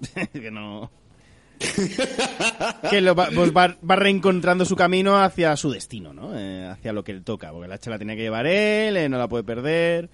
que 0.33 0.51
no... 0.51 0.91
que 2.91 3.01
lo 3.01 3.15
va, 3.15 3.29
pues 3.35 3.53
va, 3.57 3.77
va 3.89 3.97
reencontrando 3.97 4.65
su 4.65 4.75
camino 4.77 5.23
hacia 5.23 5.57
su 5.57 5.71
destino, 5.71 6.13
¿no? 6.13 6.37
Eh, 6.39 6.67
hacia 6.67 6.93
lo 6.93 7.05
que 7.05 7.15
le 7.15 7.21
toca, 7.21 7.53
porque 7.53 7.69
la 7.69 7.77
hacha 7.77 7.91
la 7.91 7.99
tenía 7.99 8.17
que 8.17 8.23
llevar 8.23 8.47
él, 8.47 8.97
eh, 8.97 9.09
no 9.09 9.19
la 9.19 9.29
puede 9.29 9.45
perder. 9.45 10.11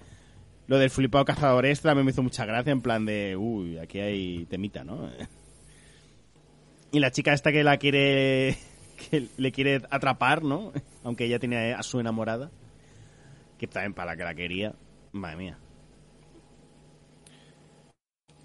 Lo 0.67 0.77
del 0.77 0.91
flipado 0.91 1.25
cazador 1.25 1.65
este 1.65 1.87
también 1.89 2.05
me 2.05 2.11
hizo 2.11 2.21
mucha 2.23 2.45
gracia, 2.45 2.71
en 2.71 2.81
plan 2.81 3.05
de, 3.05 3.35
uy, 3.35 3.77
aquí 3.79 3.99
hay 3.99 4.45
temita, 4.45 4.83
¿no? 4.83 5.09
Y 6.91 6.99
la 6.99 7.11
chica 7.11 7.33
esta 7.33 7.51
que 7.51 7.63
la 7.63 7.77
quiere. 7.77 8.57
que 9.09 9.27
le 9.37 9.51
quiere 9.51 9.81
atrapar, 9.89 10.43
¿no? 10.43 10.71
Aunque 11.03 11.25
ella 11.25 11.39
tiene 11.39 11.73
a 11.73 11.83
su 11.83 11.99
enamorada. 11.99 12.51
Que 13.57 13.67
también 13.67 13.93
para 13.93 14.11
la 14.11 14.17
que 14.17 14.23
la 14.23 14.35
quería. 14.35 14.73
Madre 15.13 15.37
mía. 15.37 15.57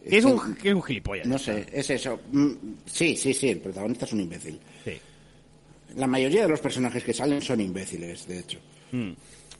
Que 0.09 0.19
es 0.19 0.25
un, 0.25 0.55
que 0.55 0.69
es 0.69 0.75
un 0.75 0.83
gilipollas. 0.83 1.27
No 1.27 1.39
sé, 1.39 1.67
es 1.73 1.91
eso. 1.91 2.21
Mm, 2.31 2.53
Sí, 2.85 3.17
sí, 3.17 3.35
sí, 3.35 3.49
el 3.51 3.59
protagonista 3.61 4.05
es 4.05 4.13
un 4.13 4.21
imbécil. 4.21 4.61
Sí. 4.85 4.93
La 5.97 6.07
mayoría 6.07 6.43
de 6.43 6.49
los 6.49 6.61
personajes 6.61 7.03
que 7.03 7.13
salen 7.13 7.43
son 7.43 7.61
imbéciles, 7.61 8.27
de 8.29 8.39
hecho. 8.39 8.61
Mm. 8.93 9.13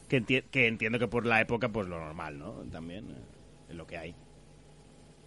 Que, 0.09 0.23
enti- 0.23 0.45
que 0.49 0.69
entiendo 0.69 0.99
que 1.01 1.09
por 1.09 1.27
la 1.27 1.41
época, 1.41 1.69
pues 1.69 1.89
lo 1.89 1.99
normal, 1.99 2.39
¿no? 2.39 2.53
También. 2.71 3.07
eh, 3.11 3.71
Es 3.71 3.75
lo 3.77 3.87
que 3.87 3.97
hay. 3.97 4.15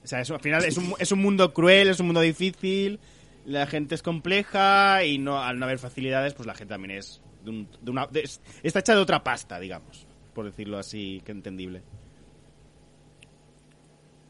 O 0.03 0.07
sea, 0.07 0.21
eso, 0.21 0.35
al 0.35 0.39
final 0.41 0.63
es 0.63 0.77
un, 0.77 0.93
es 0.99 1.11
un 1.11 1.19
mundo 1.19 1.53
cruel, 1.53 1.89
es 1.89 1.99
un 1.99 2.05
mundo 2.05 2.21
difícil. 2.21 2.97
La 3.45 3.65
gente 3.67 3.95
es 3.95 4.03
compleja 4.03 5.03
y 5.05 5.17
no 5.17 5.41
al 5.41 5.57
no 5.59 5.65
haber 5.65 5.79
facilidades, 5.79 6.33
pues 6.33 6.45
la 6.45 6.53
gente 6.53 6.73
también 6.73 6.97
es. 6.99 7.21
De 7.43 7.49
un- 7.51 7.69
de 7.81 7.91
una, 7.91 8.05
de- 8.07 8.21
es- 8.21 8.41
está 8.63 8.79
hecha 8.79 8.95
de 8.95 9.01
otra 9.01 9.23
pasta, 9.23 9.59
digamos. 9.59 10.05
Por 10.33 10.45
decirlo 10.45 10.77
así, 10.77 11.21
que 11.25 11.31
entendible. 11.31 11.81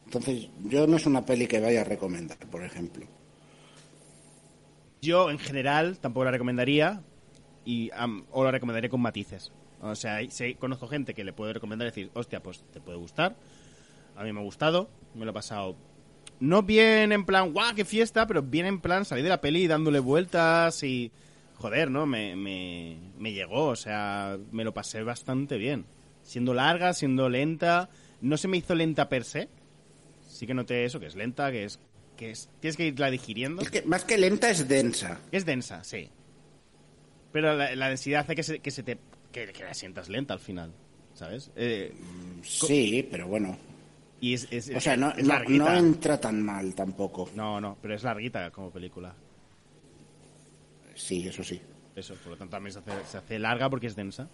Entonces, 0.05 0.49
yo 0.63 0.87
no 0.87 0.97
es 0.97 1.05
una 1.05 1.25
peli 1.25 1.47
que 1.47 1.59
vaya 1.59 1.81
a 1.81 1.83
recomendar, 1.83 2.37
por 2.49 2.63
ejemplo. 2.63 3.05
Yo, 5.01 5.29
en 5.29 5.39
general, 5.39 5.99
tampoco 5.99 6.25
la 6.25 6.31
recomendaría. 6.31 7.03
Y, 7.65 7.91
am, 7.93 8.25
o 8.31 8.43
la 8.43 8.51
recomendaría 8.51 8.89
con 8.89 9.01
matices. 9.01 9.51
O 9.81 9.93
sea, 9.95 10.19
sí, 10.29 10.55
conozco 10.55 10.87
gente 10.87 11.13
que 11.13 11.23
le 11.23 11.33
puede 11.33 11.53
recomendar 11.53 11.85
y 11.87 11.91
decir, 11.91 12.11
hostia, 12.13 12.41
pues 12.41 12.63
te 12.71 12.81
puede 12.81 12.97
gustar. 12.97 13.35
A 14.15 14.23
mí 14.23 14.33
me 14.33 14.39
ha 14.39 14.43
gustado, 14.43 14.89
me 15.13 15.25
lo 15.25 15.31
he 15.31 15.33
pasado. 15.33 15.75
No 16.39 16.63
bien 16.63 17.12
en 17.12 17.25
plan, 17.25 17.52
guau, 17.52 17.75
qué 17.75 17.84
fiesta, 17.86 18.25
pero 18.25 18.41
bien 18.41 18.65
en 18.65 18.80
plan 18.80 19.04
salir 19.06 19.23
de 19.23 19.30
la 19.30 19.41
peli 19.41 19.67
dándole 19.67 19.99
vueltas 19.99 20.84
y. 20.84 21.12
Joder, 21.56 21.91
¿no? 21.91 22.06
Me, 22.06 22.36
me, 22.38 22.97
me 23.17 23.34
llegó, 23.34 23.65
o 23.67 23.75
sea, 23.75 24.38
me 24.52 24.63
lo 24.63 24.73
pasé 24.73 25.04
bastante 25.04 25.58
bien. 25.58 25.86
Siendo 26.23 26.54
larga, 26.54 26.93
siendo 26.93 27.28
lenta. 27.28 27.89
No 28.21 28.38
se 28.38 28.47
me 28.47 28.58
hizo 28.58 28.75
lenta 28.75 29.10
per 29.10 29.25
se. 29.25 29.49
Sí 30.28 30.47
que 30.47 30.54
noté 30.54 30.86
eso, 30.86 30.99
que 30.99 31.08
es 31.08 31.15
lenta, 31.15 31.52
que 31.52 31.65
es. 31.65 31.80
que 32.15 32.32
es 32.32 32.49
Tienes 32.62 32.78
que 32.78 32.88
irla 32.88 33.12
digiriendo. 33.12 33.62
Es 33.62 33.69
que 33.71 33.82
más 33.82 34.06
que 34.06 34.17
lenta 34.17 34.49
es 34.49 34.67
densa. 34.69 35.19
Es 35.34 35.45
densa, 35.45 35.84
sí. 35.84 36.10
Pero 37.34 37.56
la, 37.58 37.75
la 37.75 37.89
densidad 37.89 38.21
hace 38.21 38.36
que 38.36 38.43
se, 38.43 38.60
que 38.60 38.71
se 38.71 38.84
te. 38.84 38.97
Que, 39.34 39.47
que 39.47 39.63
la 39.63 39.73
sientas 39.73 40.08
lenta 40.08 40.34
al 40.34 40.39
final. 40.39 40.71
¿Sabes? 41.13 41.52
Eh, 41.58 41.93
Sí, 42.43 43.06
pero 43.12 43.28
bueno. 43.28 43.58
Y 44.21 44.34
es, 44.34 44.47
es- 44.51 44.69
O 44.75 44.79
sea, 44.79 44.95
no, 44.97 45.12
es 45.12 45.23
no, 45.23 45.34
larguita. 45.34 45.63
no 45.73 45.77
entra 45.77 46.19
tan 46.19 46.41
mal 46.43 46.73
tampoco. 46.75 47.29
No, 47.36 47.60
no, 47.62 47.77
pero 47.82 47.95
es 47.95 48.03
larguita 48.03 48.51
como 48.51 48.69
película. 48.71 49.13
Sí, 50.95 51.27
eso 51.27 51.43
sí. 51.43 51.60
Eso, 51.95 52.13
por 52.15 52.32
lo 52.34 52.38
tanto 52.38 52.51
también 52.51 52.73
se 52.73 52.79
hace, 52.79 52.91
se 53.10 53.17
hace 53.17 53.39
larga 53.39 53.69
porque 53.69 53.88
es 53.88 53.95
densa. 53.95 54.27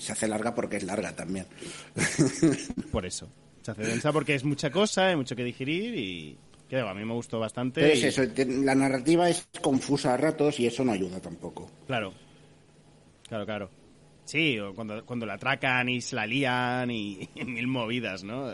Se 0.00 0.12
hace 0.12 0.28
larga 0.28 0.54
porque 0.54 0.76
es 0.76 0.84
larga 0.84 1.14
también. 1.14 1.46
Por 2.92 3.04
eso. 3.04 3.28
Se 3.62 3.70
hace 3.72 3.82
densa 3.82 4.12
porque 4.12 4.34
es 4.34 4.44
mucha 4.44 4.70
cosa, 4.70 5.08
hay 5.08 5.16
mucho 5.16 5.34
que 5.36 5.44
digerir 5.44 5.94
y. 5.98 6.38
Que 6.68 6.76
digo, 6.76 6.88
a 6.88 6.94
mí 6.94 7.04
me 7.04 7.12
gustó 7.12 7.38
bastante. 7.38 7.80
Pero 7.82 7.92
es 7.92 8.04
eso, 8.04 8.22
la 8.64 8.74
narrativa 8.74 9.28
es 9.28 9.46
confusa 9.60 10.14
a 10.14 10.16
ratos 10.16 10.58
y 10.60 10.66
eso 10.66 10.84
no 10.84 10.92
ayuda 10.92 11.20
tampoco. 11.20 11.70
Claro. 11.86 12.12
Claro, 13.28 13.44
claro. 13.44 13.70
Sí, 14.24 14.58
o 14.58 14.74
cuando, 14.74 15.04
cuando 15.04 15.26
la 15.26 15.34
atracan 15.34 15.88
y 15.88 16.00
se 16.00 16.16
la 16.16 16.26
lían 16.26 16.90
y, 16.90 17.28
mil 17.44 17.66
movidas, 17.66 18.24
¿no? 18.24 18.52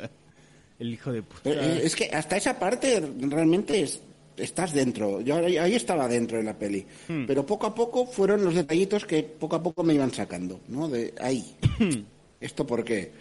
El 0.78 0.92
hijo 0.94 1.12
de 1.12 1.22
puta. 1.22 1.40
Pero, 1.44 1.60
eh, 1.62 1.80
es 1.84 1.94
que 1.94 2.06
hasta 2.06 2.36
esa 2.36 2.58
parte 2.58 3.00
realmente 3.20 3.82
es- 3.82 4.00
estás 4.36 4.72
dentro. 4.72 5.20
Yo 5.20 5.36
ahí, 5.36 5.56
ahí 5.58 5.74
estaba 5.74 6.08
dentro 6.08 6.38
de 6.38 6.44
la 6.44 6.58
peli. 6.58 6.84
Hmm. 7.08 7.26
Pero 7.26 7.44
poco 7.44 7.66
a 7.66 7.74
poco 7.74 8.06
fueron 8.06 8.42
los 8.44 8.54
detallitos 8.54 9.04
que 9.04 9.22
poco 9.22 9.56
a 9.56 9.62
poco 9.62 9.82
me 9.82 9.94
iban 9.94 10.10
sacando, 10.12 10.60
¿no? 10.68 10.88
De 10.88 11.12
ahí. 11.20 11.54
Hmm. 11.78 12.02
¿Esto 12.40 12.66
por 12.66 12.82
qué? 12.82 13.12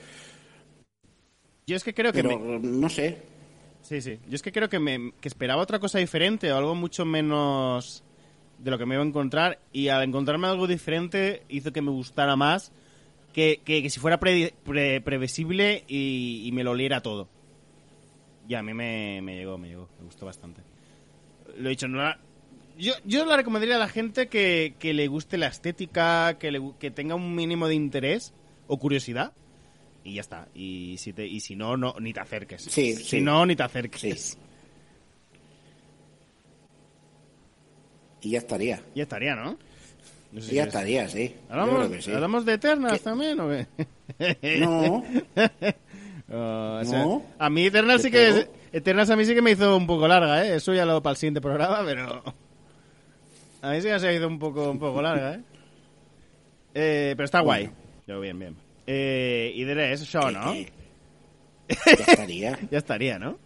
Yo 1.67 1.75
es 1.75 1.83
que 1.83 1.93
creo 1.93 2.11
que 2.13 2.23
Pero 2.23 2.39
me- 2.39 2.59
no 2.59 2.89
sé. 2.89 3.17
Sí, 3.81 4.01
sí. 4.01 4.17
Yo 4.27 4.35
es 4.35 4.41
que 4.41 4.51
creo 4.51 4.69
que, 4.69 4.79
me, 4.79 5.13
que 5.19 5.27
esperaba 5.27 5.61
otra 5.61 5.79
cosa 5.79 5.99
diferente 5.99 6.51
o 6.51 6.57
algo 6.57 6.73
mucho 6.75 7.05
menos 7.05 8.03
de 8.59 8.71
lo 8.71 8.77
que 8.77 8.85
me 8.85 8.95
iba 8.95 9.03
a 9.03 9.07
encontrar 9.07 9.59
y 9.71 9.87
al 9.87 10.03
encontrarme 10.03 10.47
algo 10.47 10.67
diferente 10.67 11.43
hizo 11.49 11.71
que 11.71 11.81
me 11.81 11.91
gustara 11.91 12.35
más 12.35 12.71
que, 13.33 13.61
que, 13.63 13.81
que 13.81 13.89
si 13.89 13.99
fuera 13.99 14.19
pre- 14.19 14.53
pre- 14.63 15.01
previsible 15.01 15.83
y, 15.87 16.43
y 16.45 16.51
me 16.51 16.63
lo 16.63 16.71
oliera 16.71 17.01
todo. 17.01 17.27
Y 18.47 18.55
a 18.55 18.63
mí 18.63 18.73
me, 18.73 19.21
me 19.21 19.35
llegó, 19.35 19.57
me 19.57 19.69
llegó, 19.69 19.87
me 19.99 20.05
gustó 20.05 20.25
bastante. 20.25 20.61
Lo 21.57 21.67
he 21.67 21.71
dicho, 21.71 21.87
no 21.87 21.99
la- 21.99 22.19
yo, 22.77 22.93
yo 23.05 23.25
la 23.25 23.35
recomendaría 23.37 23.75
a 23.75 23.79
la 23.79 23.87
gente 23.89 24.27
que, 24.27 24.73
que 24.79 24.93
le 24.93 25.07
guste 25.07 25.37
la 25.37 25.47
estética, 25.47 26.37
que, 26.39 26.51
le 26.51 26.61
que 26.79 26.91
tenga 26.91 27.15
un 27.15 27.35
mínimo 27.35 27.67
de 27.67 27.75
interés 27.75 28.33
o 28.67 28.77
curiosidad. 28.79 29.33
Y 30.03 30.15
ya 30.15 30.21
está. 30.21 30.47
Y 30.55 30.95
si, 30.97 31.11
te, 31.13 31.27
y 31.27 31.41
si 31.41 31.55
no, 31.55 31.75
no, 31.77 31.93
ni 31.99 32.13
te 32.13 32.21
acerques. 32.21 32.63
Sí, 32.63 32.93
Si 32.95 33.03
sí. 33.03 33.21
no, 33.21 33.45
ni 33.45 33.55
te 33.55 33.63
acerques. 33.63 34.01
Sí. 34.21 34.37
Y 38.21 38.31
ya 38.31 38.39
estaría. 38.39 38.81
Ya 38.95 39.03
estaría, 39.03 39.35
¿no? 39.35 39.57
No 40.31 40.41
sé 40.41 40.47
si 40.47 40.53
Y 40.53 40.55
ya 40.57 40.63
estaría, 40.65 41.07
sí. 41.09 41.35
¿Hablamos, 41.49 42.03
sí. 42.03 42.11
¿Hablamos 42.11 42.45
de 42.45 42.53
Eternals 42.53 42.97
¿Qué? 42.99 43.03
también 43.03 43.39
o 43.39 43.49
qué? 43.49 44.59
No, 44.59 45.03
Oh, 46.31 46.79
o 46.81 46.85
sea, 46.85 46.99
No. 47.03 47.23
a 47.39 47.49
mí 47.49 47.65
Eternals 47.65 48.03
sí 48.03 48.11
¿De 48.11 48.17
que... 48.35 48.41
todo? 48.43 48.53
Eternals 48.71 49.09
a 49.09 49.15
mí 49.15 49.25
sí 49.25 49.33
que 49.33 49.41
me 49.41 49.49
hizo 49.51 49.75
un 49.75 49.87
poco 49.87 50.07
larga, 50.07 50.45
¿eh? 50.45 50.55
Eso 50.57 50.73
ya 50.75 50.85
lo 50.85 51.01
para 51.01 51.11
el 51.13 51.17
siguiente 51.17 51.41
programa, 51.41 51.81
pero... 51.85 52.23
A 53.63 53.71
mí 53.71 53.81
sí 53.81 53.87
que 53.87 53.99
se 53.99 54.13
hizo 54.15 54.27
un 54.27 54.37
poco, 54.37 54.69
un 54.69 54.77
poco 54.77 55.01
larga, 55.01 55.33
¿eh? 55.35 55.41
Eh, 56.75 57.13
pero 57.17 57.25
está 57.25 57.39
guay. 57.39 57.71
Yo, 58.05 58.19
bien, 58.19 58.37
bien. 58.37 58.55
Eh, 58.85 59.51
y 59.55 59.63
de 59.63 59.91
eso, 59.91 60.05
show, 60.05 60.29
¿no? 60.31 60.53
que- 60.53 60.71
ya 61.85 61.91
estaría. 62.11 62.59
Ya 62.71 62.77
estaría, 62.77 63.19
¿no? 63.19 63.37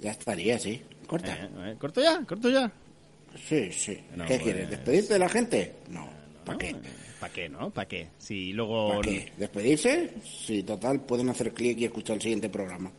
Ya 0.00 0.10
estaría, 0.10 0.58
sí. 0.58 0.82
Corta. 1.06 1.32
Eh, 1.34 1.48
eh, 1.58 1.76
corto 1.78 2.00
ya, 2.02 2.24
corto 2.26 2.50
ya. 2.50 2.70
Sí, 3.36 3.72
sí. 3.72 3.98
No, 4.16 4.24
¿Qué 4.24 4.34
pues- 4.34 4.42
quieres? 4.42 4.70
¿Despedirte 4.70 5.12
de 5.14 5.18
la 5.18 5.28
gente? 5.28 5.74
No. 5.90 6.08
¿Para 6.44 6.58
qué? 6.58 6.76
¿Para 7.20 7.32
qué, 7.32 7.48
no? 7.48 7.70
¿Para 7.70 7.88
qué? 7.88 8.08
Si 8.18 8.52
luego... 8.52 8.90
¿Para 8.90 9.00
qué? 9.02 9.32
¿Despedirse? 9.36 10.10
Sí, 10.22 10.62
total, 10.62 11.00
pueden 11.00 11.28
hacer 11.30 11.52
clic 11.54 11.78
y 11.78 11.84
escuchar 11.86 12.16
el 12.16 12.22
siguiente 12.22 12.48
programa. 12.50 12.92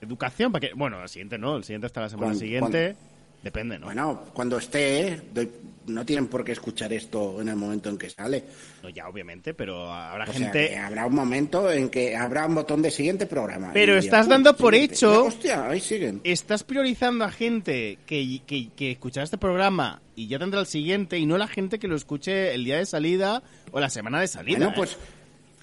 ¿Educación? 0.00 0.50
¿Para 0.52 0.68
qué? 0.68 0.74
Bueno, 0.74 1.02
el 1.02 1.08
siguiente 1.08 1.38
no, 1.38 1.56
el 1.56 1.64
siguiente 1.64 1.86
hasta 1.86 2.00
la 2.02 2.08
semana 2.08 2.26
¿Cuándo- 2.28 2.40
siguiente. 2.40 2.96
Depende, 3.44 3.78
¿no? 3.78 3.86
Bueno, 3.86 4.24
cuando 4.32 4.56
esté, 4.58 5.20
doy- 5.32 5.50
no 5.86 6.04
tienen 6.06 6.28
por 6.28 6.42
qué 6.42 6.52
escuchar 6.52 6.94
esto 6.94 7.42
en 7.42 7.48
el 7.50 7.56
momento 7.56 7.90
en 7.90 7.98
que 7.98 8.08
sale. 8.08 8.42
No, 8.82 8.88
ya, 8.88 9.06
obviamente, 9.06 9.52
pero 9.52 9.92
habrá 9.92 10.24
O 10.24 10.32
gente... 10.32 10.78
habrá 10.78 11.04
un 11.06 11.14
momento 11.14 11.70
en 11.70 11.90
que 11.90 12.16
habrá 12.16 12.46
un 12.46 12.54
botón 12.54 12.80
de 12.80 12.90
siguiente 12.90 13.26
programa. 13.26 13.70
Pero 13.74 13.98
estás 13.98 14.26
dando 14.26 14.56
por 14.56 14.72
siguiente. 14.72 14.94
hecho- 14.94 15.12
Ya, 15.12 15.28
hostia, 15.28 15.68
ahí 15.68 15.80
siguen. 15.80 16.22
Estás 16.24 16.64
priorizando 16.64 17.26
a 17.26 17.30
gente 17.30 17.98
que, 18.06 18.40
que, 18.46 18.70
que 18.74 18.92
escuchará 18.92 19.24
este 19.24 19.36
programa 19.36 20.00
y 20.16 20.26
ya 20.26 20.38
tendrá 20.38 20.60
el 20.60 20.66
siguiente 20.66 21.18
y 21.18 21.26
no 21.26 21.36
la 21.36 21.48
gente 21.48 21.78
que 21.78 21.86
lo 21.86 21.96
escuche 21.96 22.54
el 22.54 22.64
día 22.64 22.78
de 22.78 22.86
salida 22.86 23.42
o 23.70 23.78
la 23.78 23.90
semana 23.90 24.20
de 24.22 24.28
salida. 24.28 24.56
Bueno, 24.56 24.70
¿eh? 24.72 24.74
pues 24.74 24.96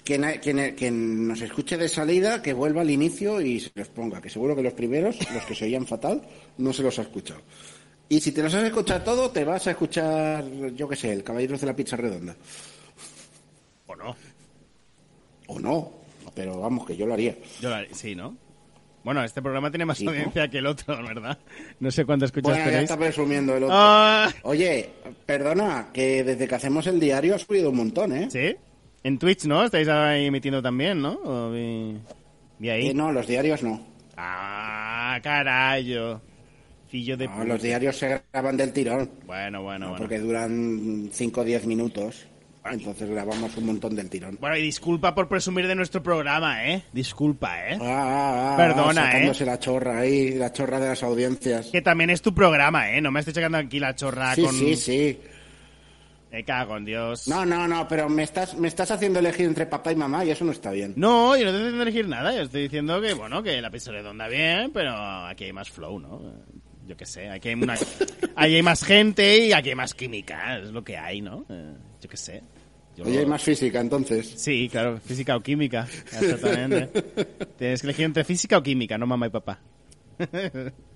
quien, 0.04 0.24
quien, 0.42 0.74
quien 0.74 1.28
nos 1.28 1.40
escuche 1.40 1.76
de 1.76 1.88
salida, 1.88 2.42
que 2.42 2.52
vuelva 2.52 2.80
al 2.82 2.90
inicio 2.90 3.40
y 3.40 3.60
se 3.60 3.70
los 3.74 3.88
ponga, 3.88 4.20
que 4.20 4.28
seguro 4.30 4.54
que 4.56 4.62
los 4.62 4.72
primeros, 4.72 5.16
los 5.32 5.44
que 5.44 5.54
se 5.54 5.64
oían 5.66 5.86
fatal, 5.86 6.22
no 6.58 6.72
se 6.72 6.82
los 6.82 6.98
ha 6.98 7.02
escuchado. 7.02 7.40
Y 8.08 8.20
si 8.20 8.32
te 8.32 8.42
los 8.42 8.52
has 8.54 8.64
escuchado 8.64 9.02
todo, 9.02 9.30
te 9.30 9.44
vas 9.44 9.66
a 9.66 9.70
escuchar, 9.70 10.44
yo 10.74 10.88
qué 10.88 10.96
sé, 10.96 11.12
el 11.12 11.22
Caballeros 11.24 11.60
de 11.60 11.66
la 11.66 11.74
Pizza 11.76 11.96
Redonda. 11.96 12.36
¿O 13.86 13.96
no? 13.96 14.16
O 15.46 15.58
no, 15.58 15.92
pero 16.34 16.60
vamos, 16.60 16.86
que 16.86 16.96
yo 16.96 17.06
lo 17.06 17.14
haría. 17.14 17.36
Yo 17.60 17.70
la- 17.70 17.84
sí, 17.92 18.14
¿no? 18.14 18.36
Bueno, 19.04 19.24
este 19.24 19.42
programa 19.42 19.70
tiene 19.70 19.84
más 19.84 19.98
Sí, 19.98 20.04
¿no? 20.04 20.10
audiencia 20.12 20.48
que 20.48 20.58
el 20.58 20.66
otro, 20.66 20.96
¿verdad? 21.02 21.36
No 21.80 21.90
sé 21.90 22.04
cuánto 22.04 22.24
escuchas 22.26 22.52
Bueno, 22.56 22.70
ya 22.70 22.82
está 22.82 22.96
presumiendo 22.96 23.56
el 23.56 23.64
otro. 23.64 23.76
Ah, 23.76 24.30
Oye, 24.44 24.90
perdona, 25.26 25.88
que 25.92 26.22
desde 26.22 26.46
que 26.46 26.54
hacemos 26.54 26.86
el 26.86 27.00
diario 27.00 27.34
ha 27.34 27.38
subido 27.38 27.70
un 27.70 27.76
montón, 27.76 28.12
¿eh? 28.12 28.28
¿Sí? 28.30 28.54
En 29.04 29.18
Twitch, 29.18 29.44
¿no? 29.46 29.64
Estáis 29.64 29.88
ahí 29.88 30.26
emitiendo 30.26 30.62
también, 30.62 31.02
¿no? 31.02 31.18
¿O 31.24 31.50
vi, 31.50 31.96
vi 32.58 32.70
ahí? 32.70 32.88
Eh, 32.88 32.94
no, 32.94 33.10
los 33.12 33.26
diarios 33.26 33.62
no. 33.62 33.80
Ah, 34.16 35.18
carayo. 35.22 36.20
Fillo 36.88 37.16
de 37.16 37.26
No, 37.26 37.44
los 37.44 37.62
diarios 37.62 37.96
se 37.96 38.22
graban 38.32 38.56
del 38.56 38.72
tirón. 38.72 39.10
Bueno, 39.26 39.62
bueno, 39.62 39.88
bueno. 39.88 39.96
Porque 39.98 40.18
duran 40.18 41.08
5 41.10 41.40
o 41.40 41.44
10 41.44 41.66
minutos. 41.66 42.26
Entonces 42.70 43.10
grabamos 43.10 43.56
un 43.56 43.66
montón 43.66 43.96
del 43.96 44.08
tirón. 44.08 44.38
Bueno, 44.40 44.56
y 44.56 44.62
disculpa 44.62 45.14
por 45.14 45.26
presumir 45.26 45.66
de 45.66 45.74
nuestro 45.74 46.00
programa, 46.02 46.64
¿eh? 46.68 46.84
Disculpa, 46.92 47.68
¿eh? 47.68 47.78
Ah, 47.80 47.86
ah, 47.86 48.52
ah, 48.52 48.56
Perdona, 48.56 49.06
sacándose 49.06 49.44
la 49.44 49.58
chorra 49.58 49.98
ahí, 49.98 50.34
la 50.34 50.52
chorra 50.52 50.78
de 50.78 50.88
las 50.90 51.02
audiencias. 51.02 51.66
Que 51.72 51.82
también 51.82 52.10
es 52.10 52.22
tu 52.22 52.32
programa, 52.32 52.92
¿eh? 52.92 53.00
No 53.00 53.10
me 53.10 53.18
estoy 53.20 53.34
checando 53.34 53.58
aquí 53.58 53.80
la 53.80 53.96
chorra 53.96 54.34
Sí, 54.36 54.42
con... 54.42 54.54
sí, 54.54 54.76
sí. 54.76 55.18
Me 56.32 56.44
cago 56.44 56.78
en 56.78 56.86
Dios. 56.86 57.28
No, 57.28 57.44
no, 57.44 57.68
no, 57.68 57.86
pero 57.86 58.08
me 58.08 58.22
estás, 58.22 58.56
me 58.56 58.66
estás 58.66 58.90
haciendo 58.90 59.18
elegir 59.18 59.44
entre 59.46 59.66
papá 59.66 59.92
y 59.92 59.96
mamá 59.96 60.24
y 60.24 60.30
eso 60.30 60.46
no 60.46 60.52
está 60.52 60.70
bien. 60.70 60.94
No, 60.96 61.36
yo 61.36 61.44
no 61.44 61.50
estoy 61.50 61.62
diciendo 61.64 61.82
elegir 61.82 62.08
nada. 62.08 62.34
Yo 62.34 62.42
estoy 62.42 62.62
diciendo 62.62 63.00
que, 63.02 63.12
bueno, 63.12 63.42
que 63.42 63.60
la 63.60 63.70
pizza 63.70 63.90
redonda 63.92 64.28
bien, 64.28 64.70
pero 64.72 64.92
aquí 65.26 65.44
hay 65.44 65.52
más 65.52 65.68
flow, 65.70 66.00
¿no? 66.00 66.22
Yo 66.86 66.96
qué 66.96 67.04
sé, 67.04 67.28
aquí 67.28 67.50
hay, 67.50 67.54
una... 67.54 67.74
ahí 68.34 68.54
hay 68.56 68.62
más 68.62 68.82
gente 68.82 69.46
y 69.46 69.52
aquí 69.52 69.68
hay 69.68 69.74
más 69.74 69.92
química. 69.92 70.58
Es 70.58 70.70
lo 70.70 70.82
que 70.82 70.96
hay, 70.96 71.20
¿no? 71.20 71.44
Eh, 71.50 71.74
Yo 72.00 72.08
qué 72.08 72.16
sé. 72.16 72.42
Yo- 72.96 73.04
Oye, 73.04 73.18
hay 73.20 73.26
más 73.26 73.42
física 73.42 73.80
entonces. 73.80 74.32
Sí, 74.36 74.68
claro, 74.70 74.98
física 74.98 75.36
o 75.36 75.40
química. 75.40 75.86
Exactamente. 76.18 76.88
Tienes 77.58 77.80
que 77.82 77.86
elegir 77.88 78.06
entre 78.06 78.24
física 78.24 78.56
o 78.58 78.62
química, 78.62 78.96
no 78.96 79.06
mamá 79.06 79.26
y 79.26 79.30
papá. 79.30 79.60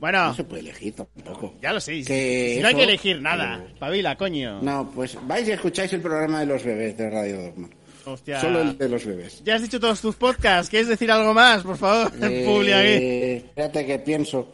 bueno, 0.00 0.26
No 0.28 0.34
se 0.34 0.44
puede 0.44 0.62
elegir 0.62 0.94
tampoco. 0.94 1.54
ya 1.62 1.72
lo 1.72 1.80
sé. 1.80 2.02
Que 2.02 2.54
si 2.56 2.62
no 2.62 2.68
hay 2.68 2.74
que 2.74 2.84
elegir 2.84 3.20
nada. 3.20 3.64
Pavila, 3.78 4.16
coño. 4.16 4.60
No, 4.62 4.90
pues 4.94 5.16
vais 5.26 5.46
y 5.46 5.52
escucháis 5.52 5.92
el 5.92 6.00
programa 6.00 6.40
de 6.40 6.46
los 6.46 6.64
bebés 6.64 6.96
de 6.96 7.10
Radio 7.10 7.42
Dogma. 7.42 7.68
Hostia. 8.06 8.40
Solo 8.40 8.62
el 8.62 8.78
de 8.78 8.88
los 8.88 9.04
bebés. 9.04 9.42
Ya 9.44 9.56
has 9.56 9.62
dicho 9.62 9.78
todos 9.78 10.00
tus 10.00 10.16
podcasts. 10.16 10.70
¿Quieres 10.70 10.88
decir 10.88 11.10
algo 11.12 11.34
más, 11.34 11.62
por 11.62 11.76
favor? 11.76 12.10
Eh, 12.22 12.44
Publi 12.48 12.72
aquí. 12.72 13.46
espérate 13.46 13.86
que 13.86 13.98
pienso. 13.98 14.50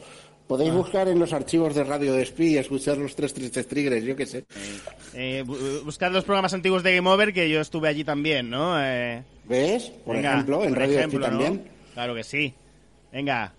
Podéis 0.48 0.72
buscar 0.72 1.08
en 1.08 1.18
los 1.18 1.32
archivos 1.32 1.74
de 1.74 1.82
Radio 1.82 2.12
Despí 2.12 2.48
y 2.54 2.58
escuchar 2.58 2.98
los 2.98 3.16
tres 3.16 3.34
tristes 3.34 3.66
tigres, 3.66 4.04
yo 4.04 4.14
qué 4.14 4.26
sé. 4.26 4.44
Eh, 5.14 5.42
bu- 5.44 5.82
buscad 5.84 6.12
los 6.12 6.22
programas 6.24 6.54
antiguos 6.54 6.84
de 6.84 6.94
Game 6.94 7.08
Over, 7.10 7.32
que 7.32 7.48
yo 7.50 7.60
estuve 7.60 7.88
allí 7.88 8.04
también, 8.04 8.48
¿no? 8.50 8.76
Eh, 8.80 9.22
¿Ves? 9.44 9.90
Por 10.04 10.14
venga, 10.16 10.32
ejemplo, 10.34 10.62
en 10.62 10.68
por 10.70 10.78
Radio 10.78 10.98
ejemplo, 10.98 11.18
Despí 11.20 11.34
¿no? 11.34 11.40
también. 11.44 11.68
Claro 11.94 12.14
que 12.14 12.22
sí. 12.24 12.54
Venga. 13.12 13.52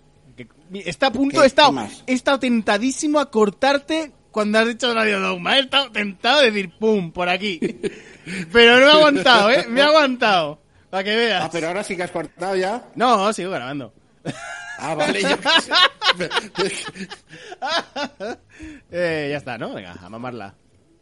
Está 0.72 1.08
a 1.08 1.12
punto, 1.12 1.42
he 1.42 1.46
estado, 1.46 1.74
he 2.06 2.12
estado 2.12 2.38
tentadísimo 2.38 3.20
a 3.20 3.30
cortarte 3.30 4.12
cuando 4.30 4.58
has 4.58 4.68
dicho 4.68 4.92
Radio 4.94 5.20
Dogma. 5.20 5.56
He 5.56 5.60
estado 5.60 5.90
tentado 5.90 6.40
a 6.40 6.42
decir 6.42 6.70
pum, 6.78 7.12
por 7.12 7.28
aquí. 7.28 7.58
Pero 8.52 8.78
no 8.78 8.86
me 8.86 8.86
he 8.86 8.92
aguantado, 8.92 9.50
¿eh? 9.50 9.66
Me 9.68 9.80
he 9.80 9.84
aguantado. 9.84 10.60
Para 10.90 11.04
que 11.04 11.16
veas. 11.16 11.44
Ah, 11.44 11.50
pero 11.50 11.68
ahora 11.68 11.84
sí 11.84 11.96
que 11.96 12.02
has 12.02 12.10
cortado 12.10 12.56
ya. 12.56 12.82
No, 12.94 13.32
sigo 13.32 13.50
grabando. 13.50 13.92
Ah, 14.80 14.94
vale, 14.94 15.20
yo. 15.20 15.30
Eh, 18.92 19.28
ya 19.32 19.36
está, 19.36 19.58
¿no? 19.58 19.74
Venga, 19.74 19.96
a 20.00 20.08
mamarla. 20.08 20.54